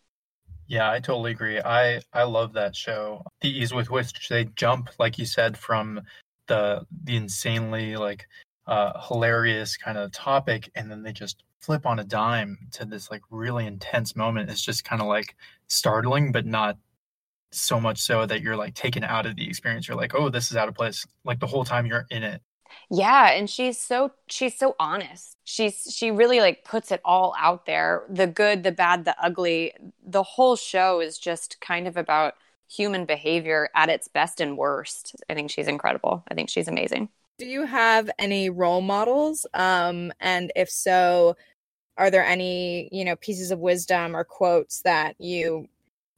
Yeah, 0.68 0.90
I 0.90 1.00
totally 1.00 1.32
agree. 1.32 1.60
I 1.60 2.02
I 2.14 2.24
love 2.24 2.54
that 2.54 2.76
show. 2.76 3.24
The 3.42 3.50
ease 3.50 3.74
with 3.74 3.90
which 3.90 4.30
they 4.30 4.46
jump, 4.56 4.90
like 5.00 5.18
you 5.18 5.26
said, 5.26 5.58
from 5.58 6.02
the 6.48 6.86
the 7.04 7.16
insanely 7.16 7.96
like 7.96 8.28
uh, 8.68 9.00
hilarious 9.08 9.78
kind 9.78 9.98
of 9.98 10.12
topic, 10.12 10.70
and 10.76 10.90
then 10.90 11.04
they 11.04 11.14
just 11.14 11.44
flip 11.60 11.86
on 11.86 12.00
a 12.00 12.04
dime 12.04 12.58
to 12.72 12.86
this 12.86 13.10
like 13.10 13.22
really 13.30 13.66
intense 13.66 14.16
moment. 14.16 14.50
It's 14.50 14.62
just 14.62 14.84
kind 14.84 15.02
of 15.02 15.08
like 15.08 15.36
startling, 15.68 16.32
but 16.32 16.46
not 16.46 16.78
so 17.52 17.80
much 17.80 18.00
so 18.00 18.26
that 18.26 18.42
you're 18.42 18.58
like 18.58 18.74
taken 18.74 19.04
out 19.04 19.26
of 19.26 19.36
the 19.36 19.48
experience. 19.48 19.88
You're 19.88 19.98
like, 19.98 20.16
oh, 20.16 20.30
this 20.30 20.52
is 20.52 20.58
out 20.58 20.68
of 20.68 20.76
place. 20.76 21.06
Like 21.24 21.40
the 21.40 21.48
whole 21.48 21.64
time 21.64 21.86
you're 21.86 22.06
in 22.10 22.24
it. 22.24 22.42
Yeah, 22.90 23.32
and 23.32 23.50
she's 23.50 23.80
so 23.80 24.12
she's 24.28 24.58
so 24.58 24.76
honest. 24.80 25.38
She's 25.44 25.96
she 25.96 26.12
really 26.12 26.40
like 26.40 26.64
puts 26.64 26.92
it 26.92 27.02
all 27.06 27.36
out 27.40 27.66
there. 27.66 28.04
The 28.10 28.28
good, 28.28 28.64
the 28.64 28.72
bad, 28.72 29.06
the 29.06 29.16
ugly. 29.24 29.74
The 30.06 30.24
whole 30.24 30.56
show 30.56 31.00
is 31.00 31.18
just 31.18 31.60
kind 31.62 31.88
of 31.88 31.98
about 31.98 32.36
human 32.70 33.06
behavior 33.06 33.70
at 33.76 33.90
its 33.90 34.08
best 34.08 34.42
and 34.42 34.58
worst. 34.58 35.16
I 35.30 35.34
think 35.36 35.52
she's 35.52 35.68
incredible. 35.68 36.24
I 36.28 36.34
think 36.34 36.50
she's 36.50 36.68
amazing. 36.68 37.10
Do 37.38 37.46
you 37.48 37.66
have 37.66 38.10
any 38.20 38.50
role 38.50 38.82
models? 38.82 39.46
Um, 39.54 40.12
and 40.20 40.52
if 40.56 40.70
so, 40.70 41.36
are 41.98 42.12
there 42.12 42.26
any, 42.26 42.90
you 42.92 43.04
know, 43.06 43.16
pieces 43.16 43.52
of 43.52 43.60
wisdom 43.60 44.16
or 44.16 44.24
quotes 44.24 44.82
that 44.82 45.16
you 45.20 45.68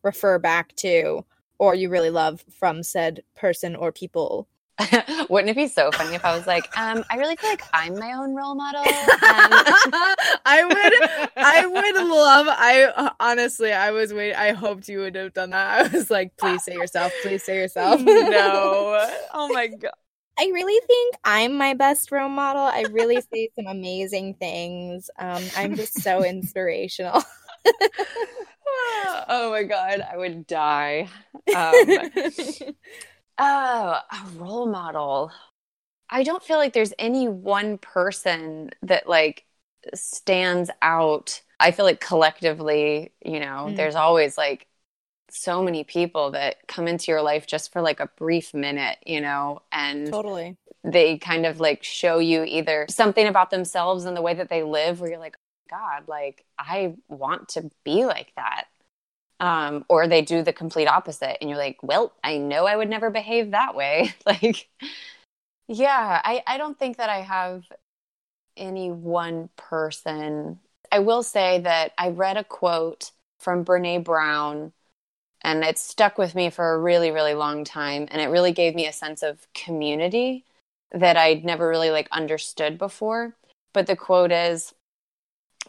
refer 0.03 0.39
back 0.39 0.75
to 0.77 1.25
or 1.57 1.73
you 1.73 1.89
really 1.89 2.09
love 2.09 2.43
from 2.59 2.83
said 2.83 3.21
person 3.35 3.75
or 3.75 3.91
people? 3.91 4.47
Wouldn't 5.29 5.49
it 5.49 5.55
be 5.55 5.69
so 5.69 5.89
funny 5.91 6.15
if 6.15 6.25
I 6.25 6.35
was 6.35 6.45
like, 6.45 6.65
um, 6.77 7.05
I 7.09 7.15
really 7.15 7.37
feel 7.37 7.49
like 7.49 7.63
I'm 7.73 7.97
my 7.97 8.11
own 8.11 8.35
role 8.35 8.55
model. 8.55 8.81
Um, 8.81 8.85
I 10.45 10.63
would, 10.65 11.37
I 11.37 11.65
would 11.65 12.09
love. 12.09 12.47
I 12.49 13.13
honestly, 13.21 13.71
I 13.71 13.91
was 13.91 14.13
waiting. 14.13 14.35
I 14.35 14.51
hoped 14.51 14.89
you 14.89 14.99
would 14.99 15.15
have 15.15 15.33
done 15.33 15.51
that. 15.51 15.85
I 15.85 15.95
was 15.95 16.11
like, 16.11 16.35
please 16.35 16.65
say 16.65 16.73
yourself. 16.73 17.13
Please 17.21 17.43
say 17.43 17.55
yourself. 17.55 18.01
no. 18.03 19.09
Oh 19.33 19.47
my 19.53 19.67
god. 19.67 19.91
I 20.37 20.51
really 20.53 20.85
think 20.85 21.15
I'm 21.23 21.57
my 21.57 21.73
best 21.73 22.11
role 22.11 22.29
model. 22.29 22.63
I 22.63 22.85
really 22.91 23.21
say 23.33 23.49
some 23.55 23.67
amazing 23.67 24.33
things. 24.35 25.09
Um, 25.17 25.43
I'm 25.55 25.75
just 25.75 26.01
so 26.01 26.23
inspirational. 26.23 27.23
oh 29.27 29.49
my 29.51 29.63
god, 29.63 30.01
I 30.01 30.17
would 30.17 30.45
die. 30.45 31.07
Um, 31.55 31.73
oh, 33.37 33.99
a 34.11 34.25
role 34.35 34.67
model. 34.67 35.31
I 36.09 36.23
don't 36.23 36.43
feel 36.43 36.57
like 36.57 36.73
there's 36.73 36.93
any 36.99 37.27
one 37.27 37.77
person 37.77 38.71
that 38.83 39.07
like 39.07 39.45
stands 39.93 40.69
out. 40.81 41.41
I 41.59 41.71
feel 41.71 41.85
like 41.85 42.01
collectively, 42.01 43.13
you 43.23 43.39
know, 43.39 43.67
mm. 43.69 43.75
there's 43.75 43.95
always 43.95 44.37
like 44.37 44.67
so 45.35 45.61
many 45.61 45.83
people 45.83 46.31
that 46.31 46.67
come 46.67 46.87
into 46.87 47.11
your 47.11 47.21
life 47.21 47.45
just 47.45 47.71
for 47.73 47.81
like 47.81 47.99
a 47.99 48.09
brief 48.17 48.53
minute, 48.53 48.97
you 49.05 49.21
know, 49.21 49.61
and 49.71 50.07
totally 50.07 50.57
they 50.83 51.17
kind 51.17 51.45
of 51.45 51.59
like 51.59 51.83
show 51.83 52.19
you 52.19 52.43
either 52.43 52.85
something 52.89 53.27
about 53.27 53.49
themselves 53.49 54.05
and 54.05 54.15
the 54.15 54.21
way 54.21 54.35
that 54.35 54.49
they 54.49 54.63
live 54.63 54.99
where 54.99 55.09
you're 55.09 55.19
like, 55.19 55.37
God, 55.69 56.07
like 56.07 56.45
I 56.59 56.95
want 57.09 57.49
to 57.49 57.69
be 57.83 58.05
like 58.05 58.31
that. 58.35 58.65
Um, 59.39 59.83
or 59.89 60.07
they 60.07 60.21
do 60.21 60.43
the 60.43 60.53
complete 60.53 60.87
opposite 60.87 61.37
and 61.41 61.49
you're 61.49 61.59
like, 61.59 61.77
well, 61.81 62.13
I 62.23 62.37
know 62.37 62.65
I 62.65 62.77
would 62.77 62.89
never 62.89 63.09
behave 63.09 63.51
that 63.51 63.75
way. 63.75 64.13
like, 64.25 64.69
yeah, 65.67 66.21
I, 66.23 66.43
I 66.47 66.57
don't 66.57 66.77
think 66.79 66.97
that 66.97 67.09
I 67.09 67.21
have 67.21 67.65
any 68.55 68.91
one 68.91 69.49
person. 69.57 70.59
I 70.91 70.99
will 70.99 71.23
say 71.23 71.59
that 71.61 71.91
I 71.97 72.09
read 72.09 72.37
a 72.37 72.43
quote 72.43 73.11
from 73.39 73.65
Brene 73.65 74.03
Brown 74.03 74.71
and 75.45 75.63
it 75.63 75.77
stuck 75.77 76.17
with 76.17 76.33
me 76.33 76.49
for 76.49 76.73
a 76.73 76.79
really, 76.79 77.11
really 77.11 77.35
long 77.35 77.63
time. 77.63 78.07
And 78.09 78.19
it 78.19 78.29
really 78.29 78.51
gave 78.51 78.73
me 78.73 78.87
a 78.87 78.91
sense 78.91 79.21
of 79.21 79.47
community 79.53 80.43
that 80.91 81.17
I'd 81.17 81.45
never 81.45 81.69
really 81.69 81.91
like 81.91 82.07
understood 82.11 82.79
before. 82.79 83.35
But 83.71 83.85
the 83.85 83.95
quote 83.95 84.31
is, 84.31 84.73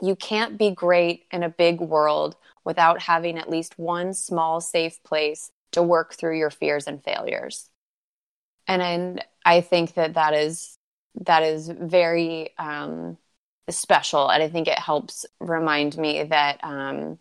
you 0.00 0.16
can't 0.16 0.56
be 0.56 0.70
great 0.70 1.26
in 1.30 1.42
a 1.42 1.50
big 1.50 1.80
world 1.80 2.36
without 2.64 3.02
having 3.02 3.36
at 3.36 3.50
least 3.50 3.78
one 3.78 4.14
small 4.14 4.62
safe 4.62 5.02
place 5.02 5.50
to 5.72 5.82
work 5.82 6.14
through 6.14 6.38
your 6.38 6.50
fears 6.50 6.86
and 6.86 7.04
failures 7.04 7.68
and 8.66 8.82
and 8.82 9.24
i 9.44 9.60
think 9.60 9.94
that 9.94 10.14
that 10.14 10.32
is 10.34 10.76
that 11.20 11.42
is 11.42 11.68
very 11.68 12.50
um, 12.58 13.16
special 13.68 14.28
and 14.30 14.42
i 14.42 14.48
think 14.48 14.68
it 14.68 14.78
helps 14.78 15.26
remind 15.40 15.96
me 15.96 16.22
that 16.24 16.62
um, 16.62 17.18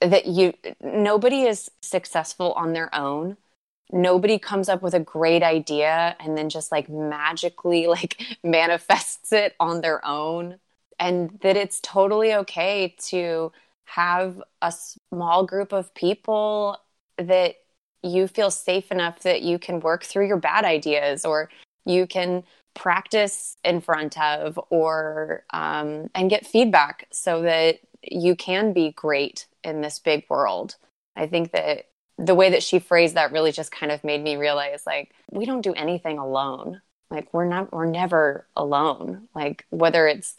that 0.00 0.26
you 0.26 0.54
nobody 0.80 1.42
is 1.42 1.70
successful 1.82 2.52
on 2.52 2.72
their 2.72 2.94
own. 2.94 3.36
Nobody 3.90 4.38
comes 4.38 4.68
up 4.68 4.82
with 4.82 4.94
a 4.94 5.00
great 5.00 5.42
idea 5.42 6.14
and 6.20 6.36
then 6.36 6.50
just 6.50 6.70
like 6.70 6.88
magically 6.88 7.86
like 7.88 8.20
manifests 8.42 9.32
it 9.32 9.54
on 9.60 9.80
their 9.80 10.04
own. 10.04 10.58
And 10.98 11.38
that 11.42 11.56
it's 11.56 11.80
totally 11.80 12.34
okay 12.34 12.94
to 13.06 13.52
have 13.84 14.42
a 14.60 14.72
small 14.72 15.46
group 15.46 15.72
of 15.72 15.94
people 15.94 16.76
that 17.16 17.56
you 18.02 18.28
feel 18.28 18.50
safe 18.50 18.92
enough 18.92 19.20
that 19.20 19.42
you 19.42 19.58
can 19.58 19.80
work 19.80 20.04
through 20.04 20.26
your 20.26 20.36
bad 20.36 20.64
ideas 20.64 21.24
or 21.24 21.50
you 21.84 22.06
can 22.06 22.44
practice 22.74 23.56
in 23.64 23.80
front 23.80 24.20
of 24.20 24.58
or 24.70 25.44
um, 25.52 26.08
and 26.14 26.30
get 26.30 26.46
feedback 26.46 27.08
so 27.10 27.42
that 27.42 27.80
you 28.02 28.36
can 28.36 28.72
be 28.72 28.92
great 28.92 29.46
in 29.64 29.80
this 29.80 29.98
big 29.98 30.24
world 30.28 30.76
i 31.16 31.26
think 31.26 31.52
that 31.52 31.86
the 32.18 32.34
way 32.34 32.50
that 32.50 32.62
she 32.62 32.78
phrased 32.78 33.14
that 33.14 33.32
really 33.32 33.52
just 33.52 33.70
kind 33.70 33.92
of 33.92 34.02
made 34.02 34.22
me 34.22 34.36
realize 34.36 34.84
like 34.86 35.12
we 35.30 35.46
don't 35.46 35.62
do 35.62 35.74
anything 35.74 36.18
alone 36.18 36.80
like 37.10 37.32
we're 37.32 37.46
not 37.46 37.72
we're 37.72 37.86
never 37.86 38.46
alone 38.56 39.28
like 39.34 39.64
whether 39.70 40.06
it's 40.06 40.36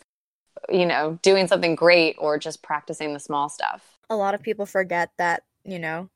you 0.70 0.86
know 0.86 1.18
doing 1.22 1.48
something 1.48 1.76
great 1.76 2.16
or 2.20 2.38
just 2.38 2.62
practicing 2.62 3.14
the 3.14 3.20
small 3.20 3.50
stuff 3.50 3.98
a 4.10 4.16
lot 4.16 4.34
of 4.34 4.42
people 4.42 4.66
forget 4.66 5.12
that 5.18 5.44
you 5.64 5.80
know 5.80 6.10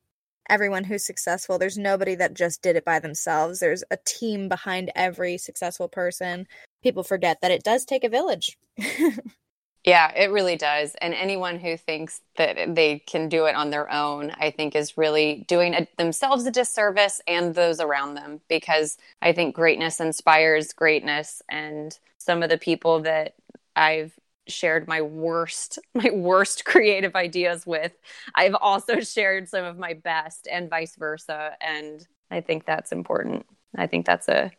everyone 0.50 0.84
who's 0.84 1.06
successful. 1.06 1.58
There's 1.58 1.78
nobody 1.78 2.16
that 2.16 2.34
just 2.34 2.62
did 2.62 2.76
it 2.76 2.86
by 2.86 3.00
themselves. 3.00 3.60
There's 3.60 3.84
a 3.92 3.98
team 4.06 4.50
behind 4.50 4.92
every 4.96 5.38
successful 5.38 5.88
person. 5.88 6.48
People 6.82 7.04
forget 7.04 7.40
that 7.42 7.52
it 7.52 7.64
does 7.64 7.86
take 7.86 8.04
a 8.04 8.10
village. 8.10 8.58
yeah, 9.84 10.14
it 10.16 10.32
really 10.32 10.56
does. 10.56 10.96
And 11.02 11.14
anyone 11.14 11.60
who 11.60 11.76
thinks 11.76 12.22
that 12.38 12.74
they 12.74 13.00
can 13.00 13.28
do 13.28 13.46
it 13.46 13.56
on 13.56 13.70
their 13.70 13.92
own, 13.92 14.32
I 14.32 14.50
think 14.52 14.76
is 14.76 14.98
really 14.98 15.46
doing 15.48 15.74
a, 15.74 15.88
themselves 15.98 16.46
a 16.46 16.52
disservice 16.52 17.22
and 17.28 17.54
those 17.54 17.82
around 17.82 18.16
them 18.16 18.40
because 18.48 18.98
I 19.22 19.34
think 19.34 19.56
greatness 19.56 20.00
inspires 20.00 20.72
greatness. 20.72 21.42
And 21.50 21.98
some 22.18 22.44
of 22.44 22.50
the 22.50 22.58
people 22.58 23.02
that 23.02 23.36
I've 23.76 24.14
shared 24.48 24.88
my 24.88 25.02
worst 25.02 25.80
my 25.94 26.10
worst 26.12 26.66
creative 26.66 27.16
ideas 27.16 27.66
with 27.66 27.94
i've 28.36 28.56
also 28.56 29.00
shared 29.00 29.48
some 29.48 29.64
of 29.64 29.78
my 29.78 29.94
best 29.94 30.50
and 30.52 30.70
vice 30.70 30.98
versa 30.98 31.54
and 31.62 32.08
i 32.30 32.42
think 32.42 32.66
that's 32.66 32.92
important 32.92 33.46
i 33.78 33.88
think 33.88 34.06
that's 34.06 34.28
a 34.28 34.52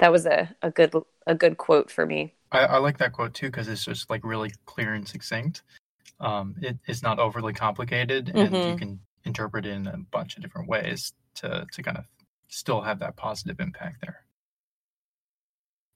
that 0.00 0.10
was 0.10 0.26
a, 0.26 0.52
a 0.62 0.72
good 0.72 0.92
a 1.26 1.34
good 1.34 1.56
quote 1.56 1.90
for 1.90 2.04
me 2.04 2.34
i, 2.52 2.60
I 2.60 2.78
like 2.78 2.98
that 2.98 3.12
quote 3.12 3.34
too 3.34 3.46
because 3.46 3.68
it's 3.68 3.84
just 3.84 4.10
like 4.10 4.24
really 4.24 4.52
clear 4.66 4.94
and 4.94 5.06
succinct 5.06 5.62
um 6.20 6.56
it, 6.60 6.78
it's 6.86 7.02
not 7.02 7.18
overly 7.18 7.52
complicated 7.52 8.30
and 8.34 8.52
mm-hmm. 8.52 8.70
you 8.70 8.76
can 8.76 9.00
interpret 9.24 9.66
it 9.66 9.72
in 9.72 9.86
a 9.86 9.98
bunch 10.10 10.36
of 10.36 10.42
different 10.42 10.68
ways 10.68 11.12
to 11.36 11.66
to 11.72 11.82
kind 11.82 11.96
of 11.96 12.04
still 12.48 12.80
have 12.80 13.00
that 13.00 13.16
positive 13.16 13.60
impact 13.60 14.00
there 14.00 14.24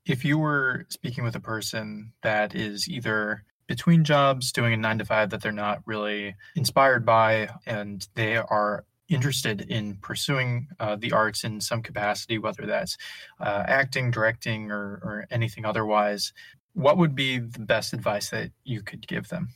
if 0.05 0.25
you 0.25 0.39
were 0.39 0.87
speaking 0.89 1.25
with 1.25 1.37
a 1.37 1.41
person 1.41 2.13
that 2.23 2.55
is 2.55 2.89
either 2.89 3.45
between 3.69 4.05
jobs 4.05 4.53
doing 4.53 4.75
a 4.75 4.77
nine 4.77 4.99
to 4.99 5.05
five 5.05 5.31
that 5.31 5.41
they're 5.41 5.53
not 5.53 5.81
really 5.87 6.35
inspired 6.57 7.07
by 7.07 7.49
and 7.65 8.07
they 8.15 8.37
are 8.37 8.85
interested 9.13 9.63
in 9.71 9.97
pursuing 9.97 10.69
uh, 10.81 10.97
the 10.97 11.13
arts 11.13 11.45
in 11.45 11.61
some 11.61 11.83
capacity 11.83 12.39
whether 12.39 12.67
that's 12.67 12.97
uh, 13.41 13.65
acting 13.67 14.11
directing 14.11 14.71
or, 14.71 15.01
or 15.03 15.27
anything 15.31 15.65
otherwise 15.65 16.33
what 16.75 16.97
would 16.97 17.15
be 17.15 17.39
the 17.39 17.61
best 17.61 17.93
advice 17.93 18.31
that 18.31 18.51
you 18.65 18.83
could 18.83 19.07
give 19.07 19.29
them 19.29 19.49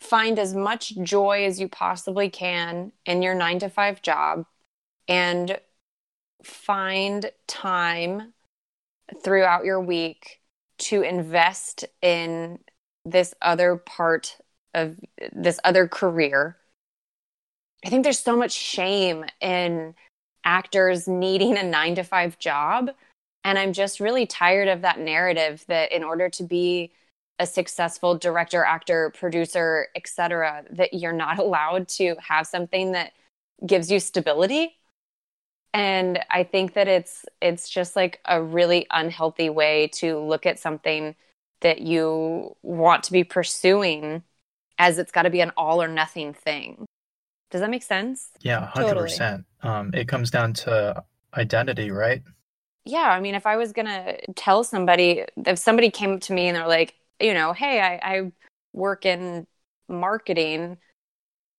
find 0.00 0.38
as 0.38 0.54
much 0.54 0.94
joy 1.02 1.44
as 1.44 1.60
you 1.60 1.68
possibly 1.68 2.28
can 2.30 2.92
in 3.06 3.22
your 3.22 3.34
nine 3.34 3.58
to 3.58 3.68
five 3.68 4.02
job 4.02 4.44
and 5.08 5.58
find 6.42 7.30
time 7.46 8.32
throughout 9.22 9.64
your 9.64 9.80
week 9.80 10.40
to 10.78 11.02
invest 11.02 11.84
in 12.02 12.58
this 13.04 13.34
other 13.42 13.76
part 13.76 14.36
of 14.74 14.98
this 15.32 15.58
other 15.64 15.88
career. 15.88 16.56
I 17.84 17.90
think 17.90 18.04
there's 18.04 18.18
so 18.18 18.36
much 18.36 18.52
shame 18.52 19.24
in 19.40 19.94
actors 20.44 21.06
needing 21.06 21.56
a 21.56 21.62
nine 21.62 21.94
to 21.96 22.02
five 22.02 22.38
job. 22.38 22.90
And 23.44 23.58
I'm 23.58 23.72
just 23.72 24.00
really 24.00 24.26
tired 24.26 24.68
of 24.68 24.82
that 24.82 24.98
narrative 24.98 25.64
that 25.68 25.92
in 25.92 26.02
order 26.02 26.28
to 26.30 26.42
be 26.42 26.92
a 27.38 27.46
successful 27.46 28.16
director, 28.16 28.64
actor, 28.64 29.10
producer, 29.10 29.88
etc., 29.94 30.64
that 30.70 30.92
you're 30.94 31.12
not 31.12 31.38
allowed 31.40 31.88
to 31.88 32.16
have 32.20 32.46
something 32.46 32.92
that 32.92 33.12
gives 33.66 33.90
you 33.90 33.98
stability 33.98 34.78
and 35.74 36.18
i 36.30 36.42
think 36.42 36.74
that 36.74 36.88
it's 36.88 37.24
it's 37.42 37.68
just 37.68 37.96
like 37.96 38.20
a 38.24 38.42
really 38.42 38.86
unhealthy 38.90 39.50
way 39.50 39.88
to 39.88 40.18
look 40.18 40.46
at 40.46 40.58
something 40.58 41.14
that 41.60 41.80
you 41.80 42.54
want 42.62 43.02
to 43.02 43.12
be 43.12 43.24
pursuing 43.24 44.22
as 44.78 44.98
it's 44.98 45.12
got 45.12 45.22
to 45.22 45.30
be 45.30 45.40
an 45.40 45.52
all 45.56 45.82
or 45.82 45.88
nothing 45.88 46.32
thing 46.32 46.86
does 47.50 47.60
that 47.60 47.70
make 47.70 47.82
sense 47.82 48.30
yeah 48.40 48.70
100% 48.74 48.84
totally. 48.86 49.44
um, 49.62 49.90
it 49.94 50.08
comes 50.08 50.30
down 50.30 50.52
to 50.52 51.02
identity 51.36 51.90
right 51.90 52.22
yeah 52.84 53.10
i 53.10 53.20
mean 53.20 53.34
if 53.34 53.46
i 53.46 53.56
was 53.56 53.72
gonna 53.72 54.16
tell 54.36 54.64
somebody 54.64 55.24
if 55.46 55.58
somebody 55.58 55.90
came 55.90 56.12
up 56.12 56.20
to 56.20 56.32
me 56.32 56.48
and 56.48 56.56
they're 56.56 56.68
like 56.68 56.94
you 57.20 57.34
know 57.34 57.52
hey 57.52 57.80
i, 57.80 58.16
I 58.16 58.32
work 58.72 59.06
in 59.06 59.46
marketing 59.88 60.78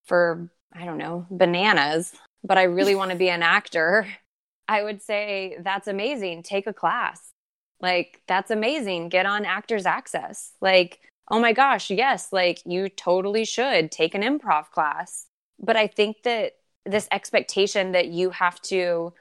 for 0.05 0.51
i 0.73 0.85
don't 0.85 0.99
know 0.99 1.27
bananas 1.31 2.13
but 2.45 2.59
I 2.59 2.65
really 2.65 2.95
want 2.95 3.11
to 3.11 3.17
be 3.17 3.29
an 3.29 3.43
actor, 3.43 4.07
I 4.69 4.83
would 4.83 5.01
say 5.01 5.57
that's 5.61 5.89
amazing. 5.89 6.43
Take 6.43 6.67
a 6.67 6.73
class. 6.73 7.33
Like, 7.81 8.21
that's 8.27 8.51
amazing. 8.51 9.09
Get 9.09 9.25
on 9.25 9.45
Actors 9.45 9.87
Access. 9.87 10.53
Like, 10.61 10.99
oh 11.31 11.39
my 11.39 11.53
gosh, 11.53 11.91
yes, 11.91 12.33
like 12.33 12.61
you 12.67 12.89
totally 12.89 13.45
should 13.45 13.91
take 13.91 14.15
an 14.15 14.23
improv 14.23 14.71
class. 14.71 15.27
But 15.59 15.77
I 15.77 15.87
think 15.87 16.23
that 16.25 16.55
this 16.87 17.09
expectation 17.13 17.93
that 17.93 18.09
you 18.09 18.31
have 18.31 18.61
to 18.63 19.13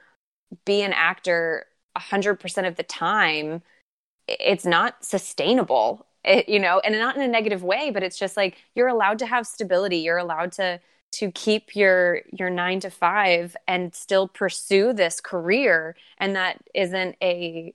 be 0.64 0.82
an 0.82 0.92
actor 0.92 1.66
100% 1.96 2.66
of 2.68 2.76
the 2.76 2.82
time, 2.82 3.62
it's 4.28 4.66
not 4.66 5.04
sustainable. 5.04 6.06
It, 6.24 6.48
you 6.48 6.58
know, 6.58 6.80
and 6.80 6.94
not 6.98 7.16
in 7.16 7.22
a 7.22 7.28
negative 7.28 7.62
way, 7.62 7.90
but 7.90 8.02
it's 8.02 8.18
just 8.18 8.36
like 8.36 8.58
you're 8.74 8.88
allowed 8.88 9.18
to 9.20 9.26
have 9.26 9.46
stability. 9.46 9.98
You're 9.98 10.18
allowed 10.18 10.52
to 10.52 10.80
to 11.12 11.32
keep 11.32 11.74
your 11.76 12.22
your 12.32 12.50
9 12.50 12.80
to 12.80 12.90
5 12.90 13.56
and 13.66 13.94
still 13.94 14.28
pursue 14.28 14.92
this 14.92 15.20
career 15.22 15.96
and 16.18 16.36
that 16.36 16.58
isn't 16.74 17.16
a 17.22 17.74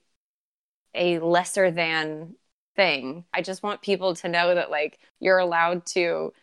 a 0.93 1.19
lesser 1.19 1.71
than 1.71 2.35
thing. 2.75 3.25
I 3.33 3.41
just 3.41 3.63
want 3.63 3.81
people 3.81 4.15
to 4.15 4.29
know 4.29 4.55
that 4.55 4.71
like 4.71 4.99
you're 5.19 5.39
allowed 5.39 5.85
to 5.87 6.33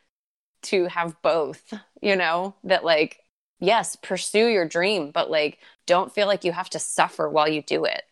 to 0.62 0.86
have 0.86 1.20
both, 1.22 1.72
you 2.00 2.16
know, 2.16 2.54
that 2.64 2.84
like 2.84 3.20
yes, 3.60 3.96
pursue 3.96 4.46
your 4.46 4.66
dream, 4.66 5.10
but 5.10 5.30
like 5.30 5.58
don't 5.86 6.12
feel 6.12 6.26
like 6.26 6.44
you 6.44 6.52
have 6.52 6.70
to 6.70 6.78
suffer 6.78 7.28
while 7.28 7.48
you 7.48 7.62
do 7.62 7.84
it. 7.84 8.02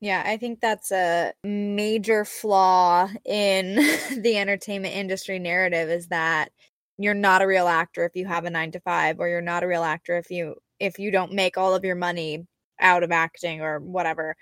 Yeah, 0.00 0.22
I 0.24 0.36
think 0.36 0.60
that's 0.60 0.92
a 0.92 1.32
major 1.42 2.24
flaw 2.24 3.08
in 3.24 3.76
the 4.22 4.36
entertainment 4.36 4.94
industry 4.94 5.38
narrative 5.38 5.88
is 5.88 6.08
that 6.08 6.52
you're 6.98 7.14
not 7.14 7.42
a 7.42 7.46
real 7.46 7.66
actor 7.66 8.04
if 8.04 8.14
you 8.14 8.26
have 8.26 8.44
a 8.44 8.50
9 8.50 8.72
to 8.72 8.80
5 8.80 9.18
or 9.18 9.28
you're 9.28 9.40
not 9.40 9.62
a 9.62 9.66
real 9.66 9.82
actor 9.82 10.16
if 10.16 10.30
you 10.30 10.56
if 10.78 10.98
you 10.98 11.10
don't 11.10 11.32
make 11.32 11.56
all 11.56 11.74
of 11.74 11.84
your 11.84 11.94
money 11.96 12.46
out 12.80 13.02
of 13.02 13.12
acting 13.12 13.60
or 13.60 13.80
whatever. 13.80 14.36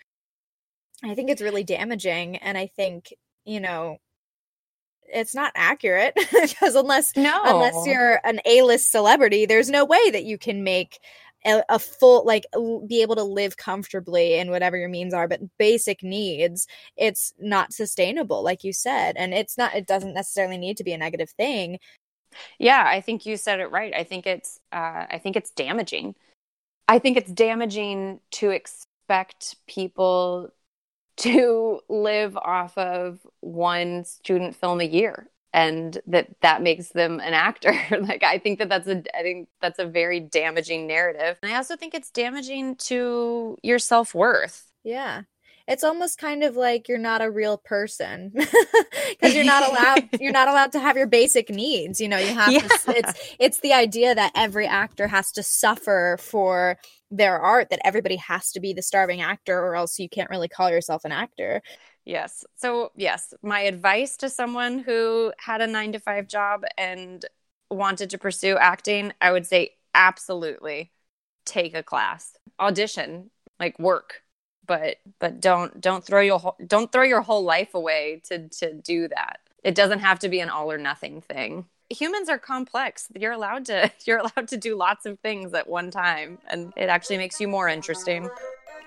I 1.05 1.15
think 1.15 1.31
it's 1.31 1.43
really 1.43 1.65
damaging 1.65 2.37
and 2.37 2.57
I 2.57 2.67
think, 2.67 3.13
you 3.45 3.61
know, 3.61 3.99
it's 5.13 5.35
not 5.35 5.53
accurate 5.55 6.15
because 6.33 6.75
unless 6.75 7.17
no. 7.17 7.41
unless 7.45 7.87
you're 7.87 8.21
an 8.25 8.41
A-list 8.45 8.91
celebrity, 8.91 9.47
there's 9.47 9.71
no 9.71 9.85
way 9.85 10.11
that 10.11 10.25
you 10.25 10.39
can 10.39 10.65
make 10.65 11.01
a, 11.45 11.63
a, 11.69 11.79
full 11.79 12.25
like 12.25 12.47
be 12.87 13.03
able 13.03 13.17
to 13.17 13.23
live 13.23 13.57
comfortably 13.57 14.35
in 14.35 14.51
whatever 14.51 14.77
your 14.77 14.89
means 14.89 15.13
are 15.13 15.27
but 15.27 15.41
basic 15.59 16.03
needs 16.03 16.67
it's 16.97 17.35
not 17.41 17.73
sustainable 17.73 18.43
like 18.43 18.63
you 18.63 18.73
said 18.73 19.17
and 19.17 19.35
it's 19.35 19.59
not 19.59 19.75
it 19.75 19.87
doesn't 19.87 20.15
necessarily 20.15 20.57
need 20.57 20.77
to 20.77 20.85
be 20.85 20.93
a 20.93 20.99
negative 20.99 21.31
thing. 21.31 21.79
Yeah 22.59 22.85
i 22.87 23.01
think 23.01 23.27
you 23.27 23.37
said 23.37 23.61
it 23.61 23.71
right. 23.71 23.93
I 23.95 24.05
think 24.05 24.27
it's 24.27 24.61
uh, 24.73 25.07
i 25.11 25.21
think 25.23 25.37
it's 25.37 25.51
damaging. 25.51 26.15
I 26.89 26.99
think 26.99 27.17
it's 27.17 27.31
damaging 27.31 28.21
to 28.33 28.51
expect 28.51 29.57
people 29.67 30.53
to 31.19 31.81
live 31.89 32.37
off 32.37 32.77
of 32.79 33.21
one 33.41 34.05
student 34.05 34.57
film 34.57 34.81
a 34.81 34.85
year 34.85 35.29
and 35.53 35.99
that 36.07 36.29
that 36.41 36.63
makes 36.63 36.89
them 36.91 37.21
an 37.21 37.35
actor. 37.35 37.75
Like 38.03 38.23
i 38.23 38.39
think 38.39 38.59
that 38.59 38.69
that's 38.69 38.89
a 38.89 39.03
i 39.17 39.23
think 39.23 39.49
that's 39.61 39.79
a 39.79 39.87
very 39.87 40.21
damaging 40.21 40.87
narrative. 40.87 41.39
And 41.43 41.53
i 41.53 41.57
also 41.57 41.77
think 41.77 41.95
it's 41.95 42.11
damaging 42.11 42.77
to 42.77 43.59
your 43.63 43.79
self-worth. 43.79 44.71
Yeah. 44.83 45.23
It's 45.69 45.85
almost 45.85 46.19
kind 46.19 46.43
of 46.43 46.57
like 46.57 46.89
you're 46.89 46.99
not 46.99 47.23
a 47.23 47.31
real 47.31 47.57
person 47.57 48.33
because 49.11 49.35
you're 49.35 49.45
not 49.45 49.69
allowed 49.69 50.09
you're 50.21 50.33
not 50.33 50.49
allowed 50.49 50.73
to 50.73 50.81
have 50.81 50.97
your 50.97 51.07
basic 51.07 51.51
needs 51.51 52.01
you 52.01 52.09
know 52.09 52.19
you 52.19 52.35
have 52.35 52.53
yeah. 52.53 52.61
to 52.61 52.99
it's 52.99 53.35
it's 53.39 53.61
the 53.61 53.73
idea 53.73 54.15
that 54.15 54.33
every 54.35 54.67
actor 54.67 55.07
has 55.07 55.31
to 55.33 55.43
suffer 55.43 56.17
for 56.21 56.79
their 57.13 57.39
art 57.39 57.71
that 57.71 57.81
everybody 57.85 58.17
has 58.17 58.51
to 58.53 58.61
be 58.61 58.73
the 58.73 58.83
starving 58.83 59.21
actor 59.21 59.59
or 59.59 59.77
else 59.77 59.99
you 59.99 60.09
can't 60.09 60.31
really 60.31 60.49
call 60.49 60.71
yourself 60.71 61.05
an 61.05 61.13
actor. 61.13 61.63
Yes. 62.05 62.45
So 62.57 62.91
yes 62.97 63.33
my 63.43 63.61
advice 63.61 64.17
to 64.19 64.29
someone 64.29 64.81
who 64.81 65.33
had 65.39 65.61
a 65.61 65.67
9 65.67 65.93
to 65.93 65.99
5 66.01 66.27
job 66.27 66.65
and 66.77 67.25
wanted 67.71 68.11
to 68.11 68.19
pursue 68.19 68.57
acting 68.59 69.13
i 69.23 69.33
would 69.33 69.47
say 69.47 69.71
absolutely 69.95 70.91
take 71.45 71.75
a 71.75 71.83
class. 71.83 72.37
Audition 72.59 73.31
like 73.59 73.79
work 73.79 74.23
but 74.67 74.97
but 75.19 75.41
don't 75.41 75.81
don't 75.81 76.05
throw 76.05 76.21
your 76.21 76.39
whole, 76.39 76.57
don't 76.67 76.91
throw 76.93 77.03
your 77.03 77.21
whole 77.21 77.45
life 77.45 77.75
away 77.75 78.23
to 78.25 78.49
to 78.49 78.73
do 78.75 79.09
that. 79.09 79.41
It 79.65 79.75
doesn't 79.75 80.01
have 80.01 80.19
to 80.21 80.29
be 80.29 80.41
an 80.41 80.51
all 80.51 80.71
or 80.71 80.79
nothing 80.79 81.21
thing 81.21 81.67
humans 81.93 82.29
are 82.29 82.39
complex 82.39 83.09
you're 83.17 83.33
allowed 83.33 83.67
to 83.67 83.91
you're 84.05 84.19
allowed 84.19 84.49
to 84.49 84.57
do 84.57 84.77
lots 84.77 85.07
of 85.07 85.19
things 85.21 85.55
at 85.55 85.69
one 85.69 85.91
time 85.91 86.39
and 86.49 86.73
it 86.77 86.89
actually 86.89 87.19
makes 87.19 87.41
you 87.41 87.49
more 87.49 87.69
interesting 87.69 88.29